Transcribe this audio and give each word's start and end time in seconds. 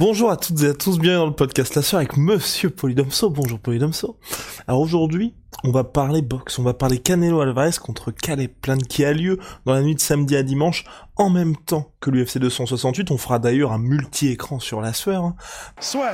Bonjour 0.00 0.30
à 0.30 0.38
toutes 0.38 0.62
et 0.62 0.68
à 0.68 0.72
tous, 0.72 0.98
bienvenue 0.98 1.18
dans 1.18 1.26
le 1.26 1.34
podcast 1.34 1.74
La 1.74 1.82
Soeur 1.82 1.98
avec 1.98 2.16
Monsieur 2.16 2.70
Polydomso. 2.70 3.28
Bonjour 3.28 3.58
Polydomso. 3.58 4.16
Alors 4.66 4.80
aujourd'hui, 4.80 5.34
on 5.62 5.72
va 5.72 5.84
parler 5.84 6.22
boxe, 6.22 6.58
on 6.58 6.62
va 6.62 6.72
parler 6.72 7.00
Canelo 7.00 7.42
Alvarez 7.42 7.72
contre 7.78 8.10
Calais 8.10 8.48
Plane 8.48 8.82
qui 8.82 9.04
a 9.04 9.12
lieu 9.12 9.38
dans 9.66 9.74
la 9.74 9.82
nuit 9.82 9.94
de 9.94 10.00
samedi 10.00 10.36
à 10.36 10.42
dimanche 10.42 10.86
en 11.16 11.28
même 11.28 11.54
temps 11.54 11.92
que 12.00 12.08
l'UFC 12.08 12.38
268. 12.38 13.10
On 13.10 13.18
fera 13.18 13.38
d'ailleurs 13.38 13.72
un 13.72 13.78
multi-écran 13.78 14.58
sur 14.58 14.80
La 14.80 14.94
Sueur. 14.94 15.22
Hein. 15.22 15.36
Soit. 15.80 16.12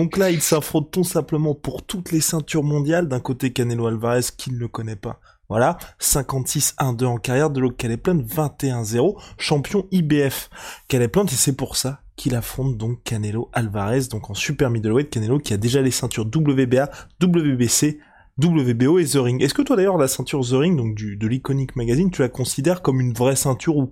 Donc 0.00 0.16
là, 0.16 0.30
il 0.30 0.40
s'affronte 0.40 0.90
tout 0.90 1.04
simplement 1.04 1.54
pour 1.54 1.84
toutes 1.84 2.10
les 2.10 2.22
ceintures 2.22 2.62
mondiales. 2.62 3.06
D'un 3.06 3.20
côté, 3.20 3.52
Canelo 3.52 3.86
Alvarez, 3.86 4.22
qui 4.34 4.50
ne 4.50 4.66
connaît 4.66 4.96
pas. 4.96 5.20
Voilà, 5.50 5.76
56-1-2 6.00 7.04
en 7.04 7.18
carrière, 7.18 7.50
de 7.50 7.60
l'autre 7.60 7.76
Calais 7.76 7.98
Plante 7.98 8.22
21-0, 8.22 9.20
champion 9.36 9.86
IBF. 9.90 10.48
Calais 10.88 11.08
Plante, 11.08 11.30
et 11.34 11.36
c'est 11.36 11.54
pour 11.54 11.76
ça 11.76 12.00
qu'il 12.16 12.34
affronte 12.34 12.78
donc 12.78 13.02
Canelo 13.04 13.50
Alvarez, 13.52 14.06
donc 14.10 14.30
en 14.30 14.34
super 14.34 14.70
middleweight, 14.70 15.10
Canelo 15.10 15.38
qui 15.38 15.52
a 15.52 15.58
déjà 15.58 15.82
les 15.82 15.90
ceintures 15.90 16.24
WBA, 16.24 16.88
WBC, 17.22 18.00
WBO 18.42 19.00
et 19.00 19.04
The 19.04 19.16
Ring. 19.16 19.42
Est-ce 19.42 19.52
que 19.52 19.60
toi 19.60 19.76
d'ailleurs 19.76 19.98
la 19.98 20.08
ceinture 20.08 20.40
The 20.40 20.52
Ring, 20.52 20.78
donc 20.78 20.94
de 20.94 21.26
l'Iconic 21.26 21.76
Magazine, 21.76 22.10
tu 22.10 22.22
la 22.22 22.30
considères 22.30 22.80
comme 22.80 23.02
une 23.02 23.12
vraie 23.12 23.36
ceinture 23.36 23.76
ou 23.76 23.90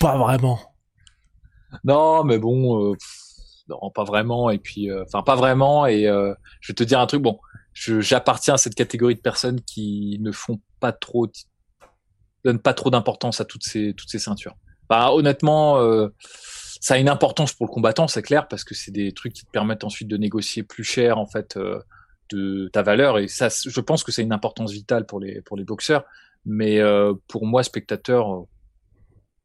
pas 0.00 0.18
vraiment? 0.18 0.58
Non, 1.84 2.24
mais 2.24 2.38
bon, 2.40 2.82
euh, 2.82 2.96
non, 3.68 3.90
pas 3.90 4.04
vraiment. 4.04 4.50
Et 4.50 4.58
puis, 4.58 4.90
euh, 4.90 5.02
enfin, 5.04 5.22
pas 5.22 5.36
vraiment. 5.36 5.86
Et 5.86 6.06
euh, 6.06 6.34
je 6.60 6.72
vais 6.72 6.74
te 6.74 6.84
dire 6.84 7.00
un 7.00 7.06
truc. 7.06 7.22
Bon, 7.22 7.38
j'appartiens 7.74 8.54
à 8.54 8.58
cette 8.58 8.74
catégorie 8.74 9.14
de 9.14 9.20
personnes 9.20 9.60
qui 9.60 10.18
ne 10.20 10.32
font 10.32 10.60
pas 10.80 10.92
trop, 10.92 11.26
donnent 12.44 12.60
pas 12.60 12.74
trop 12.74 12.90
d'importance 12.90 13.40
à 13.40 13.44
toutes 13.44 13.64
ces 13.64 13.94
toutes 13.94 14.10
ces 14.10 14.18
ceintures. 14.18 14.54
Bah, 14.88 15.12
honnêtement, 15.12 15.78
euh, 15.80 16.08
ça 16.80 16.94
a 16.94 16.98
une 16.98 17.08
importance 17.08 17.52
pour 17.52 17.66
le 17.66 17.72
combattant, 17.72 18.06
c'est 18.06 18.22
clair, 18.22 18.46
parce 18.46 18.62
que 18.62 18.74
c'est 18.74 18.92
des 18.92 19.12
trucs 19.12 19.32
qui 19.32 19.44
te 19.44 19.50
permettent 19.50 19.84
ensuite 19.84 20.08
de 20.08 20.16
négocier 20.16 20.62
plus 20.62 20.84
cher 20.84 21.18
en 21.18 21.26
fait 21.26 21.58
de 22.30 22.70
ta 22.72 22.82
valeur. 22.82 23.18
Et 23.18 23.26
ça, 23.26 23.48
je 23.48 23.80
pense 23.80 24.04
que 24.04 24.12
c'est 24.12 24.22
une 24.22 24.32
importance 24.32 24.70
vitale 24.70 25.06
pour 25.06 25.18
les 25.18 25.40
pour 25.42 25.56
les 25.56 25.64
boxeurs. 25.64 26.04
Mais 26.48 26.80
pour 27.26 27.44
moi, 27.44 27.64
spectateur, 27.64 28.44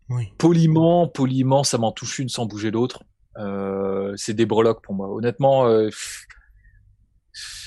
oui. 0.09 0.31
poliment, 0.37 1.07
poliment, 1.07 1.63
ça 1.63 1.79
m'en 1.79 1.91
touche 1.91 2.19
une 2.19 2.29
sans 2.29 2.45
bouger 2.45 2.69
l'autre. 2.69 3.01
Euh, 3.37 4.13
c'est 4.17 4.33
des 4.33 4.45
breloques 4.45 4.83
pour 4.83 4.93
moi. 4.93 5.09
Honnêtement, 5.09 5.67
euh, 5.67 5.89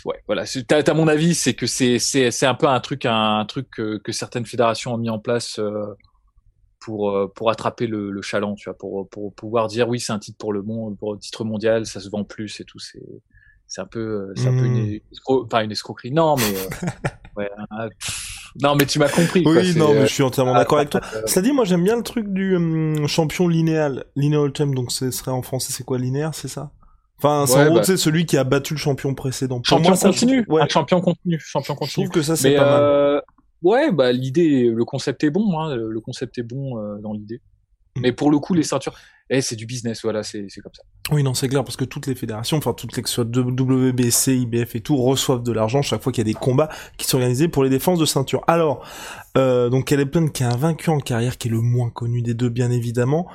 ouais, 0.04 0.22
voilà. 0.26 0.44
T'as, 0.66 0.82
as 0.82 0.94
mon 0.94 1.08
avis, 1.08 1.34
c'est 1.34 1.54
que 1.54 1.66
c'est 1.66 1.98
c'est 1.98 2.30
c'est 2.30 2.46
un 2.46 2.54
peu 2.54 2.68
un 2.68 2.80
truc 2.80 3.06
un, 3.06 3.44
truc 3.46 3.68
que, 3.70 3.98
que, 3.98 4.12
certaines 4.12 4.46
fédérations 4.46 4.94
ont 4.94 4.98
mis 4.98 5.10
en 5.10 5.18
place 5.18 5.58
euh, 5.58 5.94
pour 6.80 7.32
pour 7.34 7.50
attraper 7.50 7.86
le, 7.86 8.10
le 8.10 8.22
chaland, 8.22 8.54
tu 8.54 8.68
vois, 8.68 8.76
pour 8.76 9.08
pour 9.08 9.34
pouvoir 9.34 9.68
dire 9.68 9.88
oui, 9.88 10.00
c'est 10.00 10.12
un 10.12 10.18
titre 10.18 10.38
pour 10.38 10.52
le 10.52 10.62
monde, 10.62 10.98
pour 10.98 11.14
le 11.14 11.18
titre 11.18 11.44
mondial, 11.44 11.86
ça 11.86 12.00
se 12.00 12.10
vend 12.10 12.24
plus 12.24 12.60
et 12.60 12.64
tout. 12.64 12.78
C'est 12.78 13.02
c'est 13.66 13.80
un 13.80 13.86
peu 13.86 14.32
c'est 14.36 14.48
un 14.48 14.56
peu 14.56 14.66
une, 14.66 15.00
une 15.62 15.72
escroquerie. 15.72 16.12
Non, 16.12 16.36
mais 16.36 16.54
ouais. 17.36 17.50
Non, 18.62 18.76
mais 18.76 18.86
tu 18.86 18.98
m'as 18.98 19.08
compris. 19.08 19.42
Oui, 19.46 19.74
non, 19.76 19.94
mais 19.94 20.06
je 20.06 20.12
suis 20.12 20.22
entièrement 20.22 20.54
d'accord 20.54 20.78
avec 20.78 20.90
toi. 20.90 21.00
Cela 21.26 21.42
dit, 21.42 21.52
moi, 21.52 21.64
j'aime 21.64 21.82
bien 21.82 21.96
le 21.96 22.02
truc 22.02 22.32
du 22.32 22.56
hum, 22.56 23.06
champion 23.08 23.48
linéal, 23.48 24.04
lineal 24.16 24.52
champ. 24.56 24.66
Donc, 24.66 24.92
ce 24.92 25.10
serait 25.10 25.30
en 25.30 25.42
français, 25.42 25.72
c'est 25.72 25.84
quoi 25.84 25.98
linéaire, 25.98 26.34
c'est 26.34 26.48
ça? 26.48 26.70
Enfin, 27.18 27.46
c'est 27.46 27.66
en 27.66 27.70
gros, 27.70 27.82
c'est 27.82 27.92
bah. 27.92 27.98
celui 27.98 28.26
qui 28.26 28.36
a 28.36 28.44
battu 28.44 28.74
le 28.74 28.78
champion 28.78 29.14
précédent. 29.14 29.60
champion 29.64 29.96
continu. 29.96 30.44
Ouais. 30.48 30.62
Un 30.62 30.68
champion 30.68 31.00
continu. 31.00 31.40
Champion 31.40 31.74
continu. 31.74 32.06
Je 32.06 32.10
trouve 32.10 32.10
que 32.10 32.22
ça, 32.22 32.36
c'est 32.36 32.54
pas 32.54 32.64
mal. 32.64 32.82
Euh, 32.82 33.20
ouais, 33.62 33.92
bah 33.92 34.12
l'idée, 34.12 34.68
le 34.68 34.84
concept 34.84 35.24
est 35.24 35.30
bon. 35.30 35.58
Hein, 35.58 35.74
le 35.74 36.00
concept 36.00 36.38
est 36.38 36.42
bon 36.42 36.78
euh, 36.78 36.98
dans 36.98 37.12
l'idée. 37.12 37.40
Mm. 37.96 38.00
Mais 38.00 38.12
pour 38.12 38.30
le 38.30 38.38
coup, 38.38 38.54
les 38.54 38.62
ceintures, 38.62 38.94
eh, 39.30 39.40
c'est 39.40 39.56
du 39.56 39.64
business, 39.64 40.02
voilà, 40.02 40.22
c'est 40.22 40.46
comme 40.62 40.74
ça. 40.74 40.82
Oui, 41.10 41.22
non, 41.22 41.32
c'est 41.32 41.48
clair, 41.48 41.64
parce 41.64 41.76
que 41.76 41.84
toutes 41.84 42.06
les 42.06 42.14
fédérations, 42.14 42.58
enfin 42.58 42.74
toutes 42.74 42.94
les 42.96 43.02
que 43.02 43.08
ce 43.08 43.14
soit 43.16 43.24
WBC, 43.24 44.36
IBF 44.36 44.76
et 44.76 44.80
tout, 44.80 44.96
reçoivent 44.96 45.42
de 45.42 45.52
l'argent 45.52 45.80
chaque 45.80 46.02
fois 46.02 46.12
qu'il 46.12 46.26
y 46.26 46.30
a 46.30 46.32
des 46.32 46.38
combats 46.38 46.68
qui 46.98 47.06
sont 47.06 47.16
organisés 47.16 47.48
pour 47.48 47.64
les 47.64 47.70
défenses 47.70 47.98
de 47.98 48.04
ceinture. 48.04 48.44
Alors, 48.46 48.86
euh, 49.38 49.70
donc 49.70 49.86
Caleb 49.86 50.30
qui 50.32 50.44
a 50.44 50.50
un 50.50 50.56
vaincu 50.56 50.90
en 50.90 51.00
carrière, 51.00 51.38
qui 51.38 51.48
est 51.48 51.50
le 51.50 51.60
moins 51.60 51.90
connu 51.90 52.20
des 52.20 52.34
deux, 52.34 52.50
bien 52.50 52.70
évidemment. 52.70 53.26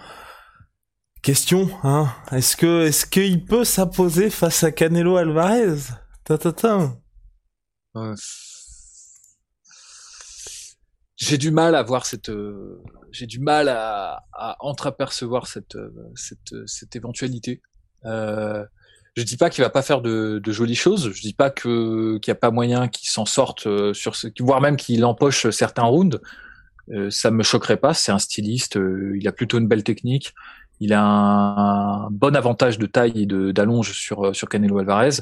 Question, 1.21 1.69
hein, 1.83 2.13
est-ce 2.31 2.55
que 2.55 2.85
est-ce 2.85 3.05
qu'il 3.05 3.43
peut 3.43 3.65
s'imposer 3.65 4.29
face 4.29 4.63
à 4.63 4.71
Canelo 4.71 5.17
Alvarez? 5.17 5.75
Ta, 6.23 6.37
ta, 6.37 6.53
ta. 6.53 6.93
Euh, 7.95 8.15
j'ai 11.17 11.37
du 11.37 11.51
mal 11.51 11.75
à 11.75 11.83
voir 11.83 12.05
cette, 12.05 12.29
euh, 12.29 12.81
j'ai 13.11 13.27
du 13.27 13.39
mal 13.39 13.69
à, 13.69 14.23
à 14.33 14.57
entreapercevoir 14.59 15.47
cette, 15.47 15.75
euh, 15.75 15.91
cette, 16.15 16.67
cette 16.67 16.95
éventualité. 16.95 17.61
Euh, 18.05 18.65
je 19.15 19.23
dis 19.23 19.37
pas 19.37 19.49
qu'il 19.49 19.63
va 19.63 19.69
pas 19.69 19.81
faire 19.81 20.01
de, 20.01 20.39
de, 20.43 20.51
jolies 20.51 20.75
choses. 20.75 21.11
Je 21.13 21.21
dis 21.21 21.33
pas 21.33 21.49
que 21.49 22.17
qu'il 22.19 22.31
y 22.31 22.33
a 22.33 22.35
pas 22.35 22.51
moyen 22.51 22.87
qu'il 22.87 23.09
s'en 23.09 23.25
sorte 23.25 23.67
euh, 23.67 23.93
sur 23.93 24.15
ce, 24.15 24.27
voire 24.39 24.61
même 24.61 24.77
qu'il 24.77 25.03
empoche 25.03 25.49
certains 25.49 25.83
rounds. 25.83 26.19
Euh, 26.91 27.09
ça 27.09 27.31
me 27.31 27.43
choquerait 27.43 27.77
pas. 27.77 27.93
C'est 27.93 28.11
un 28.11 28.19
styliste. 28.19 28.77
il 29.15 29.27
a 29.27 29.31
plutôt 29.31 29.59
une 29.59 29.67
belle 29.67 29.83
technique. 29.83 30.33
Il 30.79 30.93
a 30.93 31.01
un, 31.03 32.09
bon 32.09 32.35
avantage 32.35 32.79
de 32.79 32.85
taille 32.85 33.23
et 33.23 33.25
d'allonge 33.25 33.91
sur 33.91 34.33
sur 34.35 34.47
Canelo 34.47 34.79
Alvarez. 34.79 35.21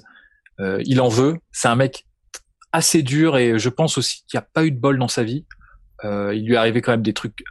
il 0.59 1.01
en 1.01 1.09
veut. 1.09 1.37
C'est 1.51 1.67
un 1.67 1.75
mec 1.75 2.05
assez 2.71 3.01
dur 3.01 3.37
et 3.37 3.57
je 3.57 3.69
pense 3.69 3.97
aussi 3.97 4.23
qu'il 4.27 4.37
n'y 4.37 4.43
a 4.43 4.47
pas 4.53 4.65
eu 4.65 4.71
de 4.71 4.79
bol 4.79 4.99
dans 4.99 5.07
sa 5.07 5.23
vie. 5.23 5.45
Euh, 6.03 6.33
il 6.33 6.45
lui 6.45 6.53
est 6.53 6.57
arrivé 6.57 6.81
quand 6.81 6.91
même 6.91 7.01
des 7.01 7.13
trucs. 7.13 7.43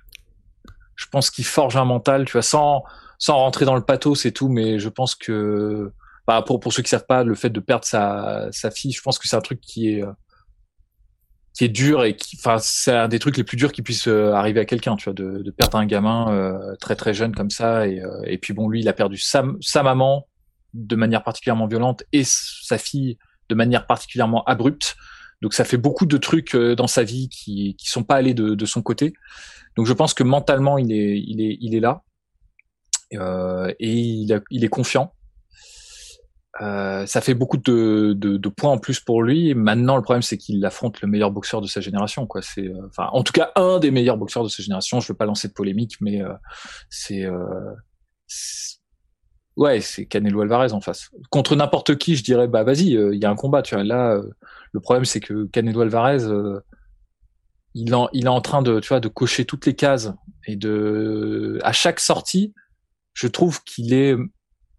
Je 0.97 1.07
pense 1.07 1.31
qu'il 1.31 1.45
forge 1.45 1.77
un 1.77 1.84
mental, 1.84 2.25
tu 2.25 2.33
vois, 2.33 2.43
sans 2.43 2.84
sans 3.19 3.37
rentrer 3.37 3.65
dans 3.65 3.77
le 3.77 3.83
pathos 3.83 4.21
c'est 4.21 4.33
tout, 4.33 4.49
mais 4.49 4.79
je 4.79 4.89
pense 4.89 5.15
que 5.15 5.93
bah, 6.27 6.43
pour 6.43 6.61
pour 6.61 6.73
ceux 6.73 6.83
qui 6.83 6.91
savent 6.91 7.07
pas, 7.07 7.25
le 7.25 7.34
fait 7.34 7.51
de 7.51 7.61
perdre 7.61 7.84
sa 7.84 8.49
sa 8.51 8.71
fille, 8.71 8.93
je 8.93 9.03
pense 9.03 9.19
que 9.19 9.29
c'est 9.29 9.37
un 9.37 9.41
truc 9.41 9.61
qui 9.61 9.89
est 9.91 10.05
qui 11.57 11.65
est 11.65 11.69
dur 11.69 12.05
et 12.05 12.15
qui, 12.15 12.37
enfin, 12.39 12.59
c'est 12.61 12.93
un 12.93 13.09
des 13.09 13.19
trucs 13.19 13.39
les 13.39 13.45
plus 13.45 13.57
durs 13.57 13.73
qui 13.73 13.81
puissent 13.81 14.09
euh, 14.09 14.33
arriver 14.33 14.61
à 14.61 14.67
quelqu'un, 14.67 14.95
tu 14.97 15.05
vois, 15.05 15.15
de, 15.15 15.43
de 15.43 15.51
perdre 15.51 15.79
un 15.79 15.87
gamin 15.87 16.31
euh, 16.31 16.77
très 16.77 16.97
très 16.97 17.15
jeune 17.15 17.34
comme 17.34 17.49
ça. 17.49 17.89
Et, 17.89 18.01
euh, 18.01 18.21
et 18.27 18.37
puis 18.37 18.53
bon, 18.53 18.69
lui, 18.69 18.81
il 18.81 18.89
a 18.89 18.93
perdu 18.93 19.17
sa, 19.17 19.43
sa 19.63 19.83
maman 19.83 20.27
de 20.75 20.97
manière 20.97 21.25
particulièrement 21.25 21.67
violente 21.67 22.05
et 22.13 22.25
sa 22.25 22.77
fille 22.77 23.17
de 23.49 23.55
manière 23.55 23.87
particulièrement 23.87 24.45
abrupte. 24.45 24.97
Donc 25.41 25.54
ça 25.54 25.65
fait 25.65 25.78
beaucoup 25.78 26.04
de 26.04 26.19
trucs 26.19 26.54
euh, 26.54 26.75
dans 26.75 26.87
sa 26.87 27.04
vie 27.04 27.31
qui 27.31 27.75
qui 27.77 27.89
sont 27.89 28.04
pas 28.04 28.16
allés 28.16 28.34
de, 28.34 28.54
de 28.54 28.66
son 28.66 28.83
côté. 28.83 29.15
Donc 29.77 29.87
je 29.87 29.93
pense 29.93 30.15
que 30.15 30.23
mentalement 30.23 30.78
il 30.78 30.93
est 30.93 31.19
il 31.19 31.41
est 31.41 31.59
il 31.61 31.75
est 31.75 31.81
là 31.81 32.03
euh, 33.15 33.73
et 33.78 33.93
il, 33.93 34.43
il 34.51 34.65
est 34.65 34.69
confiant. 34.69 35.13
Euh, 36.63 37.05
ça 37.05 37.21
fait 37.21 37.34
beaucoup 37.34 37.59
de, 37.59 38.15
de, 38.17 38.39
de, 38.39 38.49
points 38.49 38.73
en 38.73 38.78
plus 38.78 39.01
pour 39.01 39.23
lui. 39.23 39.55
Maintenant, 39.55 39.97
le 39.97 40.03
problème, 40.03 40.23
c'est 40.23 40.39
qu'il 40.39 40.65
affronte 40.65 41.03
le 41.03 41.09
meilleur 41.09 41.31
boxeur 41.31 41.61
de 41.61 41.67
sa 41.67 41.81
génération. 41.81 42.27
Quoi. 42.27 42.41
C'est, 42.41 42.67
euh, 42.67 42.87
enfin, 42.89 43.11
en 43.13 43.23
tout 43.23 43.33
cas, 43.33 43.53
un 43.57 43.78
des 43.78 43.91
meilleurs 43.91 44.17
boxeurs 44.17 44.43
de 44.43 44.49
sa 44.49 44.63
génération. 44.63 45.01
Je 45.01 45.09
veux 45.09 45.17
pas 45.17 45.27
lancer 45.27 45.49
de 45.49 45.53
polémique, 45.53 45.97
mais 46.01 46.22
euh, 46.22 46.33
c'est, 46.89 47.27
ouais, 49.57 49.81
c'est 49.83 50.07
Canelo 50.07 50.41
Alvarez 50.41 50.72
en 50.72 50.81
face. 50.81 51.11
Contre 51.31 51.57
n'importe 51.57 51.97
qui, 51.97 52.17
je 52.17 52.25
dirais, 52.25 52.49
bah 52.49 52.65
vas-y, 52.65 52.93
il 52.93 53.19
y 53.21 53.27
a 53.27 53.31
un 53.31 53.37
combat. 53.37 53.61
Tu 53.61 53.75
vois, 53.75 53.84
là, 53.84 54.19
le 54.72 54.81
problème, 54.81 55.05
c'est 55.05 55.21
que 55.21 55.47
Canelo 55.47 55.83
Alvarez, 55.83 56.25
euh, 56.25 56.61
il, 57.77 57.95
en, 57.95 58.09
il 58.15 58.25
est 58.25 58.28
en 58.28 58.41
train 58.41 58.63
de, 58.63 58.81
tu 58.81 58.89
vois, 58.89 59.01
de 59.01 59.09
cocher 59.09 59.45
toutes 59.45 59.67
les 59.67 59.75
cases 59.75 60.13
et 60.47 60.57
de, 60.57 61.59
à 61.63 61.73
chaque 61.73 62.01
sortie, 62.01 62.55
je 63.13 63.27
trouve 63.27 63.63
qu'il 63.65 63.93
est 63.93 64.17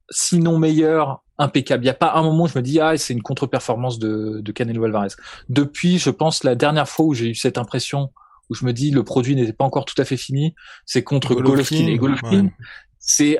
sinon 0.10 0.58
meilleur, 0.58 1.24
impeccable. 1.38 1.84
Il 1.84 1.86
n'y 1.86 1.92
a 1.92 1.96
pas 1.96 2.14
un 2.16 2.24
moment 2.24 2.46
où 2.46 2.48
je 2.48 2.58
me 2.58 2.64
dis 2.64 2.80
ah 2.80 2.98
c'est 2.98 3.14
une 3.14 3.22
contre-performance 3.22 4.00
de, 4.00 4.40
de 4.42 4.52
Canelo 4.52 4.84
Alvarez. 4.84 5.10
Depuis, 5.48 6.00
je 6.00 6.10
pense 6.10 6.44
la 6.44 6.56
dernière 6.56 6.90
fois 6.90 7.06
où 7.06 7.14
j'ai 7.14 7.30
eu 7.30 7.36
cette 7.36 7.60
impression 7.60 8.12
où 8.50 8.56
je 8.56 8.66
me 8.66 8.74
dis 8.74 8.90
le 8.90 9.04
produit 9.04 9.36
n'était 9.36 9.54
pas 9.54 9.66
encore 9.66 9.86
tout 9.86 10.02
à 10.02 10.06
fait 10.06 10.18
fini, 10.18 10.56
c'est 10.86 11.04
contre 11.04 11.36
Golovkin, 11.36 11.86
et 11.86 11.98
Golovkin. 11.98 12.50
C'est 12.98 13.38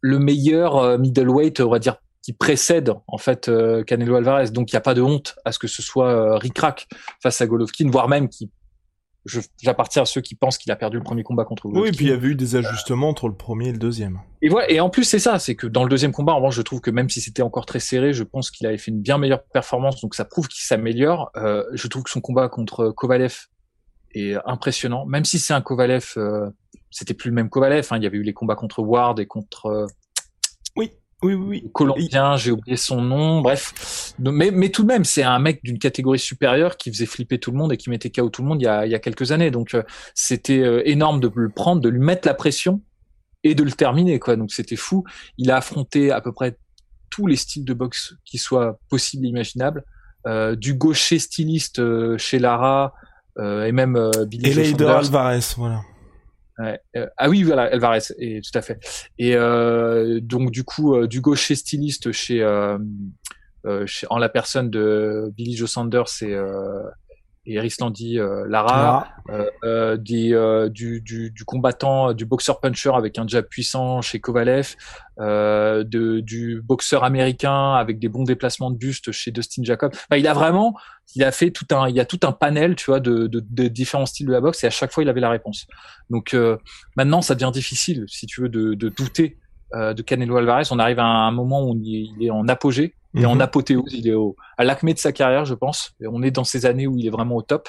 le 0.00 0.18
meilleur 0.18 0.76
euh, 0.76 0.98
middleweight, 0.98 1.60
on 1.60 1.70
va 1.70 1.78
dire 1.78 1.96
qui 2.22 2.32
précède 2.32 2.92
en 3.06 3.18
fait 3.18 3.48
euh, 3.48 3.84
Canelo 3.84 4.16
Alvarez. 4.16 4.50
Donc 4.50 4.72
il 4.72 4.74
n'y 4.74 4.78
a 4.78 4.82
pas 4.82 4.94
de 4.94 5.02
honte 5.02 5.36
à 5.44 5.52
ce 5.52 5.58
que 5.58 5.68
ce 5.68 5.82
soit 5.82 6.08
euh, 6.08 6.36
Rick 6.38 6.58
face 7.22 7.40
à 7.40 7.46
Golovkin, 7.46 7.88
voire 7.90 8.08
même 8.08 8.28
qui 8.28 8.50
j'appartiens 9.26 10.02
à 10.02 10.04
ceux 10.06 10.20
qui 10.20 10.34
pensent 10.34 10.58
qu'il 10.58 10.72
a 10.72 10.76
perdu 10.76 10.96
le 10.96 11.02
premier 11.02 11.22
combat 11.22 11.44
contre 11.44 11.64
Golovkin. 11.64 11.82
Oui, 11.82 11.88
et 11.88 11.92
puis 11.92 12.06
il 12.06 12.08
y 12.08 12.12
avait 12.12 12.28
eu 12.28 12.34
des 12.34 12.56
ajustements 12.56 13.08
entre 13.08 13.28
le 13.28 13.34
premier 13.34 13.68
et 13.68 13.72
le 13.72 13.78
deuxième. 13.78 14.20
Et 14.42 14.48
voilà, 14.48 14.70
et 14.70 14.80
en 14.80 14.90
plus 14.90 15.04
c'est 15.04 15.18
ça, 15.18 15.38
c'est 15.38 15.54
que 15.54 15.66
dans 15.66 15.82
le 15.82 15.90
deuxième 15.90 16.12
combat, 16.12 16.32
en 16.32 16.36
revanche, 16.36 16.56
je 16.56 16.62
trouve 16.62 16.80
que 16.80 16.90
même 16.90 17.10
si 17.10 17.20
c'était 17.20 17.42
encore 17.42 17.66
très 17.66 17.80
serré, 17.80 18.12
je 18.12 18.24
pense 18.24 18.50
qu'il 18.50 18.66
avait 18.66 18.78
fait 18.78 18.90
une 18.90 19.02
bien 19.02 19.18
meilleure 19.18 19.42
performance, 19.44 20.00
donc 20.00 20.14
ça 20.14 20.24
prouve 20.24 20.48
qu'il 20.48 20.64
s'améliore. 20.64 21.30
Euh, 21.36 21.64
je 21.72 21.86
trouve 21.88 22.02
que 22.02 22.10
son 22.10 22.20
combat 22.20 22.48
contre 22.48 22.90
Kovalev 22.90 23.46
est 24.12 24.36
impressionnant, 24.46 25.06
même 25.06 25.24
si 25.24 25.38
c'est 25.38 25.52
un 25.52 25.60
Kovalev, 25.60 26.14
euh, 26.16 26.48
c'était 26.90 27.14
plus 27.14 27.30
le 27.30 27.34
même 27.34 27.50
Kovalev. 27.50 27.86
Hein, 27.90 27.98
il 27.98 28.04
y 28.04 28.06
avait 28.06 28.18
eu 28.18 28.22
les 28.22 28.32
combats 28.32 28.56
contre 28.56 28.82
Ward 28.82 29.20
et 29.20 29.26
contre 29.26 29.66
euh, 29.66 29.86
oui. 31.22 31.34
Oui, 31.34 31.46
oui, 31.46 31.70
Colombien, 31.72 32.36
j'ai 32.36 32.50
oublié 32.50 32.76
son 32.76 33.02
nom, 33.02 33.40
bref. 33.40 34.14
Mais, 34.18 34.50
mais 34.50 34.70
tout 34.70 34.82
de 34.82 34.88
même, 34.88 35.04
c'est 35.04 35.22
un 35.22 35.38
mec 35.38 35.62
d'une 35.62 35.78
catégorie 35.78 36.18
supérieure 36.18 36.76
qui 36.76 36.90
faisait 36.90 37.06
flipper 37.06 37.38
tout 37.38 37.50
le 37.50 37.58
monde 37.58 37.72
et 37.72 37.76
qui 37.76 37.90
mettait 37.90 38.10
KO 38.10 38.30
tout 38.30 38.42
le 38.42 38.48
monde 38.48 38.62
il 38.62 38.64
y 38.64 38.68
a, 38.68 38.86
il 38.86 38.92
y 38.92 38.94
a 38.94 38.98
quelques 38.98 39.30
années. 39.32 39.50
Donc, 39.50 39.74
euh, 39.74 39.82
c'était 40.14 40.60
euh, 40.60 40.82
énorme 40.88 41.20
de 41.20 41.30
le 41.34 41.50
prendre, 41.50 41.82
de 41.82 41.88
lui 41.88 42.00
mettre 42.00 42.26
la 42.26 42.34
pression 42.34 42.80
et 43.44 43.54
de 43.54 43.62
le 43.62 43.72
terminer, 43.72 44.18
quoi. 44.18 44.36
Donc, 44.36 44.50
c'était 44.50 44.76
fou. 44.76 45.04
Il 45.36 45.50
a 45.50 45.56
affronté 45.56 46.10
à 46.10 46.20
peu 46.20 46.32
près 46.32 46.56
tous 47.10 47.26
les 47.26 47.36
styles 47.36 47.64
de 47.64 47.74
boxe 47.74 48.14
qui 48.24 48.38
soient 48.38 48.78
possibles 48.88 49.26
et 49.26 49.28
imaginables. 49.28 49.84
Euh, 50.26 50.54
du 50.54 50.74
gaucher 50.74 51.18
styliste 51.18 51.78
euh, 51.78 52.16
chez 52.18 52.38
Lara 52.38 52.94
et 53.38 53.72
même 53.72 54.10
Billy 54.26 54.50
Et 54.50 54.84
Alvarez, 54.84 55.40
voilà. 55.56 55.80
Euh, 56.60 57.06
ah 57.16 57.28
oui, 57.28 57.42
voilà, 57.42 57.62
Alvarez, 57.62 58.00
et, 58.18 58.40
tout 58.40 58.56
à 58.58 58.62
fait. 58.62 58.78
Et 59.18 59.34
euh, 59.34 60.20
donc 60.20 60.50
du 60.50 60.64
coup, 60.64 60.94
euh, 60.94 61.06
du 61.06 61.20
gaucher 61.20 61.54
styliste 61.54 62.12
chez, 62.12 62.38
chez, 63.86 64.06
en 64.10 64.18
la 64.18 64.28
personne 64.28 64.70
de 64.70 65.32
Billy 65.36 65.56
Joe 65.56 65.70
Sanders 65.70 66.06
et 66.22 66.36
et 67.46 67.60
Landy 67.80 68.18
Lara, 68.48 69.08
euh, 69.64 69.96
des, 69.96 70.68
du, 70.70 71.00
du, 71.00 71.30
du, 71.30 71.44
combattant, 71.44 72.12
du 72.12 72.24
boxeur 72.26 72.60
puncher 72.60 72.92
avec 72.94 73.18
un 73.18 73.26
jab 73.26 73.46
puissant 73.46 74.02
chez 74.02 74.20
Kovalev, 74.20 74.76
euh, 75.20 75.84
de, 75.84 76.20
du 76.20 76.62
boxeur 76.62 77.04
américain 77.04 77.74
avec 77.74 77.98
des 77.98 78.08
bons 78.08 78.24
déplacements 78.24 78.70
de 78.70 78.76
buste 78.76 79.12
chez 79.12 79.30
Dustin 79.30 79.62
Jacob. 79.64 79.92
Enfin, 79.92 80.18
il 80.18 80.26
a 80.26 80.32
vraiment, 80.32 80.74
il 81.14 81.24
a 81.24 81.32
fait 81.32 81.50
tout 81.50 81.66
un, 81.72 81.88
il 81.88 81.94
y 81.94 82.00
a 82.00 82.04
tout 82.04 82.20
un 82.22 82.32
panel, 82.32 82.74
tu 82.74 82.86
vois, 82.86 83.00
de, 83.00 83.26
de, 83.26 83.44
de 83.46 83.68
différents 83.68 84.06
styles 84.06 84.26
de 84.26 84.32
la 84.32 84.40
boxe 84.40 84.64
et 84.64 84.66
à 84.66 84.70
chaque 84.70 84.92
fois 84.92 85.02
il 85.02 85.08
avait 85.08 85.20
la 85.20 85.30
réponse. 85.30 85.66
Donc 86.08 86.32
euh, 86.34 86.56
maintenant, 86.96 87.20
ça 87.20 87.34
devient 87.34 87.50
difficile, 87.52 88.04
si 88.08 88.26
tu 88.26 88.42
veux, 88.42 88.48
de, 88.48 88.74
de 88.74 88.88
douter 88.88 89.38
euh, 89.74 89.92
de 89.92 90.02
Canelo 90.02 90.36
Alvarez. 90.36 90.64
On 90.70 90.78
arrive 90.78 90.98
à 90.98 91.04
un 91.04 91.30
moment 91.32 91.68
où 91.68 91.78
il 91.82 92.16
est, 92.20 92.30
en 92.30 92.48
apogée, 92.48 92.94
il 93.14 93.22
est 93.22 93.26
en 93.26 93.34
mhm. 93.34 93.40
apothéose, 93.40 93.92
il 93.92 94.08
est 94.08 94.14
au, 94.14 94.36
à 94.56 94.64
l'acmé 94.64 94.94
de 94.94 94.98
sa 94.98 95.12
carrière, 95.12 95.44
je 95.44 95.54
pense. 95.54 95.92
Et 96.00 96.06
on 96.06 96.22
est 96.22 96.30
dans 96.30 96.44
ces 96.44 96.66
années 96.66 96.86
où 96.86 96.96
il 96.96 97.06
est 97.06 97.10
vraiment 97.10 97.36
au 97.36 97.42
top. 97.42 97.68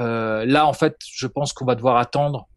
Euh, 0.00 0.44
là, 0.46 0.66
en 0.66 0.72
fait, 0.72 0.96
je 1.06 1.26
pense 1.26 1.52
qu'on 1.52 1.66
va 1.66 1.74
devoir 1.74 1.98
attendre 1.98 2.48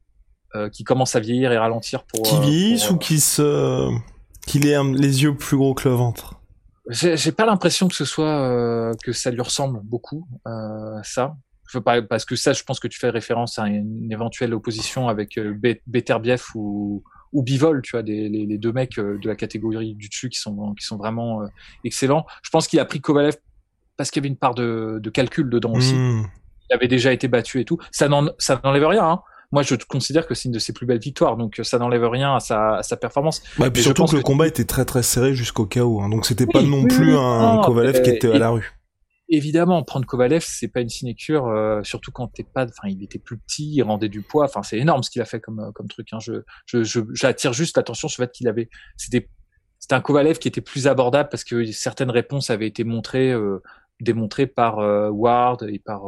euh, 0.56 0.70
qu'il 0.70 0.86
commence 0.86 1.16
à 1.16 1.20
vieillir 1.20 1.52
et 1.52 1.58
ralentir 1.58 2.04
pour. 2.04 2.24
Qu'il 2.24 2.40
vieillisse 2.40 2.90
ou 2.90 2.98
qu'il 2.98 3.20
se 3.20 3.92
qu'il 4.46 4.68
ait 4.68 4.82
les 4.84 5.24
yeux 5.24 5.36
plus 5.36 5.58
gros 5.58 5.74
que 5.74 5.90
le 5.90 5.96
ventre? 5.96 6.36
J'ai 6.90 7.32
pas 7.32 7.46
l'impression 7.46 7.88
que 7.88 7.96
ce 7.96 8.06
soit 8.06 8.42
euh, 8.42 8.94
que 9.04 9.12
ça 9.12 9.32
lui 9.32 9.42
ressemble 9.42 9.80
beaucoup 9.84 10.28
euh, 10.48 11.00
ça. 11.04 11.36
Je 11.68 11.80
veux 11.80 11.84
pas 11.84 12.00
parce 12.04 12.26
que 12.26 12.36
ça, 12.36 12.54
je 12.54 12.62
pense 12.62 12.80
que 12.80 12.88
tu 12.88 13.00
fais 13.00 13.10
référence 13.10 13.58
à 13.58 13.68
une, 13.68 14.12
éventuelle 14.12 14.54
opposition 14.54 15.10
avec 15.10 15.40
euh, 15.40 15.60
Beterbiev 15.88 16.44
ou 16.54 17.04
ou 17.34 17.44
Bivol, 17.44 17.82
tu 17.82 17.92
vois, 17.92 18.04
des, 18.04 18.30
les, 18.30 18.46
les, 18.46 18.58
deux 18.58 18.72
mecs 18.72 18.98
euh, 18.98 19.18
de 19.18 19.28
la 19.28 19.36
catégorie 19.36 19.94
du 19.96 20.10
dessus 20.10 20.30
qui 20.30 20.40
sont 20.40 20.74
qui 20.74 20.86
sont 20.86 20.98
vraiment 20.98 21.42
euh, 21.42 21.48
excellents. 21.84 22.26
Je 22.44 22.50
pense 22.50 22.68
qu'il 22.68 22.80
a 22.80 22.86
pris 22.86 23.02
Kovalev 23.02 23.36
parce 23.98 24.12
qu'il 24.12 24.22
y 24.22 24.26
avait 24.26 24.32
une 24.32 24.38
part 24.38 24.56
de, 24.56 25.00
de 25.02 25.10
calcul 25.10 25.50
dedans 25.50 25.74
aussi. 25.74 25.94
Hmm. 25.94 26.26
Il 26.70 26.76
avait 26.76 26.88
déjà 26.88 27.14
été 27.14 27.28
battu 27.28 27.60
et 27.60 27.66
tout. 27.66 27.78
Ça 27.92 28.08
n'enlève 28.08 28.88
rien. 28.88 29.08
Hein 29.08 29.22
moi 29.52 29.64
je 29.64 29.76
considère 29.88 30.28
que 30.28 30.36
c'est 30.36 30.50
une 30.50 30.54
de 30.54 30.60
ses 30.60 30.74
plus 30.74 30.86
belles 30.86 31.00
victoires, 31.00 31.38
donc 31.38 31.60
ça 31.64 31.78
n'enlève 31.78 32.08
rien 32.10 32.36
à 32.36 32.40
sa, 32.40 32.78
à 32.78 32.84
sa 32.84 32.98
performance. 32.98 33.42
Bah, 33.58 33.70
puis 33.70 33.84
surtout 33.84 34.06
que 34.06 34.16
le 34.16 34.22
combat 34.22 34.48
était 34.48 34.66
très 34.66 34.86
très 34.86 35.04
serré 35.04 35.34
jusqu'au 35.34 35.66
chaos, 35.66 36.02
hein, 36.02 36.10
donc 36.10 36.26
c'était 36.26 36.46
pas 36.46 36.62
non 36.62 36.86
plus 36.86 37.16
un 37.16 37.62
Kovalev 37.64 38.02
qui 38.02 38.10
était 38.10 38.32
à 38.32 38.38
la 38.38 38.50
rue. 38.50 38.75
Évidemment, 39.28 39.84
prendre 39.84 40.06
Kovalev, 40.06 40.44
c'est 40.48 40.68
pas 40.68 40.82
une 40.82 40.90
sinecure, 40.90 41.48
euh, 41.48 41.82
surtout 41.84 42.12
quand 42.12 42.28
t'es 42.28 42.44
pas, 42.44 42.66
enfin, 42.66 42.88
il 42.88 43.04
était 43.04 43.18
plus 43.18 43.38
petit, 43.38 43.72
il 43.74 43.82
rendait 43.82 44.10
du 44.10 44.22
poids, 44.22 44.46
enfin, 44.46 44.62
c'est 44.62 44.78
énorme 44.78 45.02
ce 45.02 45.10
qu'il 45.10 45.22
a 45.22 45.26
fait 45.26 45.40
comme 45.40 45.72
comme 45.74 45.88
truc. 45.88 46.10
Hein. 46.12 46.20
Je, 46.22 46.44
je, 46.68 47.00
j'attire 47.14 47.52
juste 47.52 47.76
l'attention 47.78 48.08
sur 48.08 48.22
le 48.22 48.28
fait 48.28 48.32
qu'il 48.34 48.48
avait, 48.48 48.70
c'était, 48.98 49.28
c'était 49.80 49.96
un 49.96 50.02
Kovalev 50.02 50.38
qui 50.38 50.48
était 50.48 50.62
plus 50.62 50.88
abordable 50.88 51.30
parce 51.30 51.44
que 51.44 51.66
certaines 51.72 52.12
réponses 52.12 52.52
avaient 52.52 52.68
été 52.68 52.84
montrées, 52.84 53.32
euh, 53.32 53.64
démontrées 54.00 54.48
par 54.48 54.80
euh, 54.80 55.10
Ward 55.10 55.64
et 55.64 55.80
par 55.80 56.04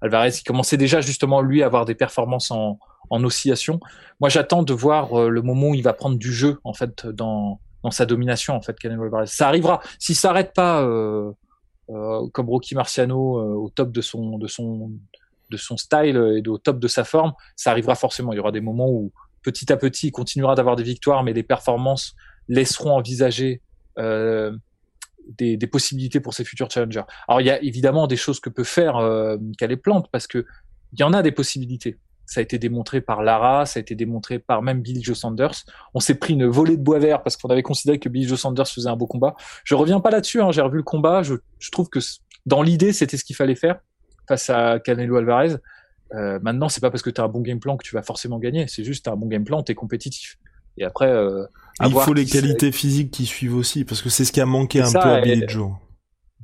Alvarez, 0.00 0.30
il 0.30 0.44
commençait 0.44 0.76
déjà 0.76 1.00
justement 1.00 1.42
lui 1.42 1.62
à 1.62 1.66
avoir 1.66 1.84
des 1.84 1.94
performances 1.94 2.50
en, 2.50 2.78
en 3.10 3.24
oscillation. 3.24 3.80
Moi, 4.20 4.28
j'attends 4.28 4.62
de 4.62 4.72
voir 4.72 5.18
euh, 5.18 5.28
le 5.28 5.42
moment 5.42 5.68
où 5.70 5.74
il 5.74 5.82
va 5.82 5.92
prendre 5.92 6.16
du 6.16 6.32
jeu 6.32 6.58
en 6.64 6.72
fait 6.72 7.06
dans, 7.06 7.60
dans 7.82 7.90
sa 7.90 8.06
domination 8.06 8.54
en 8.54 8.62
fait 8.62 8.78
Canelo 8.78 9.04
Alvarez. 9.04 9.26
Ça 9.26 9.48
arrivera. 9.48 9.80
S'il 9.98 10.16
s'arrête 10.16 10.52
pas 10.54 10.82
euh, 10.82 10.88
euh, 11.28 11.32
comme 12.32 12.48
Rocky 12.48 12.74
Marciano 12.74 13.38
euh, 13.38 13.54
au 13.54 13.70
top 13.70 13.92
de 13.92 14.00
son 14.00 14.38
de 14.38 14.46
son 14.46 14.92
de 15.50 15.56
son 15.56 15.76
style 15.78 16.16
et 16.16 16.46
au 16.46 16.58
top 16.58 16.78
de 16.78 16.88
sa 16.88 17.04
forme, 17.04 17.32
ça 17.56 17.70
arrivera 17.70 17.94
forcément. 17.94 18.32
Il 18.34 18.36
y 18.36 18.38
aura 18.38 18.52
des 18.52 18.60
moments 18.60 18.90
où 18.90 19.12
petit 19.42 19.72
à 19.72 19.78
petit, 19.78 20.08
il 20.08 20.12
continuera 20.12 20.54
d'avoir 20.54 20.76
des 20.76 20.82
victoires, 20.82 21.24
mais 21.24 21.32
les 21.32 21.42
performances 21.42 22.14
laisseront 22.48 22.90
envisager 22.90 23.62
euh, 23.98 24.54
des, 25.38 25.56
des, 25.56 25.66
possibilités 25.66 26.20
pour 26.20 26.34
ses 26.34 26.44
futurs 26.44 26.70
challengers. 26.70 27.04
Alors 27.28 27.40
il 27.40 27.46
y 27.46 27.50
a 27.50 27.62
évidemment 27.62 28.06
des 28.06 28.16
choses 28.16 28.40
que 28.40 28.50
peut 28.50 28.64
faire 28.64 28.96
euh, 28.96 29.38
Calais 29.56 29.76
Plante 29.78 30.08
parce 30.12 30.26
que 30.26 30.44
il 30.92 31.00
y 31.00 31.02
en 31.02 31.12
a 31.12 31.22
des 31.22 31.32
possibilités. 31.32 31.98
Ça 32.28 32.40
a 32.40 32.42
été 32.42 32.58
démontré 32.58 33.00
par 33.00 33.22
Lara, 33.22 33.64
ça 33.64 33.78
a 33.78 33.80
été 33.80 33.94
démontré 33.94 34.38
par 34.38 34.60
même 34.62 34.82
Billy 34.82 35.02
Joe 35.02 35.18
Sanders. 35.18 35.64
On 35.94 36.00
s'est 36.00 36.14
pris 36.14 36.34
une 36.34 36.46
volée 36.46 36.76
de 36.76 36.82
bois 36.82 36.98
vert 36.98 37.22
parce 37.22 37.36
qu'on 37.36 37.48
avait 37.48 37.62
considéré 37.62 37.98
que 37.98 38.10
Billy 38.10 38.28
Joe 38.28 38.38
Sanders 38.38 38.68
faisait 38.68 38.90
un 38.90 38.96
beau 38.96 39.06
combat. 39.06 39.34
Je 39.64 39.74
reviens 39.74 39.98
pas 40.00 40.10
là-dessus, 40.10 40.42
hein, 40.42 40.52
j'ai 40.52 40.60
revu 40.60 40.76
le 40.76 40.82
combat. 40.82 41.22
Je, 41.22 41.34
je 41.58 41.70
trouve 41.70 41.88
que 41.88 42.00
dans 42.44 42.62
l'idée, 42.62 42.92
c'était 42.92 43.16
ce 43.16 43.24
qu'il 43.24 43.34
fallait 43.34 43.54
faire 43.54 43.80
face 44.28 44.50
à 44.50 44.78
Canelo 44.78 45.16
Alvarez. 45.16 45.56
Euh, 46.14 46.38
maintenant, 46.42 46.68
c'est 46.68 46.80
pas 46.80 46.90
parce 46.90 47.02
que 47.02 47.10
tu 47.10 47.20
as 47.20 47.24
un 47.24 47.28
bon 47.28 47.40
game 47.40 47.60
plan 47.60 47.76
que 47.76 47.84
tu 47.84 47.94
vas 47.94 48.02
forcément 48.02 48.38
gagner. 48.38 48.66
C'est 48.68 48.84
juste 48.84 49.08
as 49.08 49.12
un 49.12 49.16
bon 49.16 49.26
game 49.26 49.44
plan, 49.44 49.62
tu 49.62 49.72
es 49.72 49.74
compétitif. 49.74 50.38
Et 50.76 50.84
après, 50.84 51.08
euh, 51.10 51.44
il 51.84 51.92
faut 51.92 52.14
les 52.14 52.24
qualités 52.24 52.72
physiques 52.72 53.10
qui 53.10 53.26
suivent 53.26 53.56
aussi, 53.56 53.84
parce 53.84 54.02
que 54.02 54.08
c'est 54.10 54.24
ce 54.24 54.32
qui 54.32 54.40
a 54.40 54.46
manqué 54.46 54.80
un 54.80 54.92
peu 54.92 54.98
à 54.98 55.20
Billy 55.20 55.44
Joe. 55.48 55.72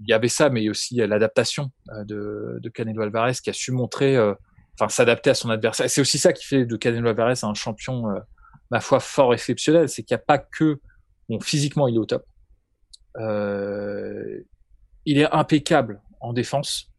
Il 0.00 0.10
y 0.10 0.12
avait 0.12 0.28
ça, 0.28 0.50
mais 0.50 0.68
aussi 0.68 0.96
l'adaptation 0.96 1.70
euh, 1.90 2.04
de, 2.04 2.58
de 2.60 2.68
Canelo 2.68 3.02
Alvarez 3.02 3.34
qui 3.42 3.50
a 3.50 3.52
su 3.52 3.70
montrer, 3.70 4.16
euh, 4.16 4.34
enfin 4.74 4.88
s'adapter 4.88 5.30
à 5.30 5.34
son 5.34 5.50
adversaire. 5.50 5.88
C'est 5.88 6.00
aussi 6.00 6.18
ça 6.18 6.32
qui 6.32 6.44
fait 6.44 6.66
de 6.66 6.76
Canelo 6.76 7.08
Alvarez 7.08 7.40
un 7.42 7.54
champion, 7.54 8.10
euh, 8.10 8.20
ma 8.70 8.80
foi, 8.80 9.00
fort 9.00 9.34
exceptionnel. 9.34 9.88
C'est 9.88 10.02
qu'il 10.02 10.14
n'y 10.16 10.20
a 10.20 10.24
pas 10.24 10.38
que, 10.38 10.80
bon, 11.28 11.40
physiquement 11.40 11.88
il 11.88 11.96
est 11.96 11.98
au 11.98 12.06
top. 12.06 12.24
Euh, 13.18 14.40
il 15.04 15.18
est 15.18 15.30
impeccable 15.30 16.00
en 16.20 16.32
défense. 16.32 16.90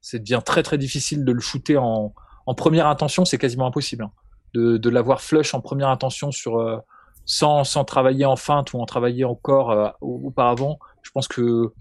C'est 0.00 0.20
devient 0.20 0.42
très 0.44 0.62
très 0.62 0.78
difficile 0.78 1.24
de 1.24 1.32
le 1.32 1.40
shooter 1.40 1.76
en, 1.76 2.14
première 2.56 2.86
intention, 2.86 3.24
c'est 3.24 3.36
quasiment 3.36 3.66
impossible. 3.66 4.04
Hein 4.04 4.12
de, 4.54 4.76
de 4.76 4.90
l'avoir 4.90 5.20
flush 5.20 5.54
en 5.54 5.60
première 5.60 5.88
intention 5.88 6.30
sur 6.30 6.58
euh, 6.58 6.78
sans, 7.24 7.64
sans 7.64 7.84
travailler 7.84 8.24
en 8.24 8.36
feinte 8.36 8.72
ou 8.72 8.80
en 8.80 8.86
travailler 8.86 9.24
encore 9.24 9.70
euh, 9.70 9.88
auparavant. 10.00 10.78
Je 11.08 11.12
pense 11.12 11.26
que 11.26 11.72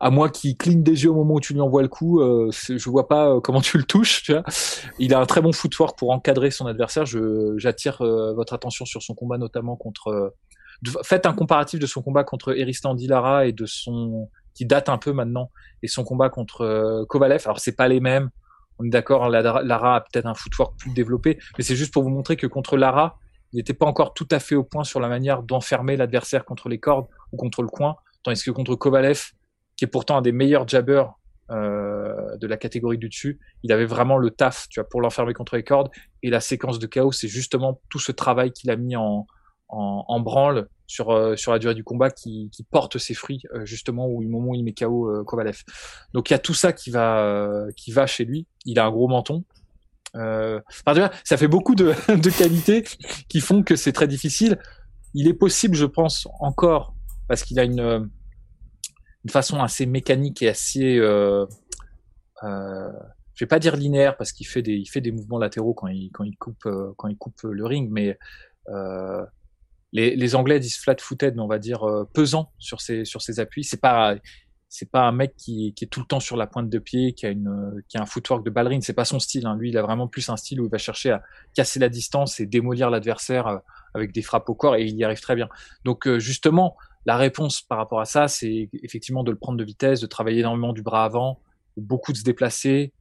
à 0.00 0.10
moi 0.10 0.28
qui 0.28 0.56
cligne 0.56 0.82
des 0.82 1.04
yeux 1.04 1.10
au 1.10 1.14
moment 1.14 1.34
où 1.34 1.40
tu 1.40 1.52
lui 1.52 1.60
envoies 1.60 1.82
le 1.82 1.88
coup, 1.88 2.20
euh, 2.20 2.50
je 2.50 2.90
vois 2.90 3.06
pas 3.06 3.40
comment 3.40 3.60
tu 3.60 3.78
le 3.78 3.84
touches. 3.84 4.32
Il 4.98 5.14
a 5.14 5.20
un 5.20 5.26
très 5.26 5.40
bon 5.40 5.52
footwork 5.52 5.96
pour 5.98 6.10
encadrer 6.10 6.50
son 6.50 6.66
adversaire. 6.66 7.04
J'attire 7.56 7.98
votre 7.98 8.54
attention 8.54 8.86
sur 8.86 9.02
son 9.02 9.14
combat 9.14 9.38
notamment 9.38 9.76
contre. 9.76 10.34
faites 11.04 11.26
un 11.26 11.34
comparatif 11.34 11.78
de 11.78 11.86
son 11.86 12.02
combat 12.02 12.24
contre 12.24 12.58
Eristan 12.58 12.96
Lara 13.06 13.46
et 13.46 13.52
de 13.52 13.66
son 13.66 14.30
qui 14.54 14.66
date 14.66 14.88
un 14.88 14.98
peu 14.98 15.12
maintenant 15.12 15.50
et 15.82 15.88
son 15.88 16.04
combat 16.04 16.30
contre 16.30 17.04
Kovalev. 17.08 17.42
Alors 17.44 17.60
c'est 17.60 17.76
pas 17.76 17.86
les 17.86 18.00
mêmes 18.00 18.30
on 18.78 18.84
est 18.84 18.90
d'accord, 18.90 19.28
Lara 19.28 19.96
a 19.96 20.00
peut-être 20.00 20.26
un 20.26 20.34
footwork 20.34 20.76
plus 20.76 20.92
développé, 20.92 21.38
mais 21.56 21.64
c'est 21.64 21.76
juste 21.76 21.92
pour 21.92 22.02
vous 22.02 22.10
montrer 22.10 22.36
que 22.36 22.46
contre 22.46 22.76
Lara, 22.76 23.18
il 23.52 23.56
n'était 23.58 23.74
pas 23.74 23.86
encore 23.86 24.14
tout 24.14 24.26
à 24.30 24.40
fait 24.40 24.56
au 24.56 24.64
point 24.64 24.84
sur 24.84 24.98
la 24.98 25.08
manière 25.08 25.42
d'enfermer 25.42 25.96
l'adversaire 25.96 26.44
contre 26.44 26.68
les 26.68 26.78
cordes 26.78 27.06
ou 27.32 27.36
contre 27.36 27.62
le 27.62 27.68
coin, 27.68 27.96
tandis 28.24 28.42
que 28.42 28.50
contre 28.50 28.74
Kovalev, 28.74 29.30
qui 29.76 29.84
est 29.84 29.88
pourtant 29.88 30.16
un 30.16 30.22
des 30.22 30.32
meilleurs 30.32 30.66
jabbers 30.66 31.12
euh, 31.50 32.36
de 32.38 32.46
la 32.46 32.56
catégorie 32.56 32.98
du 32.98 33.08
dessus, 33.08 33.38
il 33.62 33.72
avait 33.72 33.84
vraiment 33.84 34.18
le 34.18 34.30
taf, 34.30 34.66
tu 34.68 34.80
vois, 34.80 34.88
pour 34.88 35.00
l'enfermer 35.00 35.34
contre 35.34 35.56
les 35.56 35.62
cordes. 35.62 35.90
Et 36.22 36.30
la 36.30 36.40
séquence 36.40 36.78
de 36.78 36.86
chaos, 36.86 37.12
c'est 37.12 37.28
justement 37.28 37.80
tout 37.90 38.00
ce 38.00 38.10
travail 38.10 38.50
qu'il 38.50 38.70
a 38.70 38.76
mis 38.76 38.96
en, 38.96 39.26
en, 39.68 40.20
branle 40.20 40.68
sur 40.86 41.10
euh, 41.10 41.36
sur 41.36 41.52
la 41.52 41.58
durée 41.58 41.74
du 41.74 41.84
combat 41.84 42.10
qui, 42.10 42.50
qui 42.52 42.64
porte 42.64 42.98
ses 42.98 43.14
fruits 43.14 43.42
justement 43.64 44.06
au 44.06 44.20
moment 44.20 44.50
où 44.50 44.54
il 44.54 44.64
met 44.64 44.72
KO 44.72 45.24
Kovalev. 45.24 45.62
Donc 46.12 46.30
il 46.30 46.32
y 46.32 46.36
a 46.36 46.38
tout 46.38 46.54
ça 46.54 46.72
qui 46.72 46.90
va 46.90 47.66
qui 47.76 47.92
va 47.92 48.06
chez 48.06 48.24
lui. 48.24 48.46
Il 48.64 48.78
a 48.78 48.86
un 48.86 48.90
gros 48.90 49.08
menton. 49.08 49.44
Euh, 50.16 50.60
enfin, 50.86 51.10
ça 51.24 51.36
fait 51.36 51.48
beaucoup 51.48 51.74
de, 51.74 51.94
de 52.08 52.30
qualités 52.30 52.84
qui 53.28 53.40
font 53.40 53.62
que 53.62 53.76
c'est 53.76 53.92
très 53.92 54.08
difficile. 54.08 54.58
Il 55.14 55.28
est 55.28 55.34
possible, 55.34 55.74
je 55.74 55.86
pense, 55.86 56.28
encore 56.40 56.94
parce 57.28 57.42
qu'il 57.42 57.58
a 57.58 57.64
une 57.64 58.10
une 59.24 59.30
façon 59.30 59.62
assez 59.62 59.86
mécanique 59.86 60.42
et 60.42 60.48
assez 60.48 60.98
euh, 60.98 61.46
euh, 62.42 62.92
je 63.34 63.44
vais 63.44 63.48
pas 63.48 63.58
dire 63.58 63.76
linéaire 63.76 64.16
parce 64.16 64.32
qu'il 64.32 64.46
fait 64.46 64.62
des 64.62 64.74
il 64.74 64.86
fait 64.86 65.00
des 65.00 65.12
mouvements 65.12 65.38
latéraux 65.38 65.74
quand 65.74 65.88
il 65.88 66.10
quand 66.12 66.24
il 66.24 66.36
coupe 66.36 66.66
euh, 66.66 66.92
quand 66.96 67.08
il 67.08 67.16
coupe 67.16 67.42
le 67.42 67.64
ring 67.64 67.88
mais 67.90 68.18
les, 69.92 70.34
anglais 70.34 70.58
disent 70.58 70.76
flat 70.76 70.96
footed 70.98 71.36
mais 71.36 71.42
on 71.42 71.46
va 71.46 71.58
dire 71.58 71.86
pesant 72.12 72.52
sur 72.58 72.80
ses 72.80 73.04
sur 73.04 73.22
ses 73.22 73.40
appuis. 73.40 73.64
C'est 73.64 73.80
pas 73.80 74.16
c'est 74.68 74.90
pas 74.90 75.02
un 75.02 75.12
mec 75.12 75.36
qui, 75.36 75.72
est 75.80 75.86
tout 75.86 76.00
le 76.00 76.06
temps 76.06 76.18
sur 76.18 76.36
la 76.36 76.48
pointe 76.48 76.68
de 76.68 76.78
pied 76.80 77.12
qui 77.12 77.26
a 77.26 77.28
une 77.28 77.80
qui 77.88 77.96
a 77.96 78.02
un 78.02 78.06
footwork 78.06 78.44
de 78.44 78.50
ballerine. 78.50 78.82
C'est 78.82 78.92
pas 78.92 79.04
son 79.04 79.20
style 79.20 79.46
hein. 79.46 79.56
lui 79.56 79.70
il 79.70 79.78
a 79.78 79.82
vraiment 79.82 80.08
plus 80.08 80.28
un 80.30 80.36
style 80.36 80.60
où 80.60 80.64
il 80.64 80.70
va 80.70 80.78
chercher 80.78 81.12
à 81.12 81.22
casser 81.54 81.78
la 81.78 81.88
distance 81.88 82.40
et 82.40 82.46
démolir 82.46 82.90
l'adversaire 82.90 83.60
avec 83.94 84.12
des 84.12 84.22
frappes 84.22 84.48
au 84.48 84.54
corps 84.54 84.74
et 84.76 84.84
il 84.84 84.96
y 84.96 85.04
arrive 85.04 85.20
très 85.20 85.36
bien. 85.36 85.48
Donc 85.84 86.08
justement 86.18 86.76
la 87.06 87.16
réponse 87.16 87.62
par 87.62 87.78
rapport 87.78 88.00
à 88.00 88.04
ça 88.04 88.28
c'est 88.28 88.68
effectivement 88.82 89.24
de 89.24 89.30
le 89.30 89.36
prendre 89.36 89.58
de 89.58 89.64
vitesse 89.64 90.00
de 90.00 90.06
travailler 90.06 90.40
énormément 90.40 90.72
du 90.72 90.82
bras 90.82 91.04
avant 91.04 91.40
beaucoup 91.76 92.12
de 92.12 92.16
se 92.16 92.24
déplacer 92.24 92.92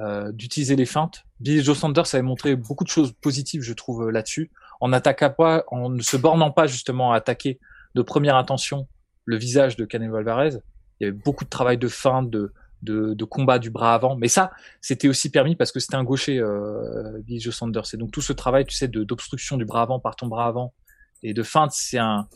euh, 0.00 0.32
d'utiliser 0.32 0.74
les 0.74 0.86
feintes. 0.86 1.24
Billy 1.38 1.62
Joe 1.62 1.78
Sanders 1.78 2.12
avait 2.14 2.22
montré 2.22 2.56
beaucoup 2.56 2.82
de 2.82 2.88
choses 2.88 3.12
positives, 3.12 3.62
je 3.62 3.72
trouve, 3.72 4.08
euh, 4.08 4.10
là-dessus, 4.10 4.50
en 4.80 4.92
attaquant 4.92 5.30
pas, 5.30 5.62
en 5.68 5.88
ne 5.88 6.02
se 6.02 6.16
bornant 6.16 6.50
pas 6.50 6.66
justement 6.66 7.12
à 7.12 7.16
attaquer 7.18 7.60
de 7.94 8.02
première 8.02 8.34
intention 8.34 8.88
le 9.24 9.36
visage 9.36 9.76
de 9.76 9.84
Canelo 9.84 10.16
Alvarez. 10.16 10.56
Il 10.98 11.04
y 11.04 11.06
avait 11.06 11.16
beaucoup 11.16 11.44
de 11.44 11.48
travail 11.48 11.78
de 11.78 11.86
feinte, 11.86 12.28
de, 12.28 12.52
de, 12.82 13.14
de 13.14 13.24
combat 13.24 13.60
du 13.60 13.70
bras 13.70 13.94
avant, 13.94 14.16
mais 14.16 14.26
ça, 14.26 14.50
c'était 14.80 15.06
aussi 15.06 15.30
permis 15.30 15.54
parce 15.54 15.70
que 15.70 15.78
c'était 15.78 15.94
un 15.94 16.02
gaucher, 16.02 16.40
euh, 16.40 17.20
Billy 17.20 17.38
Joe 17.38 17.54
Sanders. 17.54 17.94
Et 17.94 17.96
donc 17.96 18.10
tout 18.10 18.20
ce 18.20 18.32
travail, 18.32 18.66
tu 18.66 18.74
sais, 18.74 18.88
d'obstruction 18.88 19.56
du 19.56 19.64
bras 19.64 19.82
avant 19.82 20.00
par 20.00 20.16
ton 20.16 20.26
bras 20.26 20.46
avant 20.46 20.74
et 21.22 21.34
de 21.34 21.42
feinte, 21.44 21.70
c'est 21.72 21.98
un, 21.98 22.26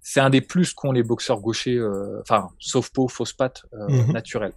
c'est 0.00 0.20
un 0.20 0.30
des 0.30 0.40
plus 0.40 0.72
qu'ont 0.72 0.92
les 0.92 1.02
boxeurs 1.02 1.40
gauchers, 1.40 1.76
euh, 1.76 2.20
enfin, 2.22 2.48
sauf 2.58 2.90
peau, 2.90 3.08
fausse 3.08 3.32
patte, 3.32 3.66
euh, 3.74 3.88
mhm. 3.88 4.12
naturelle. 4.12 4.52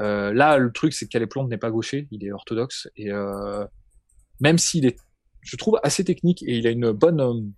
Euh, 0.00 0.32
là, 0.32 0.58
le 0.58 0.72
truc, 0.72 0.92
c'est 0.92 1.06
qu'Alec 1.06 1.30
Plante 1.30 1.48
n'est 1.48 1.58
pas 1.58 1.70
gaucher, 1.70 2.08
il 2.10 2.24
est 2.24 2.32
orthodoxe, 2.32 2.88
et 2.96 3.12
euh, 3.12 3.64
même 4.40 4.58
s'il 4.58 4.86
est, 4.86 4.96
je 5.42 5.56
trouve, 5.56 5.78
assez 5.82 6.04
technique, 6.04 6.42
et 6.42 6.56
il 6.58 6.66
a 6.66 6.70
une 6.70 6.92
bonne, 6.92 7.52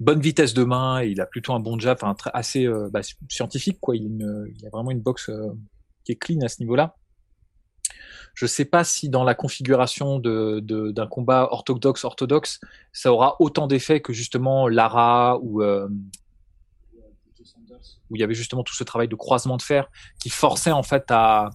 bonne 0.00 0.20
vitesse 0.20 0.54
de 0.54 0.64
main, 0.64 1.02
et 1.02 1.08
il 1.08 1.20
a 1.20 1.26
plutôt 1.26 1.52
un 1.52 1.60
bon 1.60 1.78
jab, 1.78 1.98
enfin, 2.00 2.16
assez 2.32 2.66
bah, 2.90 3.00
scientifique, 3.28 3.78
quoi. 3.80 3.94
Il, 3.96 4.18
il, 4.58 4.66
a 4.66 4.70
vraiment 4.70 4.90
une 4.90 5.00
boxe 5.00 5.30
qui 6.04 6.12
est 6.12 6.16
clean 6.16 6.40
à 6.42 6.48
ce 6.48 6.60
niveau-là. 6.60 6.96
Je 8.36 8.44
sais 8.44 8.66
pas 8.66 8.84
si 8.84 9.08
dans 9.08 9.24
la 9.24 9.34
configuration 9.34 10.18
de, 10.18 10.60
d'un 10.90 11.06
combat 11.06 11.48
orthodoxe 11.50 12.04
orthodoxe, 12.04 12.60
ça 12.92 13.10
aura 13.10 13.36
autant 13.40 13.66
d'effet 13.66 14.00
que 14.00 14.12
justement 14.12 14.68
Lara 14.68 15.38
ou 15.40 15.62
euh, 15.62 15.88
où 18.10 18.16
il 18.16 18.20
y 18.20 18.22
avait 18.22 18.34
justement 18.34 18.62
tout 18.62 18.74
ce 18.74 18.84
travail 18.84 19.08
de 19.08 19.14
croisement 19.14 19.56
de 19.56 19.62
fer 19.62 19.88
qui 20.20 20.28
forçait 20.28 20.70
en 20.70 20.82
fait 20.82 21.04
à 21.08 21.48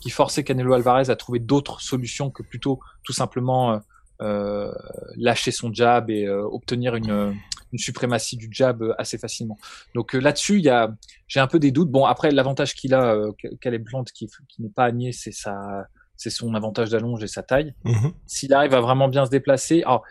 qui 0.00 0.10
forçait 0.10 0.42
Canelo 0.42 0.74
Alvarez 0.74 1.08
à 1.08 1.14
trouver 1.14 1.38
d'autres 1.38 1.80
solutions 1.80 2.30
que 2.30 2.42
plutôt 2.42 2.80
tout 3.04 3.12
simplement 3.12 3.72
euh, 3.72 3.78
euh 4.20 4.72
lâcher 5.16 5.52
son 5.52 5.72
jab 5.72 6.10
et 6.10 6.26
euh, 6.26 6.42
obtenir 6.42 6.96
une, 6.96 7.36
une, 7.72 7.78
suprématie 7.78 8.36
du 8.36 8.48
jab 8.50 8.82
assez 8.98 9.18
facilement. 9.18 9.56
Donc 9.94 10.16
euh, 10.16 10.18
là-dessus, 10.18 10.58
il 10.58 10.88
j'ai 11.28 11.40
un 11.40 11.46
peu 11.46 11.60
des 11.60 11.70
doutes. 11.70 11.90
Bon 11.90 12.04
après 12.06 12.32
l'avantage 12.32 12.74
qu'il 12.74 12.92
a 12.92 13.16
Caleb 13.60 13.84
Plant 13.84 14.02
qui, 14.02 14.28
qui 14.48 14.62
n'est 14.62 14.68
pas 14.68 14.90
nier, 14.90 15.12
c'est 15.12 15.32
sa 15.32 15.86
c'est 16.16 16.30
son 16.30 16.54
avantage 16.54 16.90
d'allonge 16.90 17.22
et 17.22 17.28
sa 17.28 17.42
taille. 17.42 17.74
Mhm. 17.84 18.12
S'il 18.26 18.52
arrive 18.54 18.74
à 18.74 18.80
vraiment 18.80 19.08
bien 19.08 19.26
se 19.26 19.30
déplacer, 19.30 19.82
alors 19.82 20.04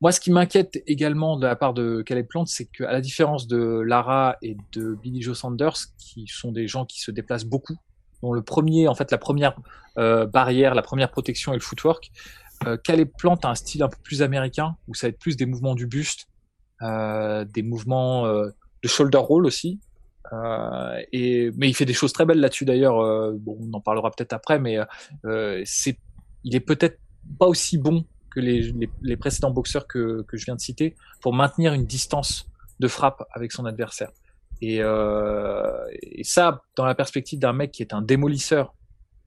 moi, 0.00 0.12
ce 0.12 0.20
qui 0.20 0.32
m'inquiète 0.32 0.82
également 0.86 1.38
de 1.38 1.46
la 1.46 1.56
part 1.56 1.74
de 1.74 2.02
Caleb 2.02 2.26
Plant, 2.26 2.46
c'est 2.46 2.64
qu'à 2.64 2.90
la 2.90 3.02
différence 3.02 3.46
de 3.46 3.80
Lara 3.80 4.36
et 4.40 4.56
de 4.72 4.94
Billy 4.94 5.20
Joe 5.20 5.38
Sanders, 5.38 5.76
qui 5.98 6.26
sont 6.26 6.52
des 6.52 6.66
gens 6.66 6.86
qui 6.86 7.00
se 7.00 7.10
déplacent 7.10 7.44
beaucoup, 7.44 7.76
dont 8.22 8.32
le 8.32 8.42
premier, 8.42 8.88
en 8.88 8.94
fait, 8.94 9.10
la 9.10 9.18
première 9.18 9.54
euh, 9.98 10.26
barrière, 10.26 10.74
la 10.74 10.82
première 10.82 11.10
protection 11.10 11.52
est 11.52 11.56
le 11.56 11.62
footwork, 11.62 12.10
euh, 12.66 12.76
Caleb 12.76 13.10
Plant 13.16 13.36
a 13.42 13.48
un 13.48 13.54
style 13.54 13.82
un 13.82 13.88
peu 13.88 13.96
plus 14.02 14.22
américain, 14.22 14.76
où 14.88 14.94
ça 14.94 15.06
va 15.06 15.10
être 15.10 15.18
plus 15.18 15.36
des 15.36 15.46
mouvements 15.46 15.74
du 15.74 15.86
buste, 15.86 16.28
euh, 16.82 17.44
des 17.44 17.62
mouvements 17.62 18.26
euh, 18.26 18.48
de 18.82 18.88
shoulder 18.88 19.18
roll 19.18 19.46
aussi. 19.46 19.80
Euh, 20.32 21.02
et 21.12 21.50
mais 21.56 21.68
il 21.68 21.74
fait 21.74 21.84
des 21.84 21.94
choses 21.94 22.12
très 22.12 22.24
belles 22.24 22.40
là-dessus 22.40 22.64
d'ailleurs. 22.64 23.00
Euh, 23.00 23.36
on 23.46 23.72
en 23.72 23.80
parlera 23.80 24.10
peut-être 24.10 24.32
après, 24.32 24.58
mais 24.58 24.78
c'est, 25.64 25.98
il 26.44 26.54
est 26.54 26.60
peut-être 26.60 26.98
pas 27.38 27.46
aussi 27.46 27.78
bon 27.78 28.04
que 28.30 28.40
les, 28.40 29.16
précédents 29.16 29.50
boxeurs 29.50 29.86
que, 29.86 30.24
je 30.32 30.44
viens 30.44 30.54
de 30.54 30.60
citer 30.60 30.94
pour 31.20 31.34
maintenir 31.34 31.72
une 31.72 31.84
distance 31.84 32.48
de 32.78 32.88
frappe 32.88 33.24
avec 33.32 33.52
son 33.52 33.66
adversaire. 33.66 34.10
Et, 34.62 34.78
euh, 34.80 35.86
ça, 36.22 36.62
dans 36.76 36.84
la 36.84 36.94
perspective 36.94 37.38
d'un 37.38 37.52
mec 37.52 37.72
qui 37.72 37.82
est 37.82 37.92
un 37.92 38.02
démolisseur, 38.02 38.74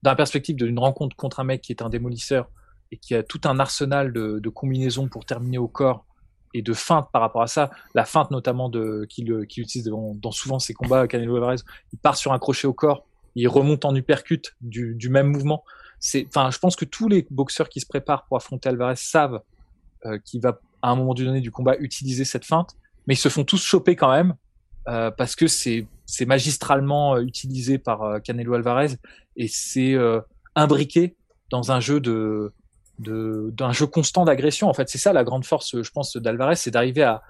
dans 0.02 0.12
la 0.12 0.16
perspective 0.16 0.56
d'une 0.56 0.80
rencontre 0.80 1.16
contre 1.16 1.40
un 1.40 1.44
mec 1.44 1.62
qui 1.62 1.72
est 1.72 1.82
un 1.82 1.90
démolisseur 1.90 2.50
et 2.92 2.98
qui 2.98 3.16
a 3.16 3.24
tout 3.24 3.42
un 3.46 3.60
arsenal 3.60 4.14
de 4.14 4.50
combinaisons 4.50 5.08
pour 5.08 5.26
terminer 5.26 5.58
au 5.58 5.68
corps 5.68 6.06
et 6.54 6.62
de 6.62 6.74
feinte 6.74 7.10
par 7.12 7.22
rapport 7.22 7.42
à 7.42 7.48
ça, 7.48 7.72
la 7.96 8.06
feinte 8.06 8.32
notamment 8.32 8.70
de 8.70 9.06
qu'il 9.10 9.32
utilise 9.32 9.86
dans, 9.86 10.14
dans, 10.16 10.32
souvent 10.32 10.60
ses 10.60 10.74
combats, 10.74 11.08
Canelo 11.08 11.36
Alvarez, 11.36 11.58
il 11.92 12.00
part 12.00 12.16
sur 12.16 12.34
un 12.34 12.40
crochet 12.40 12.68
au 12.68 12.74
corps, 12.74 13.06
il 13.36 13.48
remonte 13.48 13.86
en 13.86 13.96
uppercut 13.96 14.56
du, 14.62 14.96
du 14.96 15.10
même 15.10 15.28
mouvement. 15.28 15.64
Enfin, 16.28 16.52
je 16.52 16.60
pense 16.60 16.76
que 16.76 16.86
tous 16.86 17.08
les 17.08 17.26
boxeurs 17.32 17.70
qui 17.70 17.80
se 17.80 17.86
préparent 17.86 18.26
pour 18.26 18.38
affronter 18.38 18.70
Alvarez 18.70 18.96
savent 18.98 19.42
euh, 20.06 20.20
qu'il 20.24 20.42
va 20.42 20.60
à 20.82 20.90
un 20.90 20.96
moment 20.96 21.14
donné 21.14 21.40
du 21.42 21.50
combat 21.50 21.78
utiliser 21.78 22.26
cette 22.26 22.46
feinte, 22.46 22.72
mais 23.08 23.14
ils 23.14 23.18
se 23.18 23.30
font 23.30 23.46
tous 23.46 23.64
choper 23.64 23.96
quand 23.96 24.12
même 24.12 24.36
euh, 24.90 25.12
parce 25.12 25.36
que 25.36 25.48
c'est 25.48 25.88
c'est 26.06 26.26
magistralement 26.26 27.16
euh, 27.16 27.22
utilisé 27.22 27.78
par 27.78 28.04
euh, 28.04 28.20
Canelo 28.20 28.54
Alvarez 28.54 28.98
et 29.36 29.48
c'est 29.48 29.94
euh, 29.94 30.22
imbriqué 30.56 31.16
dans 31.50 31.72
un 31.72 31.80
jeu 31.80 32.00
de 32.00 32.54
d'un 33.04 33.72
jeu 33.72 33.88
constant 33.88 34.26
d'agression. 34.26 34.70
En 34.70 34.74
fait, 34.74 34.90
c'est 34.90 34.98
ça 34.98 35.14
la 35.14 35.24
grande 35.24 35.46
force, 35.46 35.82
je 35.82 35.92
pense, 35.92 36.16
d'Alvarez, 36.18 36.56
c'est 36.56 36.72
d'arriver 36.72 37.04
à, 37.04 37.22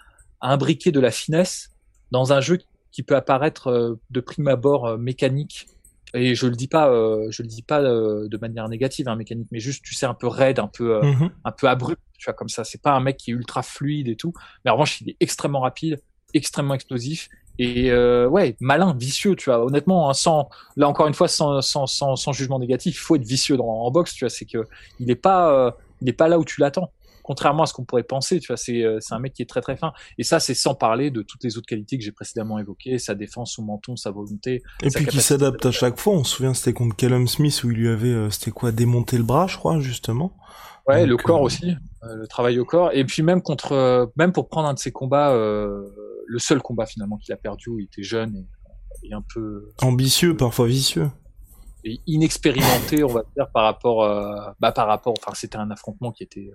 à, 0.42 0.52
imbriquer 0.52 0.92
de 0.92 1.00
la 1.00 1.12
finesse 1.12 1.72
dans 2.12 2.34
un 2.34 2.42
jeu 2.42 2.60
qui 2.92 3.04
peut 3.04 3.16
apparaître 3.16 3.98
de 4.10 4.20
prime 4.20 4.48
abord 4.48 4.98
mécanique 4.98 5.68
et 6.14 6.36
je 6.36 6.46
le 6.46 6.56
dis 6.56 6.68
pas, 6.68 6.90
euh, 6.90 7.28
je 7.32 7.42
le 7.42 7.48
dis 7.48 7.64
pas 7.64 7.82
euh, 7.82 8.28
de 8.30 8.38
manière 8.38 8.70
négative, 8.70 9.08
hein, 9.08 9.16
mécanique, 9.16 9.48
mais 9.52 9.60
juste, 9.60 9.84
tu 9.84 9.96
sais, 9.96 10.06
un 10.06 10.14
peu 10.14 10.28
raide, 10.28 10.60
un 10.60 10.68
peu, 10.68 10.98
euh, 10.98 11.02
mhm. 11.02 11.32
un 11.44 11.52
peu 11.52 11.68
abrupt, 11.68 12.02
tu 12.20 12.26
vois, 12.26 12.34
comme 12.34 12.50
ça. 12.50 12.64
C'est 12.64 12.82
pas 12.82 12.92
un 12.92 13.00
mec 13.00 13.18
qui 13.18 13.32
est 13.32 13.34
ultra 13.34 13.64
fluide 13.64 14.08
et 14.08 14.16
tout, 14.16 14.34
mais 14.64 14.70
en 14.70 14.76
revanche, 14.76 15.02
il 15.02 15.10
est 15.10 15.18
extrêmement 15.20 15.62
rapide, 15.62 16.00
extrêmement 16.36 16.76
explosif 16.76 17.30
et 17.60 17.94
ouais, 17.94 18.56
malin, 18.60 18.96
vicieux, 18.98 19.36
tu 19.36 19.50
vois. 19.50 19.64
Honnêtement, 19.66 20.10
hein, 20.10 20.14
sans, 20.14 20.50
là 20.76 20.88
encore 20.88 21.08
une 21.08 21.14
fois, 21.14 21.28
sans, 21.28 21.62
sans, 21.62 21.88
sans, 21.88 22.16
sans 22.16 22.32
jugement 22.32 22.60
négatif, 22.60 22.96
il 22.96 23.00
faut 23.00 23.16
être 23.16 23.26
vicieux 23.26 23.58
dans, 23.58 23.68
en 23.68 23.92
boxe, 23.92 24.14
tu 24.14 24.26
vois. 24.26 24.30
C'est 24.30 24.46
que 24.46 24.66
il 25.00 25.12
est 25.12 25.16
pas, 25.16 25.76
il 26.02 26.10
est 26.10 26.14
pas 26.14 26.28
là 26.28 26.40
où 26.40 26.46
tu 26.46 26.62
l'attends 26.62 26.92
contrairement 27.24 27.64
à 27.64 27.66
ce 27.66 27.74
qu'on 27.74 27.86
pourrait 27.86 28.04
penser, 28.04 28.40
tu 28.40 28.48
vois, 28.48 28.58
c'est 28.58 28.84
euh, 28.84 29.00
c'est 29.00 29.16
un 29.16 29.20
mec 29.20 29.34
qui 29.34 29.42
est 29.42 29.50
très 29.50 29.62
très 29.62 29.76
fin. 29.76 29.94
Et 30.18 30.24
ça, 30.24 30.40
c'est 30.40 30.54
sans 30.54 30.76
parler 30.76 31.10
de 31.10 31.24
toutes 31.24 31.44
les 31.44 31.58
autres 31.58 31.66
qualités 31.66 31.98
que 31.98 32.04
j'ai 32.04 32.12
précédemment 32.12 32.60
évoquées, 32.60 33.00
sa 33.00 33.16
défense, 33.16 33.54
son 33.54 33.64
menton, 33.64 33.96
sa 33.96 34.12
volonté. 34.12 34.62
Et 34.84 34.90
puis 34.90 35.08
qui 35.08 35.22
s'adapte 35.22 35.66
à 35.66 35.72
chaque 35.72 35.98
fois. 35.98 36.14
On 36.14 36.24
se 36.24 36.36
souvient, 36.36 36.54
c'était 36.54 36.74
contre 36.74 36.96
Callum 36.96 37.28
Smith 37.28 37.64
où 37.64 37.72
il 37.72 37.78
lui 37.78 37.88
avait, 37.88 38.10
euh, 38.10 38.30
c'était 38.30 38.52
quoi, 38.52 38.72
démonté 38.72 39.18
le 39.18 39.24
bras, 39.24 39.48
je 39.48 39.58
crois, 39.58 39.80
justement. 39.80 40.36
Ouais, 40.86 41.06
le 41.06 41.16
corps 41.16 41.40
euh, 41.40 41.46
aussi, 41.46 41.76
le 42.02 42.28
travail 42.28 42.60
au 42.60 42.66
corps. 42.66 42.92
Et 42.94 43.06
puis 43.06 43.24
même 43.24 43.42
contre, 43.42 44.12
même 44.18 44.34
pour 44.34 44.50
prendre 44.50 44.68
un 44.68 44.74
de 44.74 44.80
ses 44.80 44.92
combats, 44.92 45.34
le 46.26 46.40
seul 46.40 46.62
combat 46.62 46.86
finalement 46.86 47.18
qu'il 47.18 47.34
a 47.34 47.38
perdu 47.38 47.70
où 47.70 47.80
il 47.80 47.86
était 47.86 48.04
jeune 48.04 48.36
et, 48.36 48.48
et 49.08 49.14
un 49.14 49.24
peu 49.34 49.72
ambitieux, 49.82 50.36
parfois 50.36 50.68
vicieux 50.68 51.10
et 51.86 52.00
inexpérimenté, 52.08 53.04
on 53.04 53.08
va 53.08 53.24
dire, 53.36 53.50
par 53.54 53.64
rapport, 53.64 54.08
bah, 54.60 54.72
par 54.72 54.88
rapport, 54.88 55.14
enfin, 55.20 55.34
c'était 55.36 55.58
un 55.58 55.70
affrontement 55.70 56.12
qui 56.12 56.24
était, 56.24 56.50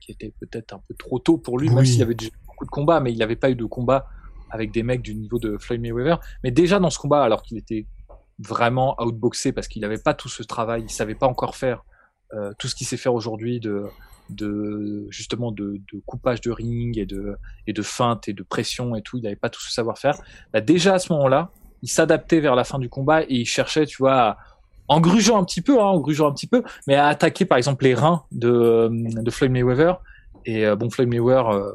qui 0.00 0.12
était 0.12 0.32
peut-être 0.40 0.72
un 0.72 0.82
peu 0.88 0.94
trop 0.94 1.18
tôt 1.18 1.36
pour 1.36 1.58
lui, 1.58 1.68
même 1.68 1.84
s'il 1.84 2.02
avait 2.02 2.14
déjà 2.14 2.30
beaucoup 2.46 2.64
de 2.64 2.70
combats, 2.70 3.00
mais 3.00 3.12
il 3.12 3.18
n'avait 3.18 3.36
pas 3.36 3.50
eu 3.50 3.56
de 3.56 3.64
combat 3.64 4.06
avec 4.50 4.72
des 4.72 4.82
mecs 4.82 5.02
du 5.02 5.14
niveau 5.14 5.38
de 5.38 5.58
Floyd 5.58 5.80
Mayweather. 5.80 6.18
Mais 6.42 6.50
déjà 6.50 6.78
dans 6.78 6.90
ce 6.90 6.98
combat, 6.98 7.22
alors 7.22 7.42
qu'il 7.42 7.58
était 7.58 7.86
vraiment 8.38 8.96
outboxé 9.00 9.52
parce 9.52 9.68
qu'il 9.68 9.82
n'avait 9.82 9.98
pas 9.98 10.14
tout 10.14 10.28
ce 10.28 10.42
travail, 10.42 10.82
il 10.82 10.90
savait 10.90 11.14
pas 11.14 11.26
encore 11.26 11.56
faire 11.56 11.84
euh, 12.32 12.52
tout 12.58 12.66
ce 12.66 12.74
qu'il 12.74 12.86
sait 12.86 12.96
faire 12.96 13.14
aujourd'hui 13.14 13.60
de, 13.60 13.84
de 14.30 15.06
justement 15.10 15.52
de, 15.52 15.80
de, 15.92 16.00
coupage 16.06 16.40
de 16.40 16.50
ring 16.50 16.98
et 16.98 17.06
de 17.06 17.36
et 17.66 17.72
de 17.72 17.82
feinte 17.82 18.28
et 18.28 18.32
de 18.32 18.42
pression 18.42 18.94
et 18.96 19.02
tout. 19.02 19.18
Il 19.18 19.22
n'avait 19.22 19.36
pas 19.36 19.50
tout 19.50 19.60
ce 19.60 19.72
savoir-faire. 19.72 20.14
Bah, 20.52 20.60
déjà 20.60 20.94
à 20.94 20.98
ce 20.98 21.12
moment-là, 21.12 21.50
il 21.82 21.88
s'adaptait 21.88 22.40
vers 22.40 22.54
la 22.54 22.64
fin 22.64 22.78
du 22.78 22.88
combat 22.88 23.22
et 23.22 23.26
il 23.30 23.46
cherchait, 23.46 23.86
tu 23.86 23.98
vois, 23.98 24.36
en 24.88 25.00
grugeant 25.00 25.40
un 25.40 25.44
petit 25.44 25.62
peu, 25.62 25.80
hein, 25.80 25.84
en 25.84 26.00
grugeant 26.00 26.28
un 26.28 26.32
petit 26.32 26.46
peu, 26.46 26.62
mais 26.86 26.94
à 26.94 27.06
attaquer 27.06 27.44
par 27.44 27.58
exemple 27.58 27.84
les 27.84 27.94
reins 27.94 28.24
de, 28.32 28.88
de 28.90 29.30
Floyd 29.30 29.52
Mayweather 29.52 29.94
Et 30.46 30.64
bon, 30.76 30.90
Floyd 30.90 31.08
Mayweather, 31.08 31.74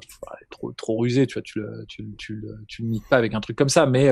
trop, 0.50 0.72
trop 0.74 0.98
rusé, 0.98 1.28
tu 1.28 1.36
vois, 1.36 1.42
tu 1.42 1.60
le, 1.60 1.86
tu, 1.88 2.06
tu, 2.18 2.44
tu 2.68 2.82
le 2.82 2.88
niques 2.88 3.08
pas 3.10 3.18
avec 3.18 3.34
un 3.34 3.40
truc 3.40 3.58
comme 3.58 3.70
ça. 3.70 3.86
Mais, 3.86 4.10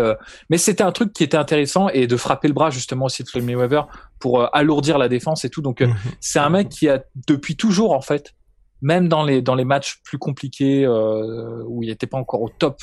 mais 0.49 0.57
c'était 0.57 0.83
un 0.83 0.91
truc 0.91 1.13
qui 1.13 1.23
était 1.23 1.37
intéressant 1.37 1.89
et 1.89 2.07
de 2.07 2.17
frapper 2.17 2.47
le 2.47 2.53
bras 2.53 2.69
justement 2.69 3.05
aussi 3.05 3.23
de 3.23 3.29
Floyd 3.29 3.45
Mayweather 3.45 3.87
pour 4.19 4.55
alourdir 4.55 4.97
la 4.97 5.09
défense 5.09 5.45
et 5.45 5.49
tout. 5.49 5.61
Donc, 5.61 5.81
mhm. 5.81 5.93
c'est 6.19 6.39
un 6.39 6.49
mec 6.49 6.69
qui 6.69 6.89
a 6.89 7.03
depuis 7.27 7.55
toujours 7.55 7.93
en 7.93 8.01
fait, 8.01 8.33
même 8.81 9.07
dans 9.07 9.23
les 9.23 9.41
dans 9.41 9.55
les 9.55 9.65
matchs 9.65 10.01
plus 10.03 10.17
compliqués 10.17 10.87
où 10.87 11.83
il 11.83 11.89
n'était 11.89 12.07
pas 12.07 12.17
encore 12.17 12.41
au 12.41 12.49
top 12.49 12.77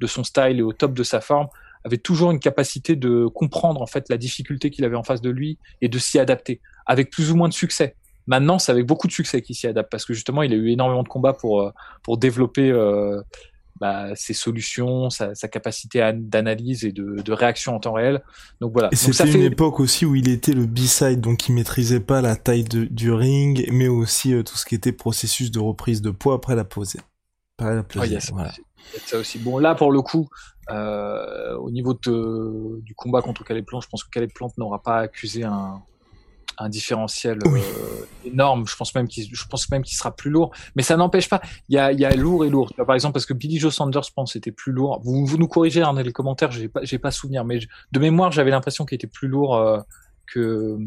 de 0.00 0.06
son 0.06 0.24
style 0.24 0.58
et 0.58 0.62
au 0.62 0.72
top 0.72 0.92
de 0.92 1.02
sa 1.02 1.20
forme, 1.20 1.48
avait 1.84 1.98
toujours 1.98 2.32
une 2.32 2.40
capacité 2.40 2.96
de 2.96 3.26
comprendre 3.26 3.80
en 3.80 3.86
fait 3.86 4.08
la 4.08 4.18
difficulté 4.18 4.70
qu'il 4.70 4.84
avait 4.84 4.96
en 4.96 5.04
face 5.04 5.20
de 5.20 5.30
lui 5.30 5.58
et 5.80 5.88
de 5.88 5.98
s'y 5.98 6.18
adapter, 6.18 6.60
avec 6.84 7.10
plus 7.10 7.30
ou 7.30 7.36
moins 7.36 7.48
de 7.48 7.54
succès. 7.54 7.94
Maintenant, 8.26 8.58
c'est 8.58 8.72
avec 8.72 8.86
beaucoup 8.86 9.06
de 9.06 9.12
succès 9.12 9.42
qu'il 9.42 9.54
s'y 9.54 9.66
adapte 9.66 9.90
parce 9.90 10.04
que 10.04 10.14
justement, 10.14 10.42
il 10.42 10.52
a 10.52 10.56
eu 10.56 10.70
énormément 10.70 11.02
de 11.02 11.08
combats 11.08 11.32
pour 11.32 11.62
euh, 11.62 11.70
pour 12.02 12.18
développer 12.18 12.70
euh, 12.70 13.20
bah, 13.80 14.14
ses 14.14 14.32
solutions, 14.32 15.10
sa, 15.10 15.34
sa 15.34 15.48
capacité 15.48 16.10
d'analyse 16.14 16.84
et 16.84 16.92
de, 16.92 17.20
de, 17.22 17.32
réaction 17.32 17.74
en 17.74 17.80
temps 17.80 17.92
réel. 17.92 18.22
Donc 18.60 18.72
voilà. 18.72 18.88
Et 18.90 18.96
c'était 18.96 19.30
une 19.30 19.42
époque 19.42 19.80
aussi 19.80 20.06
où 20.06 20.14
il 20.14 20.28
était 20.28 20.52
le 20.52 20.66
B-side, 20.66 21.20
donc 21.20 21.48
il 21.48 21.54
maîtrisait 21.54 22.00
pas 22.00 22.22
la 22.22 22.36
taille 22.36 22.64
de, 22.64 22.84
du 22.84 23.12
ring, 23.12 23.68
mais 23.70 23.88
aussi 23.88 24.32
euh, 24.32 24.42
tout 24.42 24.56
ce 24.56 24.64
qui 24.64 24.74
était 24.74 24.92
processus 24.92 25.50
de 25.50 25.58
reprise 25.58 26.00
de 26.00 26.10
poids 26.10 26.34
après 26.34 26.56
la 26.56 26.64
pause. 26.64 26.96
Après 27.58 27.74
la 27.74 27.82
pause. 27.82 28.30
voilà. 28.32 28.52
Ça 29.04 29.18
aussi. 29.18 29.38
Bon, 29.38 29.58
là, 29.58 29.74
pour 29.74 29.92
le 29.92 30.00
coup, 30.00 30.28
euh, 30.70 31.54
au 31.56 31.70
niveau 31.70 31.94
de, 31.94 32.80
du 32.80 32.94
combat 32.94 33.20
contre 33.20 33.44
Calais 33.44 33.62
Plante, 33.62 33.82
je 33.82 33.88
pense 33.88 34.04
que 34.04 34.10
Calais 34.10 34.28
Plante 34.28 34.56
n'aura 34.58 34.82
pas 34.82 34.98
accusé 34.98 35.44
un, 35.44 35.82
un 36.58 36.68
différentiel 36.68 37.38
euh, 37.46 37.58
énorme. 38.24 38.66
Je 38.66 38.76
pense 38.76 38.94
même 38.94 39.08
qu'il, 39.08 39.28
je 39.30 39.44
pense 39.46 39.68
même 39.70 39.82
qu'il 39.82 39.96
sera 39.96 40.14
plus 40.14 40.30
lourd. 40.30 40.52
Mais 40.74 40.82
ça 40.82 40.96
n'empêche 40.96 41.28
pas. 41.28 41.40
Il 41.68 41.74
y 41.74 41.78
a, 41.78 41.92
il 41.92 42.00
y 42.00 42.04
a 42.04 42.14
lourd 42.14 42.44
et 42.44 42.50
lourd. 42.50 42.72
Par 42.74 42.94
exemple, 42.94 43.14
parce 43.14 43.26
que 43.26 43.34
Billy 43.34 43.58
Joe 43.58 43.74
Sanders 43.74 44.10
pense 44.14 44.32
c'était 44.32 44.52
plus 44.52 44.72
lourd. 44.72 45.00
Vous, 45.04 45.26
vous 45.26 45.38
nous 45.38 45.48
corrigez 45.48 45.82
hein, 45.82 45.92
dans 45.92 46.02
les 46.02 46.12
commentaires. 46.12 46.50
J'ai 46.50 46.68
pas, 46.68 46.80
j'ai 46.82 46.98
pas 46.98 47.10
souvenir, 47.10 47.44
mais 47.44 47.60
de 47.92 48.00
mémoire, 48.00 48.32
j'avais 48.32 48.50
l'impression 48.50 48.84
qu'il 48.84 48.96
était 48.96 49.06
plus 49.06 49.28
lourd 49.28 49.56
euh, 49.56 49.80
que. 50.26 50.78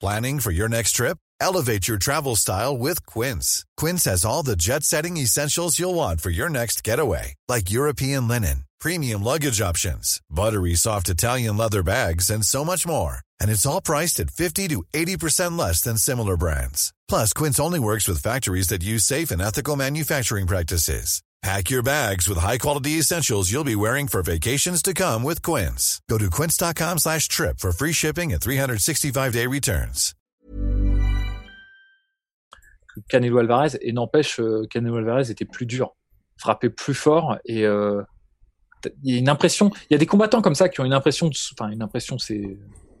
Planning 0.00 0.40
for 0.40 0.50
your 0.50 0.68
next 0.68 0.96
trip? 0.96 1.16
Elevate 1.40 1.88
your 1.88 1.98
travel 1.98 2.36
style 2.36 2.76
with 2.76 3.04
Quince. 3.06 3.64
Quince 3.76 4.04
has 4.04 4.24
all 4.24 4.42
the 4.42 4.56
jet-setting 4.56 5.16
essentials 5.16 5.78
you'll 5.78 5.94
want 5.94 6.20
for 6.20 6.30
your 6.30 6.48
next 6.48 6.84
getaway, 6.84 7.34
like 7.48 7.70
European 7.70 8.28
linen, 8.28 8.64
premium 8.82 9.22
luggage 9.22 9.60
options, 9.60 10.20
buttery 10.28 10.74
soft 10.74 11.08
Italian 11.08 11.56
leather 11.56 11.82
bags, 11.84 12.28
and 12.30 12.44
so 12.44 12.64
much 12.64 12.84
more. 12.84 13.18
And 13.40 13.50
it's 13.50 13.64
all 13.64 13.80
priced 13.80 14.18
at 14.20 14.30
50 14.30 14.68
to 14.68 14.82
80% 14.92 15.56
less 15.56 15.80
than 15.80 15.96
similar 15.96 16.36
brands. 16.36 16.92
Plus, 17.08 17.32
Quince 17.32 17.60
only 17.60 17.78
works 17.78 18.08
with 18.08 18.22
factories 18.22 18.68
that 18.68 18.82
use 18.82 19.04
safe 19.04 19.30
and 19.30 19.40
ethical 19.40 19.76
manufacturing 19.76 20.48
practices. 20.48 21.22
Pack 21.42 21.70
your 21.70 21.82
bags 21.82 22.28
with 22.28 22.38
high-quality 22.38 22.98
essentials 23.00 23.50
you'll 23.50 23.64
be 23.64 23.74
wearing 23.74 24.06
for 24.06 24.22
vacations 24.22 24.80
to 24.80 24.94
come 24.94 25.24
with 25.24 25.42
Quince. 25.42 26.00
Go 26.08 26.16
to 26.16 26.30
quince.com 26.30 26.98
slash 26.98 27.26
trip 27.26 27.58
for 27.58 27.72
free 27.72 27.92
shipping 27.92 28.32
and 28.32 28.40
365-day 28.40 29.48
returns. 29.48 30.14
Canelo 33.10 33.40
Alvarez 33.40 33.76
et 33.80 33.92
n'empêche 33.92 34.38
euh, 34.38 34.66
Canelo 34.70 34.98
Alvarez 34.98 35.30
était 35.30 35.46
plus 35.46 35.66
dur, 35.66 35.96
frappait 36.36 36.68
plus 36.68 36.94
fort 36.94 37.38
et 37.44 37.64
euh, 37.64 38.02
il 39.02 39.12
y 39.12 39.16
a 39.16 39.18
une 39.18 39.28
impression, 39.28 39.70
il 39.90 39.94
y 39.94 39.96
a 39.96 39.98
des 39.98 40.06
combattants 40.06 40.42
comme 40.42 40.54
ça 40.54 40.68
qui 40.68 40.80
ont 40.80 40.84
une 40.84 40.92
impression, 40.92 41.30
enfin 41.52 41.70
une 41.70 41.82
impression 41.82 42.18
c'est 42.18 42.56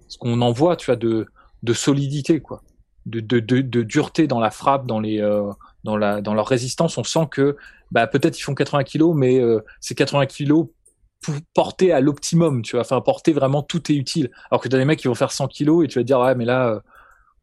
ce 0.08 0.18
qu'on 0.18 0.40
en 0.40 0.52
voit, 0.52 0.76
tu 0.76 0.86
vois, 0.86 0.96
de, 0.96 1.26
de 1.62 1.72
solidité 1.72 2.40
quoi, 2.40 2.62
de, 3.06 3.20
de, 3.20 3.40
de, 3.40 3.82
dureté 3.82 4.26
dans 4.26 4.40
la 4.40 4.50
frappe, 4.50 4.86
dans 4.86 5.00
les 5.00 5.20
euh, 5.20 5.50
dans 5.84 5.96
la 5.96 6.20
dans 6.20 6.34
leur 6.34 6.46
résistance. 6.46 6.98
On 6.98 7.04
sent 7.04 7.28
que 7.30 7.56
bah 7.90 8.06
peut-être 8.06 8.38
ils 8.38 8.42
font 8.42 8.54
80 8.54 8.84
kilos, 8.84 9.14
mais 9.16 9.40
euh, 9.40 9.60
ces 9.80 9.94
80 9.94 10.26
kilos 10.26 10.68
porter 11.54 11.92
à 11.92 12.00
l'optimum, 12.00 12.62
tu 12.62 12.72
vois, 12.72 12.80
enfin 12.80 13.00
porter 13.00 13.32
vraiment 13.32 13.62
tout 13.62 13.90
est 13.92 13.94
utile. 13.94 14.30
Alors 14.50 14.60
que 14.60 14.68
t'as 14.68 14.78
des 14.78 14.84
mecs 14.84 14.98
qui 14.98 15.08
vont 15.08 15.14
faire 15.14 15.32
100 15.32 15.48
kilos 15.48 15.84
et 15.84 15.88
tu 15.88 15.98
vas 15.98 16.02
dire 16.04 16.18
ouais 16.20 16.34
mais 16.34 16.44
là 16.44 16.82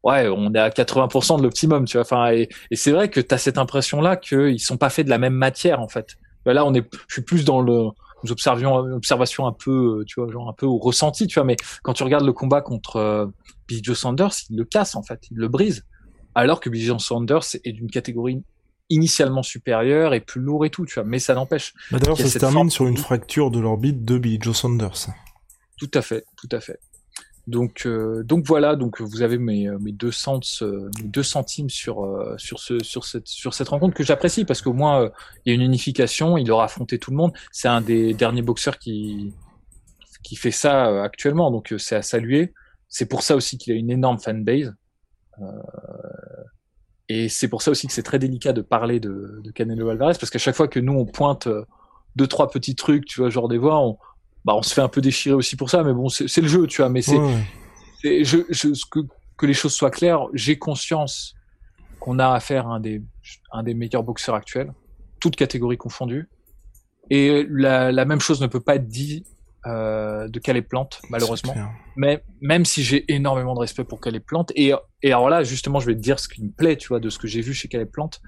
ouais, 0.03 0.27
on 0.29 0.53
est 0.53 0.59
à 0.59 0.69
80% 0.69 1.37
de 1.37 1.43
l'optimum, 1.43 1.85
tu 1.85 1.97
vois. 1.97 2.01
Enfin, 2.01 2.31
et, 2.31 2.49
c'est 2.73 2.91
vrai 2.91 3.09
que 3.09 3.19
tu 3.19 3.33
as 3.33 3.37
cette 3.37 3.57
impression-là 3.57 4.17
qu'ils 4.17 4.59
sont 4.59 4.77
pas 4.77 4.89
faits 4.89 5.05
de 5.05 5.09
la 5.09 5.17
même 5.17 5.33
matière, 5.33 5.81
en 5.81 5.87
fait. 5.87 6.17
Bah, 6.45 6.53
là, 6.53 6.65
on 6.65 6.73
est, 6.73 6.85
je 7.07 7.13
suis 7.13 7.21
plus 7.21 7.45
dans 7.45 7.61
le, 7.61 7.89
nous 8.23 8.31
observions, 8.31 8.75
observation 8.75 9.47
un 9.47 9.53
peu, 9.53 10.03
tu 10.07 10.19
vois, 10.19 10.31
genre 10.31 10.49
un 10.49 10.53
peu 10.53 10.65
au 10.65 10.77
ressenti, 10.77 11.27
tu 11.27 11.35
vois. 11.35 11.45
Mais 11.45 11.55
quand 11.83 11.93
tu 11.93 12.03
regardes 12.03 12.25
le 12.25 12.33
combat 12.33 12.61
contre 12.61 12.97
euh, 12.97 13.25
Billy 13.67 13.81
Joe 13.83 13.97
Sanders, 13.97 14.33
il 14.49 14.57
le 14.57 14.65
casse, 14.65 14.95
en 14.95 15.03
fait, 15.03 15.21
il 15.31 15.37
le 15.37 15.47
brise. 15.47 15.85
Alors 16.35 16.59
que 16.59 16.69
Billy 16.69 16.85
Joe 16.85 17.03
Sanders 17.03 17.55
est 17.63 17.71
d'une 17.71 17.89
catégorie 17.89 18.43
initialement 18.89 19.43
supérieure 19.43 20.13
et 20.13 20.19
plus 20.19 20.41
lourd 20.41 20.65
et 20.65 20.69
tout, 20.69 20.85
tu 20.85 20.95
vois. 20.95 21.03
Mais 21.03 21.19
ça 21.19 21.33
n'empêche. 21.35 21.73
Bah 21.91 21.99
D'ailleurs, 21.99 22.17
ça 22.17 22.27
se 22.27 22.39
termine 22.39 22.69
sur 22.69 22.87
une 22.87 22.97
fracture 22.97 23.51
de 23.51 23.59
l'orbite 23.59 24.03
de 24.03 24.17
Billy 24.17 24.39
Joe 24.41 24.55
Sanders. 24.55 25.09
Tout 25.77 25.91
à 25.93 26.01
fait, 26.01 26.25
tout 26.35 26.49
à 26.51 26.59
fait. 26.59 26.79
Donc, 27.49 27.87
euh, 27.87 28.21
donc 28.23 28.45
voilà, 28.45 28.75
donc 28.75 29.01
vous 29.01 29.23
avez 29.23 29.39
mes, 29.39 29.67
euh, 29.67 29.79
mes, 29.79 29.91
deux, 29.91 30.11
euh, 30.61 30.89
mes 31.01 31.03
deux 31.03 31.23
centimes 31.23 31.71
sur, 31.71 32.07
sur, 32.37 32.59
ce, 32.59 32.77
sur, 32.83 33.05
cette, 33.05 33.27
sur 33.27 33.55
cette 33.55 33.69
rencontre 33.69 33.95
que 33.95 34.03
j'apprécie 34.03 34.45
parce 34.45 34.61
qu'au 34.61 34.73
moins 34.73 35.09
il 35.43 35.49
y 35.49 35.51
a 35.51 35.55
une 35.55 35.63
unification, 35.63 36.37
il 36.37 36.51
aura 36.51 36.65
affronté 36.65 36.99
tout 36.99 37.09
le 37.09 37.17
monde. 37.17 37.33
C'est 37.51 37.67
un 37.67 37.81
des 37.81 38.13
derniers 38.13 38.43
boxeurs 38.43 38.77
qui, 38.77 39.33
qui 40.21 40.35
fait 40.35 40.51
ça 40.51 41.03
actuellement, 41.03 41.49
donc 41.49 41.73
c'est 41.79 41.95
à 41.95 42.03
saluer. 42.03 42.53
C'est 42.87 43.07
pour 43.07 43.23
ça 43.23 43.35
aussi 43.35 43.57
qu'il 43.57 43.73
a 43.73 43.75
une 43.75 43.89
énorme 43.89 44.19
fanbase. 44.19 44.71
et 47.07 47.29
c'est 47.29 47.47
pour 47.47 47.63
ça 47.63 47.71
aussi 47.71 47.87
que 47.87 47.93
c'est 47.93 48.03
très 48.03 48.19
délicat 48.19 48.53
de 48.53 48.61
parler 48.61 48.99
de, 48.99 49.41
de 49.43 49.51
Canelo 49.51 49.89
Alvarez 49.89 50.17
parce 50.19 50.29
qu'à 50.29 50.37
chaque 50.37 50.55
fois 50.55 50.67
que 50.67 50.79
nous 50.79 50.93
on 50.93 51.07
pointe 51.07 51.47
deux 52.15 52.27
trois 52.27 52.51
petits 52.51 52.75
trucs, 52.75 53.05
tu 53.05 53.21
vois, 53.21 53.31
genre 53.31 53.47
des 53.47 53.57
voix, 53.57 53.79
on, 53.79 53.97
bah, 54.45 54.53
on 54.55 54.61
se 54.61 54.73
fait 54.73 54.81
un 54.81 54.87
peu 54.87 55.01
déchirer 55.01 55.35
aussi 55.35 55.55
pour 55.55 55.69
ça, 55.69 55.83
mais 55.83 55.93
bon, 55.93 56.09
c'est 56.09 56.41
le 56.41 56.47
jeu, 56.47 56.67
tu 56.67 56.81
vois. 56.81 56.89
Mais 56.89 57.01
c'est, 57.01 57.17
je, 58.03 58.37
je, 58.49 58.69
que, 58.89 58.99
que 59.37 59.45
les 59.45 59.53
choses 59.53 59.73
soient 59.73 59.91
claires, 59.91 60.27
j'ai 60.33 60.57
conscience 60.57 61.35
qu'on 61.99 62.19
a 62.19 62.33
affaire 62.33 62.67
à 62.67 62.75
un 62.75 62.79
des, 62.79 63.01
un 63.51 63.63
des 63.63 63.73
meilleurs 63.73 64.03
boxeurs 64.03 64.35
actuels, 64.35 64.73
toutes 65.19 65.35
catégories 65.35 65.77
confondues. 65.77 66.29
Et 67.09 67.45
la, 67.49 67.91
la 67.91 68.05
même 68.05 68.21
chose 68.21 68.39
ne 68.39 68.47
peut 68.47 68.61
pas 68.61 68.75
être 68.75 68.87
dit 68.87 69.25
euh, 69.65 70.27
de 70.29 70.39
Calais 70.39 70.61
Plante, 70.61 71.01
malheureusement. 71.09 71.55
Mais 71.97 72.23
même 72.39 72.63
si 72.63 72.83
j'ai 72.83 73.11
énormément 73.11 73.55
de 73.55 73.59
respect 73.59 73.83
pour 73.83 73.99
Calais 73.99 74.19
Plante, 74.21 74.51
et, 74.55 74.73
et 75.01 75.11
alors 75.11 75.29
là, 75.29 75.43
justement, 75.43 75.79
je 75.79 75.87
vais 75.87 75.95
te 75.95 76.01
dire 76.01 76.19
ce 76.19 76.29
qui 76.29 76.43
me 76.43 76.51
plaît, 76.51 76.77
tu 76.77 76.87
vois, 76.87 76.99
de 76.99 77.09
ce 77.09 77.17
que 77.19 77.27
j'ai 77.27 77.41
vu 77.41 77.53
chez 77.53 77.67
Calais 77.67 77.85
Plante, 77.85 78.21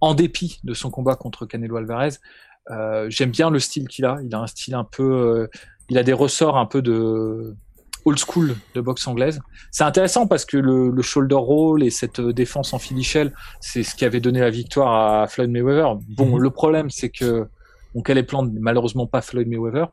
en 0.00 0.14
dépit 0.14 0.60
de 0.64 0.72
son 0.72 0.90
combat 0.90 1.16
contre 1.16 1.44
Canelo 1.44 1.76
Alvarez, 1.76 2.16
j'aime 3.08 3.30
bien 3.30 3.50
le 3.50 3.58
style 3.58 3.88
qu'il 3.88 4.04
a. 4.04 4.18
Il 4.24 4.34
a 4.34 4.40
un 4.40 4.46
style 4.46 4.74
un 4.74 4.84
peu, 4.84 5.02
euh, 5.02 5.48
il 5.88 5.98
a 5.98 6.02
des 6.02 6.12
ressorts 6.12 6.56
un 6.56 6.66
peu 6.66 6.82
de 6.82 7.56
old 8.04 8.18
school 8.18 8.56
de 8.74 8.80
boxe 8.80 9.06
anglaise. 9.06 9.40
C'est 9.70 9.84
intéressant 9.84 10.26
parce 10.26 10.44
que 10.44 10.56
le, 10.56 10.90
le, 10.90 11.02
shoulder 11.02 11.34
roll 11.34 11.82
et 11.82 11.90
cette 11.90 12.20
défense 12.20 12.72
en 12.72 12.78
filichelle, 12.78 13.34
c'est 13.60 13.82
ce 13.82 13.94
qui 13.94 14.04
avait 14.04 14.20
donné 14.20 14.40
la 14.40 14.50
victoire 14.50 15.22
à 15.22 15.26
Floyd 15.26 15.50
Mayweather. 15.50 15.96
Bon, 16.16 16.36
mhm. 16.36 16.42
le 16.42 16.50
problème, 16.50 16.90
c'est 16.90 17.10
que 17.10 17.46
on 17.94 18.02
les 18.06 18.22
plans 18.22 18.48
malheureusement 18.60 19.06
pas 19.06 19.20
Floyd 19.20 19.48
Mayweather. 19.48 19.88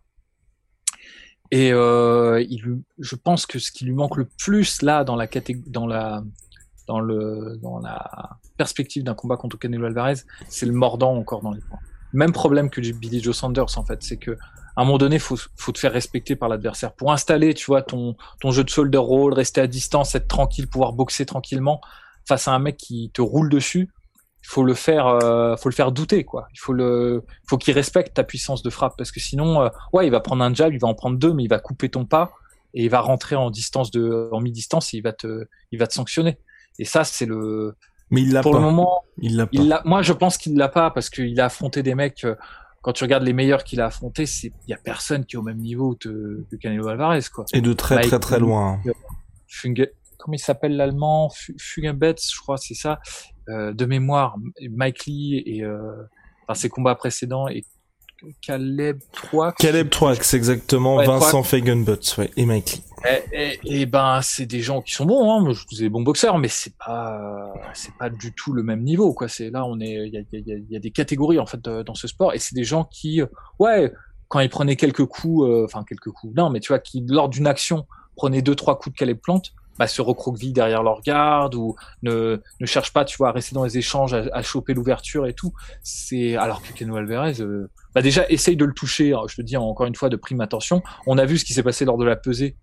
Et 1.51 1.71
euh, 1.71 2.43
il, 2.49 2.81
je 2.99 3.15
pense 3.15 3.45
que 3.45 3.57
ce 3.57 3.71
qui 3.71 3.85
lui 3.85 3.93
manque 3.93 4.17
le 4.17 4.27
plus 4.37 4.81
là 4.81 5.03
dans 5.03 5.15
la 5.15 5.27
dans 5.67 5.87
la 5.87 6.23
dans 6.87 6.99
le 6.99 7.57
dans 7.61 7.79
la 7.79 8.37
perspective 8.57 9.03
d'un 9.03 9.13
combat 9.13 9.37
contre 9.37 9.57
Canelo 9.57 9.85
Alvarez, 9.85 10.21
c'est 10.49 10.65
le 10.65 10.73
mordant 10.73 11.15
encore 11.15 11.41
dans 11.41 11.51
les 11.51 11.61
points 11.61 11.79
même 12.13 12.31
problème 12.31 12.69
que 12.69 12.81
Billy 12.81 13.21
Joe 13.21 13.35
Sanders 13.35 13.77
en 13.77 13.85
fait, 13.85 14.03
c'est 14.03 14.17
que 14.17 14.31
à 14.31 14.81
un 14.81 14.85
moment 14.85 14.99
donné, 14.99 15.17
faut 15.17 15.37
faut 15.55 15.71
te 15.71 15.79
faire 15.79 15.91
respecter 15.91 16.35
par 16.35 16.49
l'adversaire 16.49 16.93
pour 16.93 17.11
installer, 17.11 17.55
tu 17.55 17.65
vois, 17.65 17.81
ton 17.81 18.15
jeu 18.51 18.63
de 18.63 18.69
shoulder 18.69 18.99
roll, 18.99 19.33
rester 19.33 19.59
à 19.59 19.67
distance, 19.67 20.13
être 20.13 20.27
tranquille, 20.27 20.67
pouvoir 20.67 20.93
boxer 20.93 21.25
tranquillement 21.25 21.81
face 22.27 22.47
à 22.47 22.51
un 22.51 22.59
mec 22.59 22.77
qui 22.77 23.09
te 23.11 23.21
roule 23.21 23.49
dessus. 23.49 23.89
Il 24.43 24.47
faut 24.47 24.63
le 24.63 24.75
faire, 24.75 25.07
euh, 25.07 25.57
faut 25.57 25.67
le 25.67 25.73
faire 25.73 25.91
douter 25.91 26.23
quoi. 26.23 26.47
Il 26.53 26.59
faut 26.59 27.57
qu'il 27.57 27.73
respecte 27.73 28.13
ta 28.13 28.23
puissance 28.23 28.61
de 28.61 28.69
frappe 28.69 28.93
parce 28.97 29.11
que 29.11 29.19
sinon, 29.19 29.63
euh, 29.63 29.69
ouais, 29.93 30.05
il 30.05 30.11
va 30.11 30.19
prendre 30.19 30.43
un 30.43 30.53
jab, 30.53 30.71
il 30.71 30.79
va 30.79 30.87
en 30.87 30.93
prendre 30.93 31.17
deux, 31.17 31.33
mais 31.33 31.43
il 31.43 31.49
va 31.49 31.59
couper 31.59 31.89
ton 31.89 32.05
pas 32.05 32.31
et 32.75 32.83
il 32.83 32.89
va 32.89 32.99
rentrer 33.01 33.35
en 33.35 33.49
distance 33.49 33.89
en 34.31 34.39
mi-distance 34.39 34.93
et 34.93 34.97
il 34.97 35.01
va 35.01 35.13
te 35.13 35.93
sanctionner. 35.93 36.37
Et 36.77 36.85
ça, 36.85 37.03
c'est 37.03 37.25
le, 37.25 37.75
mais 38.09 38.21
il 38.21 38.33
l'a 38.33 38.41
pas. 38.41 38.49
Pour 38.49 38.59
le 38.59 38.65
moment, 38.65 39.03
il 39.17 39.35
l'a 39.35 39.47
pas. 39.47 39.81
moi, 39.85 40.01
je 40.01 40.13
pense 40.13 40.37
qu'il 40.37 40.55
l'a 40.55 40.69
pas 40.69 40.91
parce 40.91 41.09
qu'il 41.09 41.39
a 41.39 41.45
affronté 41.45 41.83
des 41.83 41.95
mecs. 41.95 42.23
Euh, 42.23 42.35
quand 42.81 42.93
tu 42.93 43.03
regardes 43.03 43.23
les 43.23 43.33
meilleurs 43.33 43.63
qu'il 43.63 43.81
a 43.81 43.87
affrontés, 43.87 44.25
c'est 44.25 44.53
il 44.67 44.71
y 44.71 44.73
a 44.73 44.77
personne 44.77 45.25
qui 45.25 45.35
est 45.35 45.39
au 45.39 45.43
même 45.43 45.57
niveau 45.57 45.97
que 45.99 46.45
Canelo 46.61 46.87
Alvarez, 46.87 47.19
quoi. 47.33 47.45
Et 47.53 47.61
de 47.61 47.73
très 47.73 47.99
très 48.01 48.19
très 48.19 48.39
loin. 48.39 48.79
Funge... 49.47 49.87
Comment 50.17 50.35
il 50.35 50.39
s'appelle 50.39 50.75
l'allemand? 50.75 51.29
Fugabets, 51.57 52.15
je 52.33 52.39
crois, 52.39 52.57
c'est 52.57 52.73
ça. 52.73 52.99
Euh, 53.49 53.73
de 53.73 53.85
mémoire, 53.85 54.35
Mike 54.69 55.05
Lee 55.05 55.43
et 55.45 55.63
euh, 55.63 56.03
enfin, 56.43 56.59
ses 56.59 56.69
combats 56.69 56.95
précédents 56.95 57.47
et 57.47 57.63
Caleb 58.41 58.99
3. 59.13 59.53
Caleb 59.53 59.89
3, 59.89 60.15
c'est 60.15 60.37
exactement 60.37 60.97
Vincent 60.97 61.43
Fagenbutz, 61.43 62.17
ouais, 62.17 62.31
et 62.35 62.45
Mike 62.45 62.71
Lee. 62.71 62.83
Et, 63.63 63.85
ben, 63.85 64.21
c'est 64.21 64.45
des 64.45 64.61
gens 64.61 64.81
qui 64.81 64.93
sont 64.93 65.05
bons, 65.05 65.31
hein. 65.31 65.53
Je 65.53 65.63
vous 65.71 65.83
ai 65.83 65.89
bons 65.89 66.01
boxeurs, 66.01 66.37
mais 66.37 66.47
c'est 66.47 66.73
pas, 66.77 67.53
c'est 67.73 67.93
pas 67.93 68.09
du 68.09 68.33
tout 68.33 68.53
le 68.53 68.63
même 68.63 68.83
niveau, 68.83 69.13
quoi. 69.13 69.27
C'est 69.27 69.49
là, 69.49 69.65
on 69.65 69.79
est, 69.79 70.07
il 70.07 70.13
y 70.13 70.17
a, 70.17 70.21
y, 70.31 70.53
a, 70.53 70.57
y 70.69 70.75
a, 70.75 70.79
des 70.79 70.91
catégories 70.91 71.39
en 71.39 71.45
fait 71.45 71.61
dans 71.61 71.95
ce 71.95 72.07
sport, 72.07 72.33
et 72.33 72.39
c'est 72.39 72.55
des 72.55 72.63
gens 72.63 72.85
qui, 72.85 73.21
ouais, 73.59 73.93
quand 74.27 74.39
ils 74.39 74.49
prenaient 74.49 74.75
quelques 74.75 75.05
coups, 75.05 75.47
euh, 75.47 75.65
enfin 75.65 75.83
quelques 75.87 76.11
coups, 76.11 76.35
non, 76.35 76.49
mais 76.49 76.59
tu 76.59 76.69
vois, 76.69 76.79
qui 76.79 77.05
lors 77.07 77.29
d'une 77.29 77.47
action 77.47 77.85
prenaient 78.15 78.41
deux 78.41 78.55
trois 78.55 78.77
coups 78.77 78.93
de 78.93 78.99
calais 78.99 79.15
plante, 79.15 79.53
bah, 79.77 79.87
se 79.87 80.01
recroquevillent 80.01 80.53
derrière 80.53 80.81
leur 80.83 81.01
garde 81.01 81.55
ou 81.55 81.75
ne, 82.01 82.41
ne 82.59 82.65
cherchent 82.65 82.93
pas, 82.93 83.05
tu 83.05 83.17
vois, 83.17 83.29
à 83.29 83.31
rester 83.31 83.53
dans 83.53 83.63
les 83.63 83.77
échanges, 83.77 84.13
à, 84.13 84.25
à 84.33 84.41
choper 84.41 84.73
l'ouverture 84.73 85.27
et 85.27 85.33
tout. 85.33 85.53
C'est 85.83 86.35
alors 86.35 86.61
que 86.61 86.73
Keno 86.73 86.95
Alvarez, 86.95 87.41
euh, 87.41 87.69
bah 87.97 88.01
déjà 88.03 88.25
essaye 88.29 88.55
de 88.55 88.65
le 88.65 88.73
toucher. 88.73 89.13
Je 89.27 89.35
te 89.35 89.41
dis 89.41 89.57
encore 89.57 89.87
une 89.87 89.95
fois 89.95 90.09
de 90.09 90.15
prime 90.15 90.41
attention. 90.41 90.83
On 91.05 91.17
a 91.17 91.25
vu 91.25 91.37
ce 91.37 91.45
qui 91.45 91.53
s'est 91.53 91.63
passé 91.63 91.85
lors 91.85 91.97
de 91.97 92.05
la 92.05 92.15
pesée 92.15 92.55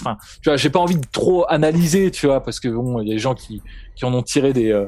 enfin, 0.00 0.16
tu 0.42 0.48
vois, 0.48 0.56
j'ai 0.56 0.70
pas 0.70 0.78
envie 0.78 0.96
de 0.96 1.06
trop 1.12 1.44
analyser, 1.48 2.10
tu 2.10 2.26
vois, 2.26 2.42
parce 2.42 2.60
que 2.60 2.68
bon, 2.68 3.00
il 3.00 3.08
y 3.08 3.10
a 3.10 3.14
des 3.14 3.18
gens 3.18 3.34
qui, 3.34 3.62
qui 3.96 4.04
en 4.04 4.14
ont 4.14 4.22
tiré 4.22 4.52
des, 4.52 4.70
euh, 4.70 4.86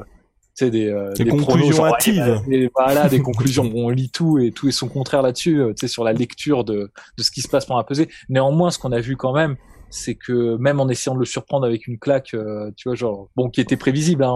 des, 0.59 0.87
euh, 0.87 1.13
des, 1.13 1.25
conclusions 1.25 1.85
hâtives. 1.85 2.41
voilà, 2.75 3.09
des 3.09 3.21
conclusions. 3.21 3.65
Bon, 3.65 3.87
on 3.87 3.89
lit 3.89 4.09
tout 4.09 4.37
et 4.37 4.51
tout 4.51 4.67
est 4.67 4.73
son 4.73 4.87
contraire 4.87 5.21
là-dessus, 5.21 5.61
euh, 5.61 5.69
tu 5.69 5.81
sais, 5.81 5.87
sur 5.87 6.03
la 6.03 6.13
lecture 6.13 6.63
de, 6.63 6.91
de 7.17 7.23
ce 7.23 7.31
qui 7.31 7.41
se 7.41 7.47
passe 7.47 7.65
pendant 7.65 7.79
la 7.79 7.85
pesée. 7.85 8.09
Néanmoins, 8.29 8.71
ce 8.71 8.79
qu'on 8.79 8.91
a 8.91 8.99
vu 8.99 9.17
quand 9.17 9.33
même, 9.33 9.55
c'est 9.89 10.15
que 10.15 10.55
même 10.57 10.79
en 10.79 10.87
essayant 10.87 11.15
de 11.15 11.19
le 11.19 11.25
surprendre 11.25 11.65
avec 11.65 11.87
une 11.87 11.97
claque, 11.99 12.33
euh, 12.33 12.71
tu 12.77 12.89
vois, 12.89 12.95
genre, 12.95 13.29
bon, 13.35 13.49
qui 13.49 13.61
était 13.61 13.77
prévisible, 13.77 14.23
hein, 14.23 14.35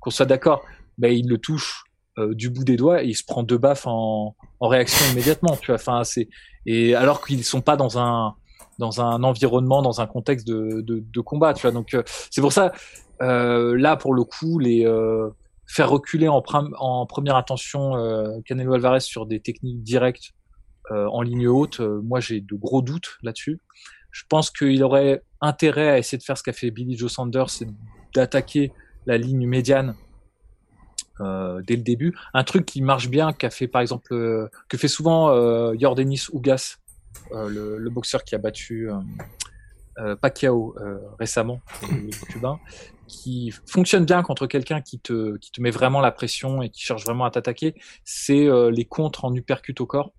qu'on 0.00 0.10
soit 0.10 0.26
d'accord, 0.26 0.62
mais 0.98 1.18
il 1.18 1.28
le 1.28 1.38
touche 1.38 1.84
du 2.32 2.50
bout 2.50 2.64
des 2.64 2.76
doigts 2.76 3.02
il 3.02 3.14
se 3.14 3.24
prend 3.24 3.42
deux 3.42 3.58
baffes 3.58 3.86
en, 3.86 4.34
réaction 4.60 5.04
immédiatement, 5.12 5.56
tu 5.56 5.66
vois. 5.66 5.76
Enfin, 5.76 6.04
c'est 6.04 6.28
et 6.66 6.94
alors 6.94 7.24
qu'ils 7.24 7.44
sont 7.44 7.60
pas 7.60 7.76
dans 7.76 7.98
un 7.98 8.34
dans 8.78 9.00
un 9.00 9.22
environnement, 9.24 9.82
dans 9.82 10.00
un 10.00 10.06
contexte 10.06 10.46
de, 10.46 10.80
de, 10.82 11.20
combat, 11.20 11.52
tu 11.52 11.62
vois. 11.62 11.72
Donc 11.72 11.94
euh, 11.94 12.02
c'est 12.30 12.40
pour 12.40 12.52
ça, 12.52 12.72
euh, 13.22 13.76
là 13.76 13.96
pour 13.96 14.14
le 14.14 14.24
coup, 14.24 14.58
les 14.58 14.86
euh, 14.86 15.28
faire 15.66 15.90
reculer 15.90 16.28
en, 16.28 16.42
en 16.78 17.06
première 17.06 17.36
intention 17.36 17.96
euh, 17.96 18.40
Canelo 18.44 18.74
Alvarez 18.74 19.00
sur 19.00 19.26
des 19.26 19.40
techniques 19.40 19.82
directes 19.82 20.32
en 20.90 21.20
ligne 21.20 21.48
haute, 21.48 21.80
moi 21.80 22.18
j'ai 22.18 22.40
de 22.40 22.54
gros 22.54 22.80
doutes 22.80 23.18
là-dessus. 23.22 23.60
Je 24.10 24.22
pense 24.26 24.50
qu'il 24.50 24.82
aurait 24.82 25.22
intérêt 25.42 25.90
à 25.90 25.98
essayer 25.98 26.16
de 26.16 26.22
faire 26.22 26.38
ce 26.38 26.42
qu'a 26.42 26.54
fait 26.54 26.70
Billy 26.70 26.96
Joe 26.96 27.12
Sanders, 27.12 27.50
c'est 27.50 27.68
d'attaquer 28.14 28.72
la 29.04 29.18
ligne 29.18 29.46
médiane 29.46 29.94
euh, 31.20 31.62
dès 31.66 31.76
le 31.76 31.82
début. 31.82 32.16
Un 32.34 32.44
truc 32.44 32.66
qui 32.66 32.82
marche 32.82 33.08
bien, 33.08 33.32
qu'a 33.32 33.50
fait 33.50 33.68
par 33.68 33.80
exemple, 33.80 34.08
que 34.08 34.76
fait 34.76 34.88
souvent 34.88 35.30
euh, 35.30 35.74
Jordanis 35.78 36.26
Ugas 36.32 36.78
euh, 37.32 37.48
le, 37.48 37.78
le, 37.78 37.90
boxeur 37.90 38.24
qui 38.24 38.34
a 38.34 38.38
battu 38.38 38.90
euh, 38.90 38.96
euh, 39.98 40.16
Pacquiao 40.16 40.74
récemment, 41.18 41.60
le 41.82 42.26
cubain, 42.32 42.58
qui 43.06 43.52
fonctionne 43.66 44.04
bien 44.04 44.22
contre 44.22 44.46
quelqu'un 44.46 44.80
qui 44.80 44.98
te, 44.98 45.36
qui 45.36 45.50
te 45.50 45.60
met 45.60 45.70
vraiment 45.70 46.00
la 46.00 46.10
pression 46.10 46.62
et 46.62 46.70
qui 46.70 46.82
cherche 46.82 47.04
vraiment 47.04 47.24
à 47.24 47.30
t'attaquer, 47.30 47.74
c'est 48.04 48.48
les 48.70 48.84
contres 48.84 49.24
en 49.24 49.34
uppercut 49.34 49.80
au 49.80 49.86
corps. 49.86 50.12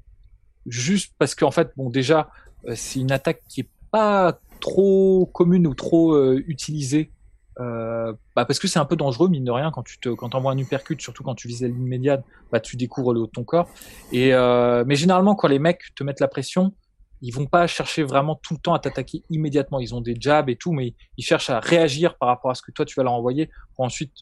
Juste 0.65 1.13
parce 1.17 1.35
qu'en 1.35 1.51
fait, 1.51 1.71
bon, 1.77 1.89
déjà, 1.89 2.29
c'est 2.75 2.99
une 2.99 3.11
attaque 3.11 3.41
qui 3.47 3.61
est 3.61 3.69
pas 3.91 4.39
trop 4.59 5.29
commune 5.33 5.65
ou 5.65 5.73
trop 5.73 6.33
utilisée 6.35 7.11
euh, 7.59 8.13
bah 8.35 8.45
parce 8.45 8.59
que 8.59 8.67
c'est 8.67 8.79
un 8.79 8.85
peu 8.85 8.95
dangereux 8.95 9.27
mine 9.27 9.43
de 9.43 9.51
rien 9.51 9.71
quand 9.71 9.83
tu 9.83 9.99
te 9.99 10.09
quand 10.09 10.33
envoies 10.35 10.51
un 10.51 10.57
uppercut 10.57 10.99
surtout 10.99 11.23
quand 11.23 11.35
tu 11.35 11.47
vises 11.47 11.61
la 11.61 11.67
ligne 11.67 11.87
médiane 11.87 12.23
bah 12.51 12.59
tu 12.59 12.77
découvres 12.77 13.13
le 13.13 13.19
haut 13.19 13.27
de 13.27 13.31
ton 13.31 13.43
corps 13.43 13.67
et 14.11 14.33
euh, 14.33 14.83
mais 14.87 14.95
généralement 14.95 15.35
quand 15.35 15.47
les 15.47 15.59
mecs 15.59 15.81
te 15.95 16.03
mettent 16.03 16.21
la 16.21 16.27
pression 16.27 16.73
ils 17.21 17.33
vont 17.33 17.45
pas 17.45 17.67
chercher 17.67 18.03
vraiment 18.03 18.35
tout 18.35 18.53
le 18.53 18.59
temps 18.59 18.73
à 18.73 18.79
t'attaquer 18.79 19.23
immédiatement. 19.29 19.79
Ils 19.79 19.93
ont 19.93 20.01
des 20.01 20.15
jabs 20.19 20.49
et 20.49 20.55
tout, 20.55 20.71
mais 20.71 20.95
ils 21.17 21.23
cherchent 21.23 21.49
à 21.49 21.59
réagir 21.59 22.17
par 22.17 22.29
rapport 22.29 22.51
à 22.51 22.55
ce 22.55 22.61
que 22.61 22.71
toi 22.71 22.85
tu 22.85 22.95
vas 22.95 23.03
leur 23.03 23.13
envoyer 23.13 23.49
pour 23.75 23.85
ensuite 23.85 24.13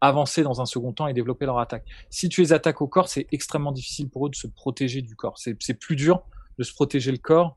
avancer 0.00 0.42
dans 0.42 0.60
un 0.60 0.66
second 0.66 0.92
temps 0.92 1.06
et 1.06 1.14
développer 1.14 1.46
leur 1.46 1.58
attaque. 1.58 1.84
Si 2.10 2.28
tu 2.28 2.40
les 2.40 2.52
attaques 2.52 2.82
au 2.82 2.88
corps, 2.88 3.08
c'est 3.08 3.26
extrêmement 3.30 3.72
difficile 3.72 4.08
pour 4.08 4.26
eux 4.26 4.30
de 4.30 4.34
se 4.34 4.48
protéger 4.48 5.00
du 5.00 5.14
corps. 5.14 5.38
C'est 5.38 5.74
plus 5.74 5.96
dur 5.96 6.22
de 6.58 6.64
se 6.64 6.72
protéger 6.72 7.12
le 7.12 7.18
corps 7.18 7.56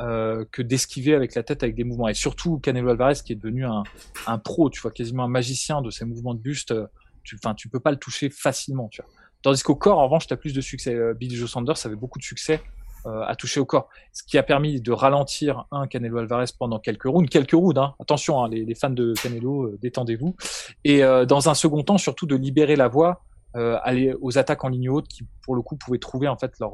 euh, 0.00 0.46
que 0.50 0.62
d'esquiver 0.62 1.14
avec 1.14 1.34
la 1.34 1.42
tête 1.42 1.62
avec 1.62 1.74
des 1.74 1.84
mouvements. 1.84 2.08
Et 2.08 2.14
surtout 2.14 2.58
Canelo 2.58 2.88
Alvarez 2.88 3.16
qui 3.22 3.34
est 3.34 3.36
devenu 3.36 3.66
un, 3.66 3.82
un 4.26 4.38
pro, 4.38 4.70
tu 4.70 4.80
vois, 4.80 4.92
quasiment 4.92 5.24
un 5.24 5.28
magicien 5.28 5.82
de 5.82 5.90
ses 5.90 6.06
mouvements 6.06 6.32
de 6.32 6.40
buste. 6.40 6.70
Euh, 6.70 6.86
tu, 7.22 7.36
enfin, 7.36 7.54
tu 7.54 7.68
peux 7.68 7.80
pas 7.80 7.90
le 7.90 7.98
toucher 7.98 8.30
facilement, 8.30 8.88
tu 8.88 9.02
vois. 9.02 9.10
Tandis 9.42 9.62
qu'au 9.62 9.74
corps, 9.74 9.98
en 9.98 10.04
revanche, 10.04 10.26
tu 10.26 10.32
as 10.32 10.38
plus 10.38 10.54
de 10.54 10.62
succès. 10.62 10.94
Euh, 10.94 11.12
Billy 11.12 11.36
Joe 11.36 11.50
Sanders 11.50 11.76
avait 11.84 11.96
beaucoup 11.96 12.18
de 12.18 12.24
succès 12.24 12.62
à 13.06 13.34
toucher 13.34 13.60
au 13.60 13.64
corps, 13.64 13.88
ce 14.12 14.22
qui 14.22 14.36
a 14.36 14.42
permis 14.42 14.82
de 14.82 14.92
ralentir 14.92 15.64
un 15.72 15.86
Canelo 15.86 16.18
Alvarez 16.18 16.44
pendant 16.58 16.78
quelques 16.78 17.04
rounds, 17.04 17.30
quelques 17.30 17.52
rounds. 17.52 17.80
Hein. 17.80 17.94
Attention, 17.98 18.44
hein, 18.44 18.50
les, 18.50 18.74
fans 18.74 18.90
de 18.90 19.14
Canelo, 19.22 19.74
détendez-vous. 19.80 20.36
Et 20.84 21.00
dans 21.00 21.48
un 21.48 21.54
second 21.54 21.82
temps, 21.82 21.96
surtout 21.96 22.26
de 22.26 22.36
libérer 22.36 22.76
la 22.76 22.88
voie 22.88 23.22
aller 23.54 24.14
aux 24.20 24.36
attaques 24.36 24.64
en 24.64 24.68
ligne 24.68 24.90
haute 24.90 25.08
qui, 25.08 25.26
pour 25.42 25.56
le 25.56 25.62
coup, 25.62 25.76
pouvaient 25.76 25.98
trouver 25.98 26.28
en 26.28 26.36
fait 26.36 26.52
leur 26.60 26.72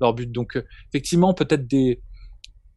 leur 0.00 0.12
but. 0.12 0.32
Donc, 0.32 0.60
effectivement, 0.88 1.34
peut-être 1.34 1.68
des 1.68 2.02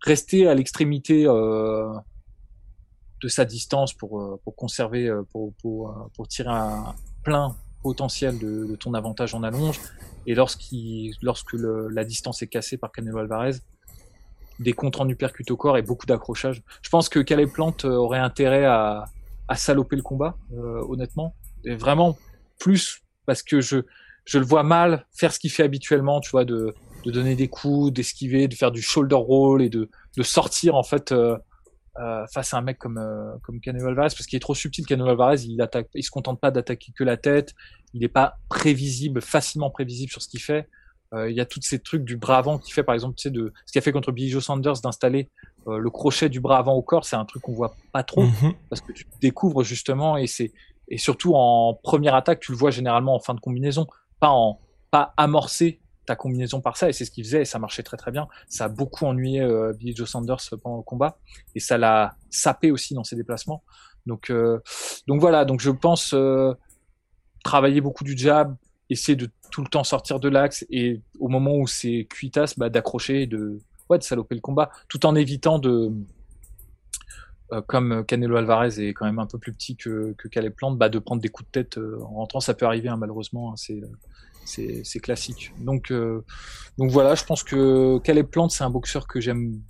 rester 0.04 0.48
à 0.48 0.54
l'extrémité 0.54 1.24
de 1.24 3.28
sa 3.28 3.46
distance 3.46 3.94
pour 3.94 4.40
pour 4.44 4.56
conserver 4.56 5.12
pour 5.32 5.54
pour, 5.56 6.10
pour 6.14 6.28
tirer 6.28 6.50
un 6.50 6.94
plein 7.24 7.56
potentiel 7.84 8.40
de, 8.40 8.76
ton 8.78 8.94
avantage 8.94 9.36
en 9.36 9.44
allonge. 9.44 9.80
Et 10.26 10.34
lorsqu'il, 10.34 11.14
lorsque 11.22 11.54
la 11.54 12.04
distance 12.06 12.42
est 12.42 12.48
cassée 12.48 12.78
par 12.78 12.92
Canelo 12.92 13.20
Alvarez, 13.20 13.58
des 14.60 14.74
contres 14.74 15.02
en 15.02 15.10
uppercut 15.10 15.50
au 15.52 15.58
corps 15.58 15.78
et 15.78 15.82
beaucoup 15.82 16.06
d'accrochage. 16.06 16.64
Je 16.82 16.90
pense 16.90 17.10
que 17.10 17.20
Calais 17.20 17.48
Plante 17.48 17.86
euh, 17.86 17.96
aurait 17.96 18.20
intérêt 18.20 18.66
à, 18.66 19.06
à 19.48 19.56
saloper 19.56 19.96
le 19.96 20.04
combat, 20.04 20.38
euh, 20.54 20.86
honnêtement. 20.88 21.36
Et 21.66 21.76
vraiment, 21.76 22.18
plus 22.60 23.02
parce 23.26 23.42
que 23.42 23.62
je, 23.62 23.80
je 24.26 24.38
le 24.38 24.46
vois 24.46 24.64
mal 24.64 25.06
faire 25.12 25.34
ce 25.34 25.40
qu'il 25.40 25.52
fait 25.52 25.64
habituellement, 25.64 26.22
tu 26.22 26.30
vois, 26.30 26.46
de, 26.46 26.76
de 27.04 27.12
donner 27.12 27.36
des 27.36 27.48
coups, 27.48 27.94
d'esquiver, 27.94 28.48
de 28.48 28.56
faire 28.56 28.72
du 28.72 28.82
shoulder 28.82 29.16
roll 29.16 29.62
et 29.62 29.70
de, 29.70 29.90
de 30.18 30.24
sortir 30.24 30.76
en 30.76 30.84
fait 30.84 31.12
euh, 31.12 31.38
euh, 32.00 32.26
face 32.34 32.56
à 32.56 32.58
un 32.58 32.62
mec 32.62 32.80
comme 32.80 32.98
euh, 32.98 33.36
comme 33.44 33.60
Canelo 33.60 33.88
Alvarez 33.88 34.10
parce 34.10 34.26
qu'il 34.26 34.38
est 34.38 34.40
trop 34.40 34.56
subtil. 34.56 34.86
Canelo 34.86 35.10
Alvarez, 35.10 35.44
il 35.44 35.62
attaque, 35.62 35.90
il 35.94 36.04
se 36.04 36.10
contente 36.10 36.40
pas 36.40 36.50
d'attaquer 36.50 36.92
que 36.96 37.04
la 37.04 37.18
tête. 37.18 37.54
Il 37.94 38.02
n'est 38.02 38.08
pas 38.08 38.38
prévisible, 38.50 39.22
facilement 39.22 39.70
prévisible 39.70 40.12
sur 40.12 40.22
ce 40.22 40.28
qu'il 40.28 40.42
fait. 40.42 40.68
Euh, 41.14 41.30
il 41.30 41.38
y 41.38 41.42
a 41.42 41.46
tous 41.46 41.62
ces 41.62 41.78
trucs 41.78 42.04
du 42.04 42.18
bras 42.18 42.40
avant 42.40 42.58
qui 42.58 42.72
fait, 42.72 42.82
par 42.82 42.96
exemple, 42.96 43.16
tu 43.16 43.24
sais, 43.24 43.30
de 43.30 43.54
ce 43.68 43.72
qu'il 43.72 43.78
a 43.80 43.84
fait 43.84 43.92
contre 43.92 44.12
Billy 44.12 44.30
Joe 44.30 44.44
Sanders 44.44 44.82
d'installer 44.82 45.30
euh, 45.68 45.78
le 45.78 45.90
crochet 45.92 46.30
du 46.30 46.40
bras 46.40 46.58
avant 46.58 46.74
au 46.74 46.82
corps. 46.82 47.06
C'est 47.06 47.16
un 47.16 47.26
truc 47.26 47.44
qu'on 47.44 47.54
voit 47.54 47.76
pas 47.92 48.04
trop 48.04 48.24
mhm. 48.24 48.54
parce 48.70 48.82
que 48.82 48.92
tu 48.92 49.06
découvres 49.22 49.64
justement 49.64 50.18
et 50.18 50.26
c'est 50.28 50.52
et 50.90 50.98
surtout 50.98 51.34
en 51.36 51.76
première 51.76 52.16
attaque, 52.16 52.40
tu 52.40 52.52
le 52.52 52.58
vois 52.58 52.72
généralement 52.72 53.16
en 53.16 53.20
fin 53.20 53.34
de 53.34 53.40
combinaison, 53.40 53.88
pas 54.20 54.30
en 54.30 54.60
pas 54.92 55.14
amorcé 55.16 55.80
ta 56.06 56.16
combinaison 56.16 56.62
par 56.62 56.78
ça 56.78 56.90
et 56.90 56.94
c'est 56.94 57.06
ce 57.06 57.12
qu'il 57.12 57.24
faisait 57.24 57.42
et 57.42 57.46
ça 57.46 57.60
marchait 57.60 57.84
très 57.84 57.98
très 57.98 58.12
bien. 58.12 58.28
Ça 58.48 58.66
a 58.66 58.70
beaucoup 58.70 59.06
ennuyé 59.06 59.42
euh, 59.42 59.74
Billy 59.74 59.96
Joe 59.96 60.10
Sanders 60.10 60.42
pendant 60.62 60.78
le 60.78 60.84
combat 60.84 61.18
et 61.56 61.60
ça 61.60 61.78
l'a 61.78 62.16
sapé 62.30 62.72
aussi 62.72 62.94
dans 62.94 63.04
ses 63.04 63.16
déplacements. 63.16 63.64
Donc 64.06 64.30
euh, 64.30 64.60
donc 65.08 65.22
voilà, 65.22 65.46
donc 65.46 65.62
je 65.62 65.72
pense 65.72 66.14
euh, 66.14 66.54
travailler 67.44 67.82
beaucoup 67.82 68.04
du 68.04 68.18
jab, 68.18 68.56
essayer 68.90 69.16
de 69.16 69.30
tout 69.52 69.62
le 69.62 69.70
temps 69.70 69.84
sortir 69.84 70.20
de 70.20 70.30
l'axe 70.30 70.66
et 70.70 71.02
au 71.20 71.30
moment 71.30 71.56
où 71.56 71.68
c'est 71.68 72.06
cuitasse, 72.10 72.58
bah, 72.58 72.70
d'accrocher, 72.70 73.28
de 73.28 73.60
ouais, 73.90 73.98
de 73.98 74.04
saloper 74.04 74.36
le 74.36 74.42
combat, 74.42 74.72
tout 74.90 75.06
en 75.06 75.16
évitant 75.16 75.60
de 75.60 75.92
comme 77.68 78.04
Canelo 78.06 78.36
Alvarez 78.38 78.80
est 78.80 78.94
quand 78.96 79.06
même 79.06 79.20
un 79.20 79.28
peu 79.28 79.38
plus 79.38 79.54
petit 79.54 79.76
que, 79.76 80.16
que 80.18 80.50
Plante, 80.50 80.76
bah, 80.76 80.90
de 80.90 80.98
prendre 80.98 81.22
des 81.22 81.30
coups 81.30 81.48
de 81.50 81.52
tête 81.52 81.78
en 81.78 82.16
rentrant, 82.16 82.40
ça 82.40 82.56
peut 82.56 82.66
arriver 82.66 82.90
hein, 82.90 82.98
malheureusement. 82.98 83.52
Hein, 83.52 83.76
c'est 84.46 85.00
classique. 85.00 85.54
Donc, 85.60 85.92
euh, 85.92 86.24
donc 86.78 86.92
voilà, 86.92 87.16
je 87.16 87.24
pense 87.24 87.44
que 87.44 88.00
Caleb 88.00 88.28
Plante, 88.28 88.52
c'est 88.52 88.64
un 88.64 88.70
boxeur 88.70 89.08
que 89.08 89.20
j'aime 89.20 89.62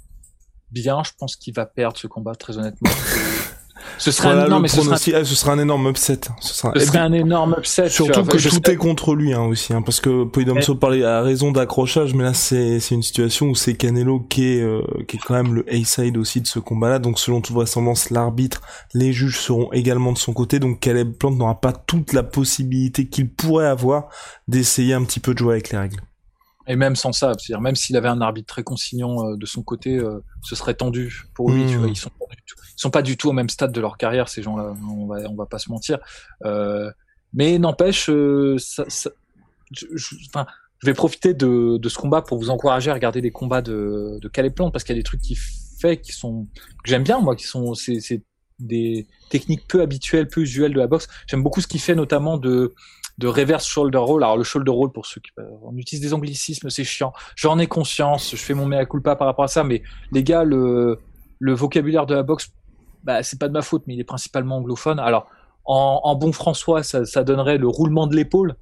bien. 0.71 1.03
Je 1.03 1.11
pense 1.17 1.35
qu'il 1.35 1.53
va 1.53 1.65
perdre 1.65 1.97
ce 1.97 2.07
combat, 2.07 2.35
très 2.35 2.57
honnêtement. 2.57 2.89
Ce 3.97 4.11
sera, 4.11 4.31
un, 4.31 4.47
non, 4.47 4.59
mais 4.59 4.67
ce, 4.67 4.81
sera... 4.81 4.95
Ah, 4.95 5.23
ce 5.23 5.35
sera 5.35 5.53
un 5.53 5.59
énorme 5.59 5.87
upset. 5.87 6.19
Ce 6.39 6.53
sera, 6.53 6.73
ce 6.75 6.97
un 6.97 7.13
énorme 7.13 7.55
upset. 7.57 7.89
Surtout 7.89 8.23
que 8.23 8.37
tout 8.37 8.69
est 8.71 8.75
contre 8.75 9.15
lui 9.15 9.33
hein, 9.33 9.41
aussi, 9.41 9.73
hein, 9.73 9.81
parce 9.81 9.99
que 9.99 10.23
Poidomso 10.23 10.75
parlait 10.75 11.03
à 11.03 11.21
raison 11.21 11.51
d'accrochage, 11.51 12.13
mais 12.13 12.23
là 12.23 12.33
c'est 12.33 12.79
c'est 12.79 12.95
une 12.95 13.03
situation 13.03 13.47
où 13.47 13.55
c'est 13.55 13.75
Canelo 13.75 14.19
qui 14.19 14.45
est 14.45 14.61
euh, 14.61 14.81
qui 15.07 15.17
est 15.17 15.19
quand 15.19 15.35
même 15.35 15.53
le 15.53 15.65
A-side 15.69 16.17
aussi 16.17 16.41
de 16.41 16.47
ce 16.47 16.59
combat-là. 16.59 16.99
Donc 16.99 17.19
selon 17.19 17.41
toute 17.41 17.55
vraisemblance, 17.55 18.09
l'arbitre, 18.09 18.61
les 18.93 19.13
juges 19.13 19.39
seront 19.39 19.71
également 19.73 20.11
de 20.11 20.17
son 20.17 20.33
côté. 20.33 20.59
Donc 20.59 20.79
Caleb 20.79 21.13
Plant 21.13 21.31
n'aura 21.31 21.59
pas 21.59 21.73
toute 21.73 22.13
la 22.13 22.23
possibilité 22.23 23.07
qu'il 23.07 23.29
pourrait 23.29 23.67
avoir 23.67 24.09
d'essayer 24.47 24.93
un 24.93 25.03
petit 25.03 25.19
peu 25.19 25.33
de 25.33 25.39
jouer 25.39 25.53
avec 25.53 25.71
les 25.71 25.77
règles. 25.77 26.01
Et 26.67 26.75
même 26.75 26.95
sans 26.95 27.11
ça, 27.11 27.33
c'est-à-dire 27.37 27.61
même 27.61 27.75
s'il 27.75 27.97
avait 27.97 28.07
un 28.07 28.21
arbitre 28.21 28.47
très 28.47 28.63
consignant 28.63 29.27
euh, 29.27 29.35
de 29.35 29.45
son 29.45 29.63
côté, 29.63 29.97
euh, 29.97 30.23
ce 30.41 30.55
serait 30.55 30.73
tendu 30.73 31.25
pour 31.33 31.51
lui. 31.51 31.65
Tu 31.67 31.75
hmm. 31.75 31.79
vois, 31.79 31.87
ils 31.89 31.95
sont 31.95 32.09
pas 32.09 32.25
du 32.35 32.41
tout, 32.45 32.55
ils 32.77 32.81
sont 32.81 32.89
pas 32.89 33.01
du 33.01 33.17
tout 33.17 33.29
au 33.29 33.33
même 33.33 33.49
stade 33.49 33.71
de 33.71 33.81
leur 33.81 33.97
carrière 33.97 34.29
ces 34.29 34.41
gens-là. 34.41 34.73
On 34.89 35.07
va, 35.07 35.17
on 35.29 35.35
va 35.35 35.45
pas 35.45 35.59
se 35.59 35.69
mentir. 35.69 35.99
Euh, 36.45 36.89
mais 37.33 37.57
n'empêche, 37.57 38.09
euh, 38.09 38.57
ça, 38.59 38.85
ça, 38.87 39.09
je, 39.71 39.87
je, 39.93 40.15
enfin, 40.29 40.45
je 40.79 40.87
vais 40.87 40.93
profiter 40.93 41.33
de, 41.33 41.77
de, 41.77 41.89
ce 41.89 41.97
combat 41.97 42.21
pour 42.21 42.37
vous 42.37 42.49
encourager 42.49 42.91
à 42.91 42.93
regarder 42.93 43.21
des 43.21 43.31
combats 43.31 43.61
de, 43.61 44.19
de 44.21 44.27
Calais 44.29 44.51
Plante 44.51 44.71
parce 44.71 44.83
qu'il 44.83 44.95
y 44.95 44.99
a 44.99 45.01
des 45.01 45.05
trucs 45.05 45.21
qui 45.21 45.35
fait, 45.79 45.99
qui 45.99 46.13
sont 46.13 46.47
que 46.83 46.89
j'aime 46.89 47.03
bien 47.03 47.19
moi, 47.19 47.35
qui 47.35 47.45
sont 47.45 47.73
c'est 47.73 48.21
des 48.59 49.07
techniques 49.29 49.67
peu 49.67 49.81
habituelles, 49.81 50.27
peu 50.27 50.41
usuelles 50.41 50.73
de 50.73 50.79
la 50.79 50.87
boxe. 50.87 51.07
J'aime 51.27 51.43
beaucoup 51.43 51.59
ce 51.59 51.67
qu'il 51.67 51.81
fait 51.81 51.95
notamment 51.95 52.37
de 52.37 52.73
de 53.17 53.27
reverse 53.27 53.65
shoulder 53.65 53.97
roll. 53.97 54.23
Alors 54.23 54.37
le 54.37 54.43
shoulder 54.43 54.71
roll 54.71 54.91
pour 54.91 55.05
ceux 55.05 55.21
qui 55.21 55.31
on 55.63 55.75
utilise 55.77 56.01
des 56.01 56.13
anglicismes, 56.13 56.69
c'est 56.69 56.83
chiant. 56.83 57.13
J'en 57.35 57.59
ai 57.59 57.67
conscience, 57.67 58.31
je 58.31 58.41
fais 58.41 58.53
mon 58.53 58.65
mea 58.65 58.85
culpa 58.85 59.15
par 59.15 59.27
rapport 59.27 59.45
à 59.45 59.49
ça, 59.49 59.63
mais 59.63 59.83
les 60.11 60.23
gars, 60.23 60.43
le 60.43 60.99
le 61.39 61.53
vocabulaire 61.53 62.05
de 62.05 62.15
la 62.15 62.23
boxe, 62.23 62.51
bah 63.03 63.21
c'est 63.21 63.39
pas 63.39 63.47
de 63.47 63.53
ma 63.53 63.61
faute, 63.61 63.83
mais 63.85 63.95
il 63.95 63.99
est 63.99 64.05
principalement 64.05 64.57
anglophone. 64.57 64.99
Alors 64.99 65.27
en, 65.65 66.01
en 66.03 66.15
bon 66.15 66.31
François, 66.31 66.83
ça, 66.83 67.05
ça 67.05 67.23
donnerait 67.23 67.57
le 67.57 67.67
roulement 67.67 68.07
de 68.07 68.15
l'épaule. 68.15 68.55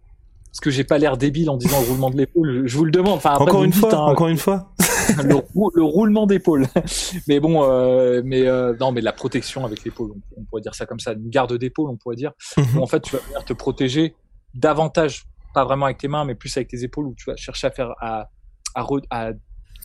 Parce 0.51 0.59
que 0.59 0.69
j'ai 0.69 0.83
pas 0.83 0.97
l'air 0.97 1.15
débile 1.15 1.49
en 1.49 1.55
disant 1.55 1.79
le 1.79 1.87
roulement 1.87 2.09
de 2.09 2.17
l'épaule. 2.17 2.63
Je 2.65 2.77
vous 2.77 2.83
le 2.83 2.91
demande. 2.91 3.13
Enfin, 3.15 3.35
encore, 3.35 3.63
une 3.63 3.71
fois, 3.71 3.95
encore 3.95 4.27
une 4.27 4.37
fois, 4.37 4.73
le, 5.23 5.35
le, 5.75 5.83
roulement 5.83 6.27
d'épaule. 6.27 6.67
mais 7.29 7.39
bon, 7.39 7.63
euh, 7.63 8.21
mais 8.25 8.45
euh, 8.45 8.75
non, 8.77 8.91
mais 8.91 8.99
la 8.99 9.13
protection 9.13 9.63
avec 9.63 9.85
l'épaule, 9.85 10.11
on, 10.35 10.43
pourrait 10.43 10.61
dire 10.61 10.75
ça 10.75 10.85
comme 10.85 10.99
ça, 10.99 11.13
une 11.13 11.29
garde 11.29 11.57
d'épaule, 11.57 11.89
on 11.89 11.95
pourrait 11.95 12.17
dire. 12.17 12.33
En 12.77 12.85
fait, 12.85 12.99
tu 12.99 13.15
vas 13.15 13.21
venir 13.21 13.45
te 13.45 13.53
protéger 13.53 14.13
davantage, 14.53 15.25
pas 15.53 15.63
vraiment 15.65 15.85
avec 15.85 15.97
tes 15.97 16.07
mains, 16.07 16.25
mais 16.25 16.35
plus 16.35 16.55
avec 16.57 16.69
tes 16.69 16.83
épaules, 16.83 17.07
où 17.07 17.15
tu 17.15 17.25
vas 17.29 17.35
chercher 17.35 17.67
à 17.67 17.71
faire 17.71 17.93
à 17.99 18.29
à, 18.73 18.85
à 19.09 19.31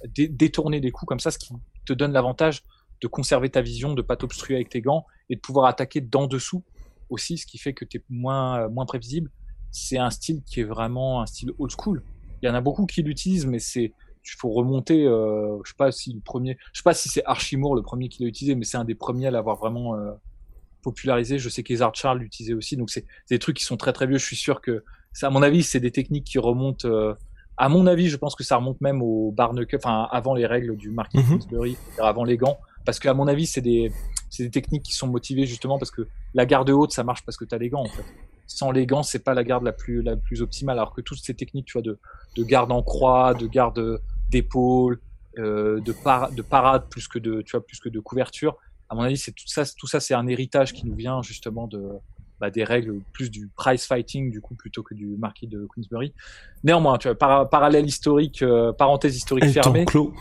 détourner 0.07 0.81
des 0.81 0.93
coups 0.93 1.09
comme 1.09 1.19
ça, 1.19 1.31
ce 1.33 1.39
qui 1.39 1.53
te 1.85 1.93
donne 1.93 2.13
l'avantage 2.13 2.63
de 3.03 3.09
conserver 3.09 3.51
ta 3.51 3.61
vision, 3.61 3.95
de 3.95 4.03
pas 4.03 4.17
t'obstruer 4.17 4.55
avec 4.55 4.69
tes 4.69 4.81
gants 4.81 5.07
et 5.29 5.37
de 5.37 5.41
pouvoir 5.41 5.67
attaquer 5.67 6.01
d'en 6.01 6.27
dessous 6.27 6.63
aussi, 7.09 7.37
ce 7.39 7.47
qui 7.47 7.59
fait 7.59 7.75
que 7.75 7.85
tu 7.85 7.99
es 7.99 8.03
moins 8.09 8.69
moins 8.69 8.87
prévisible 8.87 9.31
c'est 9.77 9.99
un 9.99 10.11
style 10.11 10.43
qui 10.43 10.61
est 10.61 10.65
vraiment 10.65 11.21
un 11.21 11.27
style 11.27 11.53
old 11.59 11.71
school. 11.71 12.03
Il 12.43 12.47
y 12.47 12.49
en 12.51 12.55
a 12.55 12.61
beaucoup 12.61 12.87
qui 12.87 13.03
l'utilisent, 13.03 13.47
mais 13.47 13.59
c'est 13.59 13.93
il 14.29 14.39
faut 14.39 14.51
remonter. 14.51 15.07
Euh, 15.07 15.59
je 15.65 15.71
sais 15.71 15.77
pas 15.77 15.93
si 15.93 16.13
le 16.13 16.21
premier, 16.21 16.57
je 16.73 16.79
sais 16.79 16.83
pas 16.83 16.95
si 16.95 17.09
c'est 17.09 17.25
Archimour 17.27 17.77
le 17.77 17.83
premier 17.83 18.09
qui 18.09 18.23
l'a 18.23 18.29
utilisé, 18.29 18.55
mais 18.55 18.65
c'est 18.65 18.79
un 18.79 18.85
des 18.85 18.95
premiers 18.95 19.27
à 19.27 19.31
l'avoir 19.31 19.57
vraiment 19.57 19.95
euh, 19.95 20.13
popularisé. 20.89 21.39
Je 21.39 21.49
sais 21.49 21.63
qu'Ezard 21.63 21.95
Charles 21.95 22.21
l'utilisait 22.21 22.55
aussi, 22.55 22.77
donc 22.77 22.91
c'est 22.91 23.05
des 23.29 23.39
trucs 23.39 23.57
qui 23.57 23.65
sont 23.65 23.77
très 23.77 23.93
très 23.93 24.07
vieux. 24.07 24.19
Je 24.19 24.25
suis 24.25 24.43
sûr 24.47 24.61
que, 24.61 24.85
à 25.23 25.31
mon 25.31 25.43
avis, 25.43 25.63
c'est 25.63 25.81
des 25.81 25.91
techniques 25.91 26.25
qui 26.25 26.39
remontent. 26.39 26.89
Euh, 26.89 27.15
à 27.57 27.69
mon 27.69 27.87
avis, 27.87 28.09
je 28.09 28.17
pense 28.17 28.35
que 28.35 28.45
ça 28.45 28.57
remonte 28.57 28.81
même 28.81 29.01
au 29.03 29.33
barnacle, 29.33 29.77
enfin 29.77 30.09
avant 30.11 30.35
les 30.35 30.47
règles 30.47 30.77
du 30.77 30.91
Marquis 30.91 31.19
mm 31.19 31.75
avant 31.99 32.25
les 32.25 32.37
gants, 32.37 32.59
parce 32.85 32.99
que 33.01 33.09
à 33.09 33.15
mon 33.15 33.27
avis, 33.27 33.47
c'est 33.47 33.63
des 33.63 33.93
des 34.39 34.51
techniques 34.51 34.83
qui 34.83 34.93
sont 34.93 35.09
motivées 35.09 35.47
justement 35.47 35.79
parce 35.79 35.91
que 35.91 36.03
la 36.35 36.45
garde 36.45 36.69
haute, 36.69 36.93
ça 36.93 37.05
marche 37.05 37.23
parce 37.25 37.39
que 37.39 37.47
tu 37.47 37.55
as 37.55 37.59
les 37.59 37.71
gants 37.71 37.85
en 37.85 37.93
fait 37.97 38.05
sans 38.47 38.71
les 38.71 38.87
gants, 38.87 39.03
c'est 39.03 39.25
pas 39.25 39.35
la 39.35 39.45
garde 39.45 39.65
la 39.65 39.73
plus 39.73 40.03
la 40.03 40.17
plus 40.17 40.41
optimale. 40.41 40.79
Alors 40.79 40.95
que 40.95 41.01
toutes 41.01 41.19
ces 41.19 41.35
techniques, 41.35 41.67
tu 41.67 41.73
vois, 41.73 41.83
de, 41.83 41.99
de 42.37 42.45
garde 42.45 42.71
en 42.73 42.83
croix, 42.83 43.35
de 43.35 43.47
garde 43.47 44.01
d'épaule, 44.31 45.01
euh, 45.39 45.81
de, 45.81 45.93
par, 45.93 46.33
de 46.33 46.43
parade 46.43 46.89
plus 46.89 47.09
que 47.09 47.19
de 47.19 47.43
tu 47.43 47.53
vois 47.53 47.65
plus 47.65 47.79
que 47.81 47.89
de 47.89 48.01
couverture. 48.01 48.57
À 48.89 48.95
mon 48.95 49.03
avis, 49.03 49.17
c'est 49.17 49.33
tout 49.33 49.47
ça. 49.47 49.65
Tout 49.77 49.87
ça, 49.87 50.01
c'est 50.01 50.15
un 50.15 50.27
héritage 50.27 50.73
qui 50.73 50.87
nous 50.87 50.95
vient 50.95 51.23
justement 51.23 51.67
de 51.67 51.91
bah, 52.41 52.51
des 52.51 52.65
règles 52.65 53.01
plus 53.13 53.31
du 53.31 53.49
prize 53.57 53.85
fighting 53.85 54.31
du 54.31 54.43
coup 54.43 54.55
plutôt 54.55 54.83
que 54.83 54.95
du 54.95 55.17
marquis 55.17 55.47
de 55.47 55.67
Queensbury. 55.75 56.13
Néanmoins, 56.65 56.99
tu 56.99 57.09
vois, 57.09 57.49
parallèle 57.49 57.87
historique, 57.87 58.43
euh, 58.43 58.73
parenthèse 58.73 59.17
historique 59.17 59.51
fermée. 59.51 59.85
Clos. 59.87 60.13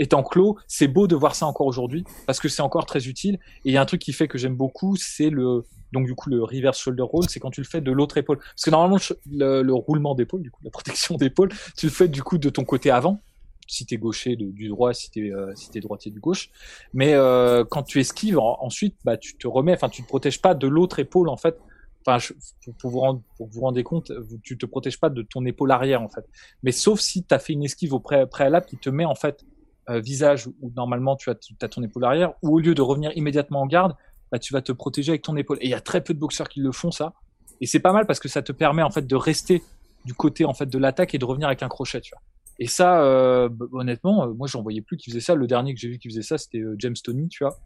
Étant 0.00 0.22
clos, 0.22 0.56
c'est 0.68 0.86
beau 0.86 1.08
de 1.08 1.16
voir 1.16 1.34
ça 1.34 1.46
encore 1.46 1.66
aujourd'hui 1.66 2.04
parce 2.26 2.38
que 2.38 2.48
c'est 2.48 2.62
encore 2.62 2.86
très 2.86 3.08
utile. 3.08 3.40
Et 3.64 3.70
il 3.70 3.72
y 3.72 3.76
a 3.76 3.80
un 3.80 3.86
truc 3.86 4.00
qui 4.00 4.12
fait 4.12 4.28
que 4.28 4.38
j'aime 4.38 4.54
beaucoup, 4.54 4.94
c'est 4.96 5.30
le 5.30 5.64
donc 5.92 6.06
du 6.06 6.14
coup 6.14 6.28
le 6.30 6.44
reverse 6.44 6.78
shoulder 6.78 7.02
roll, 7.02 7.24
c'est 7.28 7.40
quand 7.40 7.50
tu 7.50 7.60
le 7.60 7.66
fais 7.66 7.80
de 7.80 7.90
l'autre 7.90 8.16
épaule. 8.16 8.38
Parce 8.38 8.62
que 8.62 8.70
normalement 8.70 8.98
le, 9.30 9.72
roulement 9.72 10.14
d'épaule, 10.14 10.42
du 10.42 10.50
coup 10.50 10.60
la 10.62 10.70
protection 10.70 11.16
d'épaule, 11.18 11.48
tu 11.76 11.86
le 11.86 11.92
fais 11.92 12.08
du 12.08 12.22
coup 12.22 12.38
de 12.38 12.50
ton 12.50 12.64
côté 12.64 12.90
avant, 12.90 13.20
si 13.68 13.86
t'es 13.86 13.96
gaucher 13.96 14.34
du 14.36 14.68
droit, 14.68 14.92
si 14.94 15.10
t'es 15.10 15.30
euh, 15.30 15.54
si 15.54 15.70
t'es 15.70 15.80
droitier 15.80 16.10
du 16.10 16.20
gauche. 16.20 16.50
Mais 16.92 17.14
euh, 17.14 17.64
quand 17.64 17.82
tu 17.82 18.00
esquives, 18.00 18.38
ensuite 18.38 18.96
bah 19.04 19.16
tu 19.16 19.36
te 19.36 19.46
remets, 19.46 19.74
enfin 19.74 19.88
tu 19.88 20.02
te 20.02 20.08
protèges 20.08 20.40
pas 20.40 20.54
de 20.54 20.66
l'autre 20.66 20.98
épaule 20.98 21.28
en 21.28 21.36
fait. 21.36 21.60
Enfin, 22.06 22.34
pour, 22.78 22.90
vous 22.90 23.00
rendre, 23.00 23.22
pour 23.36 23.48
vous 23.48 23.60
rendre 23.60 23.82
compte, 23.82 24.10
tu 24.42 24.56
te 24.56 24.64
protèges 24.64 24.98
pas 24.98 25.10
de 25.10 25.20
ton 25.20 25.44
épaule 25.44 25.70
arrière 25.70 26.00
en 26.00 26.08
fait. 26.08 26.24
Mais 26.62 26.72
sauf 26.72 27.00
si 27.00 27.22
tu 27.22 27.34
as 27.34 27.38
fait 27.38 27.52
une 27.52 27.64
esquive 27.64 27.92
au 27.92 28.00
préalable 28.00 28.66
qui 28.66 28.78
te 28.78 28.88
met 28.88 29.04
en 29.04 29.14
fait 29.14 29.44
euh, 29.90 30.00
visage 30.00 30.46
où 30.46 30.70
normalement 30.76 31.16
tu 31.16 31.30
as, 31.30 31.34
as 31.62 31.68
ton 31.68 31.82
épaule 31.82 32.04
arrière, 32.04 32.32
ou 32.42 32.56
au 32.56 32.58
lieu 32.60 32.74
de 32.74 32.82
revenir 32.82 33.10
immédiatement 33.16 33.62
en 33.62 33.66
garde, 33.66 33.94
bah, 34.30 34.38
tu 34.38 34.52
vas 34.52 34.60
te 34.60 34.72
protéger 34.72 35.12
avec 35.12 35.22
ton 35.22 35.36
épaule. 35.36 35.56
Et 35.62 35.66
il 35.66 35.70
y 35.70 35.74
a 35.74 35.80
très 35.80 36.02
peu 36.02 36.12
de 36.12 36.18
boxeurs 36.18 36.48
qui 36.48 36.60
le 36.60 36.72
font 36.72 36.90
ça. 36.90 37.14
Et 37.62 37.66
c'est 37.66 37.80
pas 37.80 37.92
mal 37.92 38.06
parce 38.06 38.20
que 38.20 38.28
ça 38.28 38.42
te 38.42 38.52
permet 38.52 38.82
en 38.82 38.90
fait 38.90 39.06
de 39.06 39.16
rester 39.16 39.62
du 40.04 40.12
côté 40.12 40.44
en 40.44 40.52
fait 40.52 40.66
de 40.66 40.78
l'attaque 40.78 41.14
et 41.14 41.18
de 41.18 41.24
revenir 41.24 41.48
avec 41.48 41.62
un 41.62 41.68
crochet, 41.68 42.00
tu 42.00 42.12
vois. 42.14 42.22
Et 42.58 42.66
ça, 42.66 43.02
euh, 43.02 43.48
honnêtement, 43.72 44.24
euh, 44.24 44.32
moi 44.34 44.48
j'en 44.48 44.62
voyais 44.62 44.80
plus 44.80 44.96
qui 44.96 45.10
faisait 45.10 45.20
ça. 45.20 45.34
Le 45.34 45.46
dernier 45.46 45.74
que 45.74 45.80
j'ai 45.80 45.88
vu 45.88 45.98
qui 45.98 46.08
faisait 46.08 46.22
ça, 46.22 46.38
c'était 46.38 46.58
euh, 46.58 46.74
James 46.78 46.96
Tony, 47.02 47.28
tu 47.28 47.44
vois. 47.44 47.56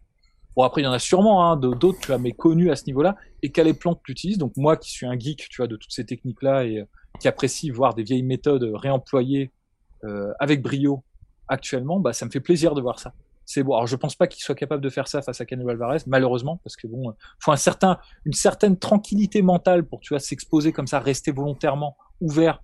Bon 0.55 0.64
après 0.64 0.83
il 0.83 0.85
y 0.85 0.87
en 0.87 0.92
a 0.92 0.98
sûrement 0.98 1.50
hein, 1.50 1.57
d'autres, 1.57 1.98
tu 2.00 2.09
vois, 2.09 2.18
mais 2.18 2.33
connus 2.33 2.70
à 2.70 2.76
ce 2.76 2.85
niveau-là. 2.85 3.16
Et 3.42 3.50
Calais 3.50 3.72
Plante 3.72 4.00
l'utilise. 4.07 4.37
Donc 4.37 4.52
moi 4.57 4.76
qui 4.76 4.90
suis 4.90 5.07
un 5.07 5.18
geek, 5.18 5.48
tu 5.48 5.57
vois, 5.57 5.66
de 5.66 5.76
toutes 5.76 5.92
ces 5.92 6.05
techniques-là 6.05 6.64
et 6.66 6.85
qui 7.20 7.28
apprécie 7.28 7.70
voir 7.70 7.94
des 7.94 8.02
vieilles 8.02 8.22
méthodes 8.22 8.70
réemployées 8.74 9.50
avec 10.40 10.62
brio 10.62 11.05
actuellement, 11.46 12.00
bah 12.00 12.12
ça 12.12 12.26
me 12.26 12.31
fait 12.31 12.40
plaisir 12.40 12.74
de 12.74 12.81
voir 12.81 12.98
ça 12.98 13.14
c'est 13.44 13.62
bon. 13.62 13.74
Alors 13.74 13.87
je 13.87 13.96
pense 13.96 14.14
pas 14.14 14.26
qu'il 14.26 14.42
soit 14.42 14.55
capable 14.55 14.83
de 14.83 14.90
faire 14.90 15.09
ça 15.09 15.22
face 15.22 15.40
à 15.40 15.44
Canelo 15.44 15.68
Alvarez, 15.68 15.98
malheureusement, 16.07 16.61
parce 16.64 16.76
que 16.76 16.87
bon, 16.87 17.14
faut 17.38 17.52
un 17.52 17.57
certain, 17.57 17.98
une 18.24 18.33
certaine 18.33 18.78
tranquillité 18.78 19.42
mentale 19.42 19.85
pour 19.85 20.00
tu 20.00 20.11
vois 20.11 20.20
s'exposer 20.20 20.72
comme 20.72 20.87
ça, 20.87 21.00
rester 21.00 21.33
volontairement 21.33 21.96
ouvert 22.20 22.62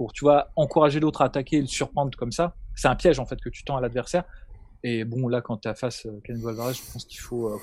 pour 0.00 0.14
tu 0.14 0.24
vois 0.24 0.48
encourager 0.56 0.98
l'autre 0.98 1.20
à 1.20 1.26
attaquer 1.26 1.58
et 1.58 1.60
le 1.60 1.66
surprendre 1.66 2.16
comme 2.16 2.32
ça. 2.32 2.54
C'est 2.74 2.88
un 2.88 2.96
piège 2.96 3.18
en 3.18 3.26
fait 3.26 3.38
que 3.38 3.50
tu 3.50 3.64
tends 3.64 3.76
à 3.76 3.82
l'adversaire. 3.82 4.24
Et 4.82 5.04
bon 5.04 5.28
là 5.28 5.42
quand 5.42 5.58
tu 5.58 5.68
as 5.68 5.74
face 5.74 6.06
à 6.06 6.08
Canelo 6.24 6.48
Alvarez, 6.48 6.72
je 6.72 6.90
pense 6.90 7.04
qu'il 7.04 7.20
faut 7.20 7.48
euh, 7.48 7.58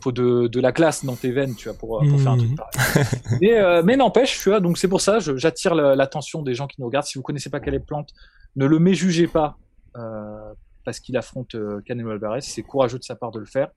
faut 0.00 0.10
de, 0.10 0.46
de, 0.46 0.60
la 0.60 0.72
classe 0.72 1.04
dans 1.04 1.14
tes 1.14 1.30
veines, 1.30 1.54
tu 1.54 1.68
vois, 1.68 1.76
pour, 1.76 1.98
pour 1.98 2.20
faire 2.22 2.32
un 2.32 2.38
truc 2.38 2.52
mmh. 2.52 2.54
pareil. 2.54 3.04
mais, 3.42 3.58
euh, 3.58 3.82
mais 3.84 3.96
n'empêche, 3.96 4.40
tu 4.40 4.48
vois, 4.48 4.60
donc 4.60 4.78
c'est 4.78 4.88
pour 4.88 5.02
ça, 5.02 5.18
j'attire 5.18 5.74
l'attention 5.74 6.40
des 6.40 6.54
gens 6.54 6.68
qui 6.68 6.80
nous 6.80 6.86
regardent. 6.86 7.04
Si 7.04 7.18
vous 7.18 7.22
connaissez 7.22 7.50
pas 7.50 7.60
quelle 7.60 7.74
est 7.74 7.86
plante, 7.86 8.14
ne 8.56 8.64
le 8.64 8.78
méjugez 8.78 9.26
pas 9.26 9.58
euh, 9.98 10.54
parce 10.86 11.00
qu'il 11.00 11.18
affronte 11.18 11.54
euh, 11.54 11.82
Canelo 11.84 12.12
Alvarez. 12.12 12.40
C'est 12.40 12.62
courageux 12.62 12.98
de 12.98 13.04
sa 13.04 13.14
part 13.14 13.30
de 13.30 13.40
le 13.40 13.44
faire. 13.44 13.68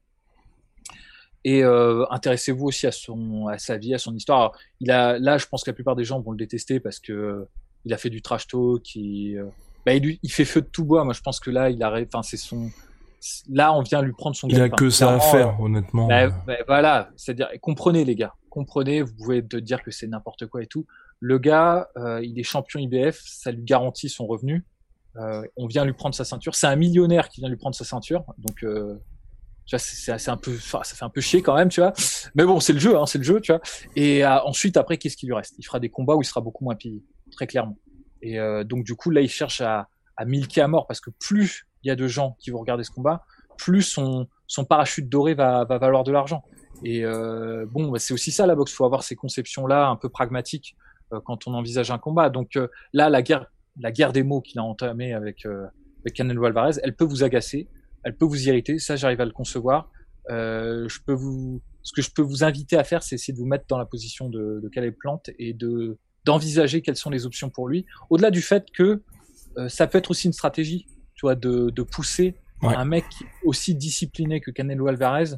Et 1.43 1.63
euh, 1.63 2.06
intéressez-vous 2.12 2.67
aussi 2.67 2.86
à 2.88 2.91
son, 2.91 3.47
à 3.47 3.58
sa 3.58 3.77
vie, 3.77 3.93
à 3.93 3.97
son 3.97 4.15
histoire. 4.15 4.51
il 4.80 4.91
a, 4.91 5.17
là, 5.17 5.38
je 5.38 5.47
pense 5.47 5.63
que 5.63 5.71
la 5.71 5.73
plupart 5.73 5.95
des 5.95 6.04
gens 6.04 6.19
vont 6.19 6.32
le 6.32 6.38
détester 6.38 6.80
parce 6.80 6.99
que 6.99 7.13
euh, 7.13 7.49
il 7.86 7.94
a 7.94 7.98
fait 7.98 8.10
du 8.10 8.22
trash 8.22 8.48
talk, 8.48 8.96
il, 8.96 9.44
bah, 9.86 9.94
il, 9.94 10.20
il, 10.22 10.32
fait 10.32 10.46
feu 10.46 10.62
de 10.62 10.67
tout 10.67 10.86
bois. 10.86 11.04
Moi, 11.04 11.13
je 11.13 11.22
pense 11.22 11.39
que 11.39 11.50
là, 11.50 11.70
il 11.70 11.82
a, 11.84 11.91
enfin, 11.91 12.24
c'est 12.24 12.38
son, 12.38 12.70
là, 13.50 13.74
on 13.74 13.82
vient 13.82 14.02
lui 14.02 14.13
prendre 14.13 14.36
son. 14.36 14.48
Il 14.48 14.62
a 14.62 14.70
que 14.70 14.89
ça 14.89 15.13
à 15.13 15.20
faire, 15.20 15.60
honnêtement. 15.60 16.08
Bah, 16.08 16.30
bah, 16.46 16.58
voilà, 16.67 17.10
c'est-à-dire, 17.15 17.50
comprenez 17.62 18.06
les 18.06 18.15
gars, 18.15 18.34
comprenez. 18.50 19.02
Vous 19.02 19.13
pouvez 19.13 19.46
te 19.46 19.58
dire 19.58 19.84
que 19.84 19.91
c'est 19.91 20.08
n'importe 20.08 20.48
quoi 20.48 20.63
et 20.63 20.67
tout. 20.67 20.86
Le 21.20 21.38
gars, 21.38 21.89
il 22.24 22.39
est 22.39 22.44
champion 22.44 22.80
IBF, 22.80 23.22
ça 23.24 23.52
lui 23.52 23.63
garantit 23.63 24.10
son 24.10 24.26
revenu. 24.26 24.65
Euh, 25.17 25.44
on 25.58 25.67
vient 25.67 25.86
lui 25.86 25.94
prendre 25.94 26.15
sa 26.15 26.24
ceinture. 26.24 26.56
C'est 26.56 26.67
un 26.67 26.76
millionnaire 26.76 27.30
qui 27.30 27.41
vient 27.41 27.50
lui 27.50 27.58
prendre 27.58 27.76
sa 27.76 27.84
ceinture. 27.84 28.24
Donc, 28.38 28.63
euh, 28.63 28.96
tu 29.65 29.76
vois, 29.76 29.80
c'est 29.80 30.30
un 30.30 30.38
peu, 30.38 30.56
ça 30.58 30.84
fait 30.84 31.04
un 31.04 31.10
peu 31.10 31.22
chier 31.22 31.41
quand 31.41 31.56
même, 31.56 31.70
tu 31.70 31.82
vois. 31.82 31.94
Mais 32.36 32.46
bon, 32.46 32.60
c'est 32.60 32.74
le 32.74 32.80
jeu, 32.80 32.98
hein, 32.98 33.06
c'est 33.06 33.17
le 33.17 33.24
jeu, 33.24 33.41
tu 33.41 33.52
vois. 33.52 33.62
Et 33.96 34.26
euh, 34.26 34.39
ensuite, 34.44 34.78
après, 34.78 34.98
qu'est-ce 34.98 35.17
qui 35.17 35.26
lui 35.26 35.34
reste? 35.34 35.56
Il 35.58 35.65
fera 35.65 35.80
des 35.80 35.89
combats 35.89 36.15
où 36.15 36.22
il 36.22 36.26
sera 36.26 36.41
beaucoup 36.41 36.63
moins 36.63 36.76
pillé, 36.76 37.04
très 37.32 37.48
clairement. 37.48 37.78
Et 38.22 38.38
donc, 38.65 38.84
du 38.84 38.96
coup, 38.96 39.10
là, 39.10 39.22
il 39.22 39.30
cherche 39.30 39.62
à, 39.62 39.89
à 40.15 40.26
milquer 40.26 40.62
à 40.62 40.67
mort 40.67 40.86
parce 40.86 41.00
que 41.00 41.10
plus 41.10 41.65
il 41.84 41.88
y 41.88 41.91
a 41.91 41.96
de 41.96 42.08
gens 42.08 42.38
qui 42.39 42.52
vont 42.52 42.60
regarder 42.60 42.84
ce 42.84 42.91
combat, 42.91 43.26
plus 43.58 43.82
son, 43.82 44.28
son 44.46 44.63
parachute 44.63 45.10
doré 45.10 45.34
va, 45.34 45.65
va 45.65 45.80
valoir 45.80 46.04
de 46.04 46.12
l'argent. 46.12 46.44
Et 46.84 47.04
bon, 47.04 47.89
bah, 47.89 47.98
c'est 47.98 48.13
aussi 48.13 48.32
ça 48.32 48.46
la 48.46 48.54
boxe. 48.54 48.74
Il 48.74 48.76
faut 48.76 48.86
avoir 48.86 49.02
ces 49.02 49.15
conceptions-là 49.15 49.88
un 49.88 49.96
peu 49.96 50.10
pragmatiques 50.10 50.76
quand 51.26 51.48
on 51.48 51.56
envisage 51.56 51.89
un 51.89 51.98
combat. 51.98 52.30
Donc 52.30 52.60
là, 52.94 53.10
la 53.10 53.24
guerre 53.24 53.48
la 53.80 53.91
guerre 53.91 54.13
des 54.13 54.24
mots 54.24 54.41
qu'il 54.41 54.60
a 54.60 54.63
entamée 54.63 55.13
avec, 55.13 55.46
euh, 55.46 55.65
avec 56.02 56.13
Canelo 56.13 56.46
Alvarez, 56.46 56.80
elle 56.84 56.96
peut 56.96 57.06
vous 57.06 57.24
agacer, 57.24 57.67
elle 58.04 58.15
peut 58.15 58.26
vous 58.26 58.48
irriter. 58.48 58.80
Ça, 58.80 58.96
j'arrive 58.96 59.22
à 59.22 59.26
le 59.26 59.32
concevoir. 59.32 59.89
Euh, 60.30 60.88
je 60.88 61.00
peux 61.06 61.13
vous, 61.13 61.62
ce 61.84 61.94
que 61.94 62.02
je 62.02 62.12
peux 62.12 62.22
vous 62.22 62.44
inviter 62.44 62.78
à 62.78 62.84
faire, 62.84 63.04
c'est 63.04 63.15
essayer 63.15 63.34
de 63.34 63.39
vous 63.39 63.46
mettre 63.46 63.65
dans 63.67 63.78
la 63.78 63.86
position 63.86 64.30
de, 64.30 64.60
de 64.62 64.70
Caleb 64.70 64.96
Plante 65.00 65.30
et 65.39 65.54
de 65.54 65.98
d'envisager 66.25 66.81
quelles 66.81 66.97
sont 66.97 67.10
les 67.10 67.25
options 67.25 67.49
pour 67.49 67.67
lui. 67.67 67.86
Au-delà 68.10 68.31
du 68.31 68.41
fait 68.41 68.65
que 68.71 69.01
euh, 69.57 69.69
ça 69.69 69.88
peut 69.88 69.97
être 69.97 70.12
aussi 70.12 70.27
une 70.27 70.34
stratégie, 70.34 70.86
tu 71.15 71.21
vois, 71.21 71.36
de, 71.36 71.69
de 71.69 71.84
pousser 71.84 72.36
un 72.63 72.86
mec 72.86 73.05
aussi 73.43 73.73
discipliné 73.73 74.39
que 74.39 74.51
Canelo 74.51 74.88
Alvarez 74.88 75.36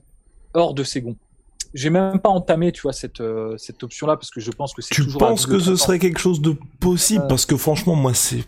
hors 0.53 0.73
de 0.73 0.83
ses 0.83 1.01
gonds 1.01 1.15
j'ai 1.73 1.89
même 1.89 2.19
pas 2.19 2.29
entamé, 2.29 2.71
tu 2.71 2.81
vois, 2.81 2.93
cette, 2.93 3.21
euh, 3.21 3.55
cette 3.57 3.83
option-là 3.83 4.15
parce 4.15 4.29
que 4.29 4.39
je 4.39 4.51
pense 4.51 4.73
que 4.73 4.81
c'est 4.81 4.93
toujours. 4.93 5.19
Tu 5.19 5.27
penses 5.27 5.45
que 5.45 5.59
ce 5.59 5.75
serait 5.75 5.99
quelque 5.99 6.19
chose 6.19 6.41
de 6.41 6.55
possible? 6.79 7.23
Euh. 7.23 7.27
parce 7.27 7.45
que 7.45 7.57
franchement, 7.57 7.95
moi, 7.95 8.13
c'est. 8.13 8.43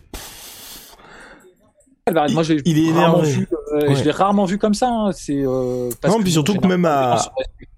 Moi, 2.30 2.44
j'ai 2.44 2.62
il 2.64 2.78
est 2.78 2.90
énervé. 2.90 3.32
Vu, 3.32 3.48
euh, 3.72 3.94
Je 3.96 4.04
l'ai 4.04 4.12
rarement 4.12 4.44
vu 4.44 4.58
comme 4.58 4.74
ça. 4.74 4.88
Hein. 4.88 5.12
C'est 5.12 5.42
parce 6.00 6.14
non, 6.14 6.22
puis 6.22 6.30
surtout 6.30 6.54
que 6.54 6.66
même 6.66 6.84
à. 6.84 7.20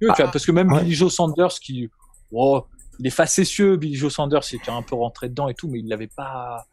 Tu 0.01 0.07
vois, 0.07 0.15
parce 0.15 0.45
que 0.45 0.53
même 0.53 0.69
Billy 0.69 0.95
Joe 0.95 1.13
Sanders 1.13 1.59
qui, 1.61 1.89
oh, 2.31 2.65
il 2.99 3.07
est 3.07 3.11
facétieux, 3.11 3.77
Billy 3.77 3.95
Joe 3.95 4.13
Sanders, 4.13 4.43
était 4.53 4.71
un 4.71 4.83
peu 4.83 4.95
rentré 4.95 5.29
dedans 5.29 5.49
et 5.49 5.55
tout, 5.55 5.69
mais 5.69 5.81
il 5.81 5.89
l'avait 5.89 6.09
pas. 6.09 6.67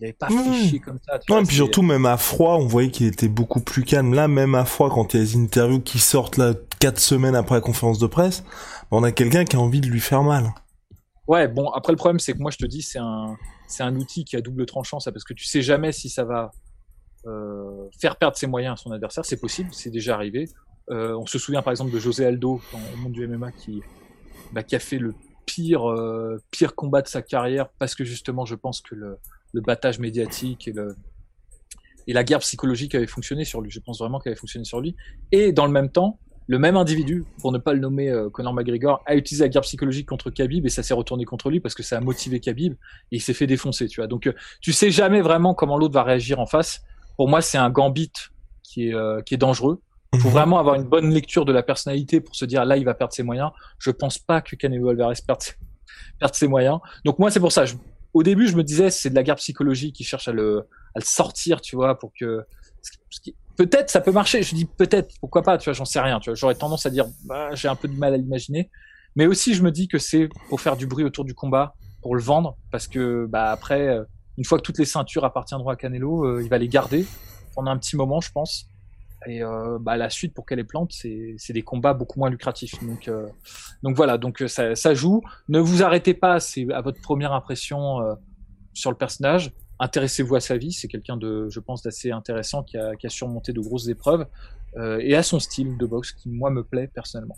il 0.00 0.04
avait 0.04 0.12
pas 0.12 0.28
fiché 0.28 0.78
comme 0.78 0.98
ça. 1.06 1.18
non, 1.28 1.40
et 1.40 1.44
puis 1.44 1.56
surtout, 1.56 1.82
même 1.82 2.06
à 2.06 2.16
froid, 2.16 2.54
on 2.54 2.66
voyait 2.66 2.90
qu'il 2.90 3.06
était 3.06 3.28
beaucoup 3.28 3.60
plus 3.60 3.84
calme. 3.84 4.14
Là, 4.14 4.28
même 4.28 4.54
à 4.54 4.64
froid, 4.64 4.90
quand 4.90 5.14
il 5.14 5.18
y 5.18 5.22
a 5.22 5.24
des 5.24 5.36
interviews 5.36 5.80
qui 5.80 5.98
sortent 5.98 6.36
là, 6.36 6.54
quatre 6.80 6.98
semaines 6.98 7.34
après 7.34 7.56
la 7.56 7.60
conférence 7.60 7.98
de 7.98 8.06
presse, 8.06 8.44
on 8.90 9.02
a 9.02 9.12
quelqu'un 9.12 9.44
qui 9.44 9.56
a 9.56 9.60
envie 9.60 9.80
de 9.80 9.88
lui 9.88 10.00
faire 10.00 10.22
mal. 10.22 10.52
Ouais, 11.28 11.48
bon, 11.48 11.68
après, 11.70 11.92
le 11.92 11.96
problème, 11.96 12.20
c'est 12.20 12.32
que 12.32 12.38
moi, 12.38 12.50
je 12.50 12.58
te 12.58 12.66
dis, 12.66 12.82
c'est 12.82 13.00
un, 13.00 13.36
c'est 13.66 13.82
un 13.82 13.96
outil 13.96 14.24
qui 14.24 14.36
a 14.36 14.40
double 14.40 14.64
tranchant, 14.64 15.00
ça, 15.00 15.12
parce 15.12 15.24
que 15.24 15.34
tu 15.34 15.44
sais 15.44 15.60
jamais 15.60 15.92
si 15.92 16.08
ça 16.08 16.24
va 16.24 16.52
euh, 17.26 17.88
faire 18.00 18.16
perdre 18.16 18.36
ses 18.36 18.46
moyens 18.46 18.74
à 18.74 18.76
son 18.82 18.92
adversaire. 18.92 19.24
C'est 19.24 19.40
possible, 19.40 19.70
c'est 19.72 19.90
déjà 19.90 20.14
arrivé. 20.14 20.48
Euh, 20.90 21.16
on 21.16 21.26
se 21.26 21.38
souvient, 21.38 21.62
par 21.62 21.72
exemple, 21.72 21.90
de 21.90 21.98
José 21.98 22.24
Aldo, 22.24 22.60
dans 22.72 22.78
le 22.78 22.96
monde 22.96 23.12
du 23.12 23.26
MMA, 23.26 23.50
qui, 23.52 23.82
bah, 24.52 24.62
qui 24.62 24.76
a 24.76 24.78
fait 24.78 24.98
le 24.98 25.14
pire, 25.46 25.90
euh, 25.90 26.42
pire 26.50 26.74
combat 26.74 27.02
de 27.02 27.08
sa 27.08 27.22
carrière, 27.22 27.68
parce 27.78 27.94
que 27.94 28.04
justement, 28.04 28.44
je 28.44 28.54
pense 28.54 28.80
que 28.80 28.94
le, 28.94 29.18
le 29.52 29.60
battage 29.60 29.98
médiatique 29.98 30.68
et, 30.68 30.72
le, 30.72 30.96
et 32.06 32.12
la 32.12 32.24
guerre 32.24 32.40
psychologique 32.40 32.94
avait 32.94 33.06
fonctionné 33.06 33.44
sur 33.44 33.60
lui. 33.60 33.70
Je 33.70 33.80
pense 33.80 33.98
vraiment 34.00 34.18
qu'elle 34.18 34.32
avait 34.32 34.40
fonctionné 34.40 34.64
sur 34.64 34.80
lui. 34.80 34.96
Et 35.32 35.52
dans 35.52 35.66
le 35.66 35.72
même 35.72 35.90
temps, 35.90 36.18
le 36.48 36.58
même 36.58 36.76
individu, 36.76 37.24
pour 37.40 37.50
ne 37.50 37.58
pas 37.58 37.72
le 37.72 37.80
nommer 37.80 38.08
euh, 38.08 38.30
Conor 38.30 38.54
McGregor, 38.54 39.02
a 39.06 39.16
utilisé 39.16 39.44
la 39.44 39.48
guerre 39.48 39.62
psychologique 39.62 40.06
contre 40.06 40.30
Khabib 40.30 40.64
et 40.64 40.68
ça 40.68 40.82
s'est 40.82 40.94
retourné 40.94 41.24
contre 41.24 41.50
lui 41.50 41.58
parce 41.58 41.74
que 41.74 41.82
ça 41.82 41.96
a 41.96 42.00
motivé 42.00 42.38
Khabib 42.38 42.74
et 42.74 43.16
il 43.16 43.20
s'est 43.20 43.34
fait 43.34 43.48
défoncer, 43.48 43.88
tu 43.88 44.00
vois. 44.00 44.06
Donc, 44.06 44.28
euh, 44.28 44.32
tu 44.60 44.72
sais 44.72 44.90
jamais 44.90 45.20
vraiment 45.20 45.54
comment 45.54 45.76
l'autre 45.76 45.94
va 45.94 46.04
réagir 46.04 46.38
en 46.38 46.46
face. 46.46 46.82
Pour 47.16 47.28
moi, 47.28 47.40
c'est 47.40 47.58
un 47.58 47.70
gambit 47.70 48.12
qui 48.62 48.88
est, 48.88 48.94
euh, 48.94 49.22
qui 49.22 49.34
est 49.34 49.38
dangereux. 49.38 49.80
Il 50.12 50.20
faut 50.20 50.28
mhm. 50.28 50.34
vraiment 50.34 50.58
avoir 50.58 50.76
une 50.76 50.84
bonne 50.84 51.10
lecture 51.12 51.44
de 51.44 51.52
la 51.52 51.62
personnalité 51.62 52.20
pour 52.20 52.34
se 52.36 52.44
dire 52.44 52.64
là, 52.64 52.76
il 52.76 52.84
va 52.84 52.94
perdre 52.94 53.12
ses 53.12 53.22
moyens. 53.22 53.50
Je 53.78 53.90
pense 53.90 54.18
pas 54.18 54.40
que 54.40 54.56
Canelo 54.56 54.88
Alvarez 54.88 55.16
perde, 55.26 55.40
perde 56.20 56.34
ses 56.34 56.48
moyens. 56.48 56.78
Donc 57.04 57.18
moi, 57.18 57.30
c'est 57.30 57.40
pour 57.40 57.52
ça. 57.52 57.64
Je, 57.64 57.74
au 58.14 58.22
début, 58.22 58.46
je 58.46 58.56
me 58.56 58.64
disais, 58.64 58.90
c'est 58.90 59.10
de 59.10 59.14
la 59.14 59.22
guerre 59.22 59.36
psychologique 59.36 59.94
qui 59.94 60.04
cherche 60.04 60.28
à 60.28 60.32
le, 60.32 60.68
à 60.94 60.98
le 60.98 61.04
sortir, 61.04 61.60
tu 61.60 61.76
vois, 61.76 61.98
pour 61.98 62.12
que. 62.18 62.44
Peut-être 63.56 63.90
ça 63.90 64.00
peut 64.00 64.12
marcher. 64.12 64.42
Je 64.42 64.54
dis 64.54 64.66
peut-être, 64.66 65.14
pourquoi 65.20 65.42
pas, 65.42 65.58
tu 65.58 65.64
vois, 65.64 65.72
j'en 65.72 65.84
sais 65.84 66.00
rien. 66.00 66.20
Tu 66.20 66.30
vois, 66.30 66.34
j'aurais 66.34 66.54
tendance 66.54 66.86
à 66.86 66.90
dire, 66.90 67.06
bah, 67.24 67.54
j'ai 67.54 67.68
un 67.68 67.74
peu 67.74 67.88
de 67.88 67.94
mal 67.94 68.14
à 68.14 68.16
l'imaginer. 68.16 68.70
Mais 69.16 69.26
aussi, 69.26 69.54
je 69.54 69.62
me 69.62 69.70
dis 69.70 69.88
que 69.88 69.98
c'est 69.98 70.28
pour 70.48 70.60
faire 70.60 70.76
du 70.76 70.86
bruit 70.86 71.04
autour 71.04 71.24
du 71.24 71.34
combat, 71.34 71.74
pour 72.02 72.14
le 72.14 72.22
vendre, 72.22 72.56
parce 72.70 72.86
que 72.86 73.26
bah 73.26 73.50
après, 73.50 73.88
euh, 73.88 74.04
une 74.38 74.44
fois 74.44 74.58
que 74.58 74.62
toutes 74.62 74.78
les 74.78 74.84
ceintures 74.84 75.24
appartiendront 75.24 75.70
à 75.70 75.76
Canelo, 75.76 76.24
euh, 76.24 76.42
il 76.42 76.48
va 76.48 76.58
les 76.58 76.68
garder 76.68 77.06
pendant 77.54 77.70
un 77.70 77.78
petit 77.78 77.96
moment, 77.96 78.20
je 78.20 78.30
pense. 78.30 78.68
Et 79.26 79.42
euh, 79.42 79.78
bah, 79.80 79.96
la 79.96 80.08
suite 80.08 80.34
pour 80.34 80.46
qu'elle 80.46 80.64
plante, 80.64 80.92
c'est 80.92 81.52
des 81.52 81.62
combats 81.62 81.94
beaucoup 81.94 82.18
moins 82.18 82.30
lucratifs. 82.30 82.82
Donc, 82.84 83.08
euh, 83.08 83.26
donc 83.82 83.96
voilà, 83.96 84.18
donc 84.18 84.40
euh, 84.40 84.48
ça, 84.48 84.74
ça, 84.74 84.94
joue. 84.94 85.22
Ne 85.48 85.58
vous 85.58 85.82
arrêtez 85.82 86.14
pas, 86.14 86.38
c'est 86.38 86.66
à 86.72 86.80
votre 86.80 87.00
première 87.00 87.32
impression 87.32 88.00
euh, 88.00 88.14
sur 88.72 88.90
le 88.90 88.96
personnage. 88.96 89.52
Intéressez-vous 89.78 90.36
à 90.36 90.40
sa 90.40 90.56
vie, 90.56 90.72
c'est 90.72 90.88
quelqu'un 90.88 91.16
de, 91.16 91.48
je 91.50 91.60
pense, 91.60 91.82
d'assez 91.82 92.10
intéressant 92.10 92.62
qui 92.62 92.78
a, 92.78 92.94
qui 92.96 93.06
a, 93.06 93.10
surmonté 93.10 93.52
de 93.52 93.60
grosses 93.60 93.88
épreuves 93.88 94.26
euh, 94.76 94.98
et 95.02 95.14
à 95.14 95.22
son 95.22 95.38
style 95.38 95.76
de 95.76 95.86
boxe 95.86 96.12
qui 96.12 96.30
moi 96.30 96.50
me 96.50 96.62
plaît 96.62 96.88
personnellement. 96.92 97.36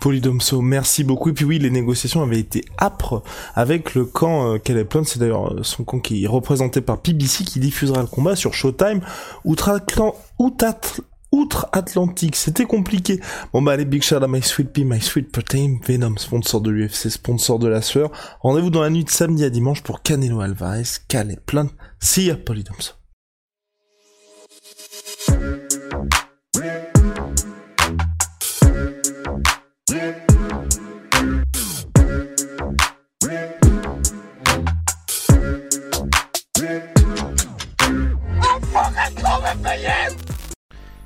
Polydomso, 0.00 0.60
merci 0.62 1.04
beaucoup. 1.04 1.30
Et 1.30 1.32
puis 1.32 1.44
oui, 1.44 1.58
les 1.58 1.70
négociations 1.70 2.22
avaient 2.22 2.40
été 2.40 2.64
âpres 2.80 3.22
avec 3.54 3.94
le 3.94 4.04
camp 4.04 4.54
euh, 4.54 4.58
Calais. 4.58 4.86
C'est 5.04 5.18
d'ailleurs 5.18 5.64
son 5.64 5.84
camp 5.84 6.00
qui 6.00 6.24
est 6.24 6.26
représenté 6.26 6.80
par 6.80 7.00
PBC 7.00 7.44
qui 7.44 7.60
diffusera 7.60 8.00
le 8.00 8.08
combat 8.08 8.34
sur 8.34 8.52
Showtime. 8.52 9.00
Outre-Atlantique, 9.44 11.04
outre-Atlantique. 11.36 12.36
C'était 12.36 12.64
compliqué. 12.64 13.20
Bon 13.52 13.62
bah 13.62 13.72
allez, 13.72 13.84
big 13.84 14.02
shout 14.02 14.16
à 14.16 14.28
My 14.28 14.42
Sweet 14.42 14.72
Pea, 14.72 14.84
My 14.84 15.00
Sweet 15.00 15.30
Protein, 15.30 15.78
Venom, 15.86 16.16
sponsor 16.16 16.60
de 16.60 16.70
l'UFC, 16.70 17.10
sponsor 17.10 17.58
de 17.58 17.68
la 17.68 17.82
sueur. 17.82 18.10
Rendez-vous 18.40 18.70
dans 18.70 18.82
la 18.82 18.90
nuit 18.90 19.04
de 19.04 19.10
samedi 19.10 19.44
à 19.44 19.50
dimanche 19.50 19.82
pour 19.82 20.02
Canelo 20.02 20.40
Alvarez, 20.40 20.84
Calais 21.08 21.38
Plant. 21.44 21.68
See 22.00 22.26
ya, 22.26 22.36
Polydomso. 22.36 22.94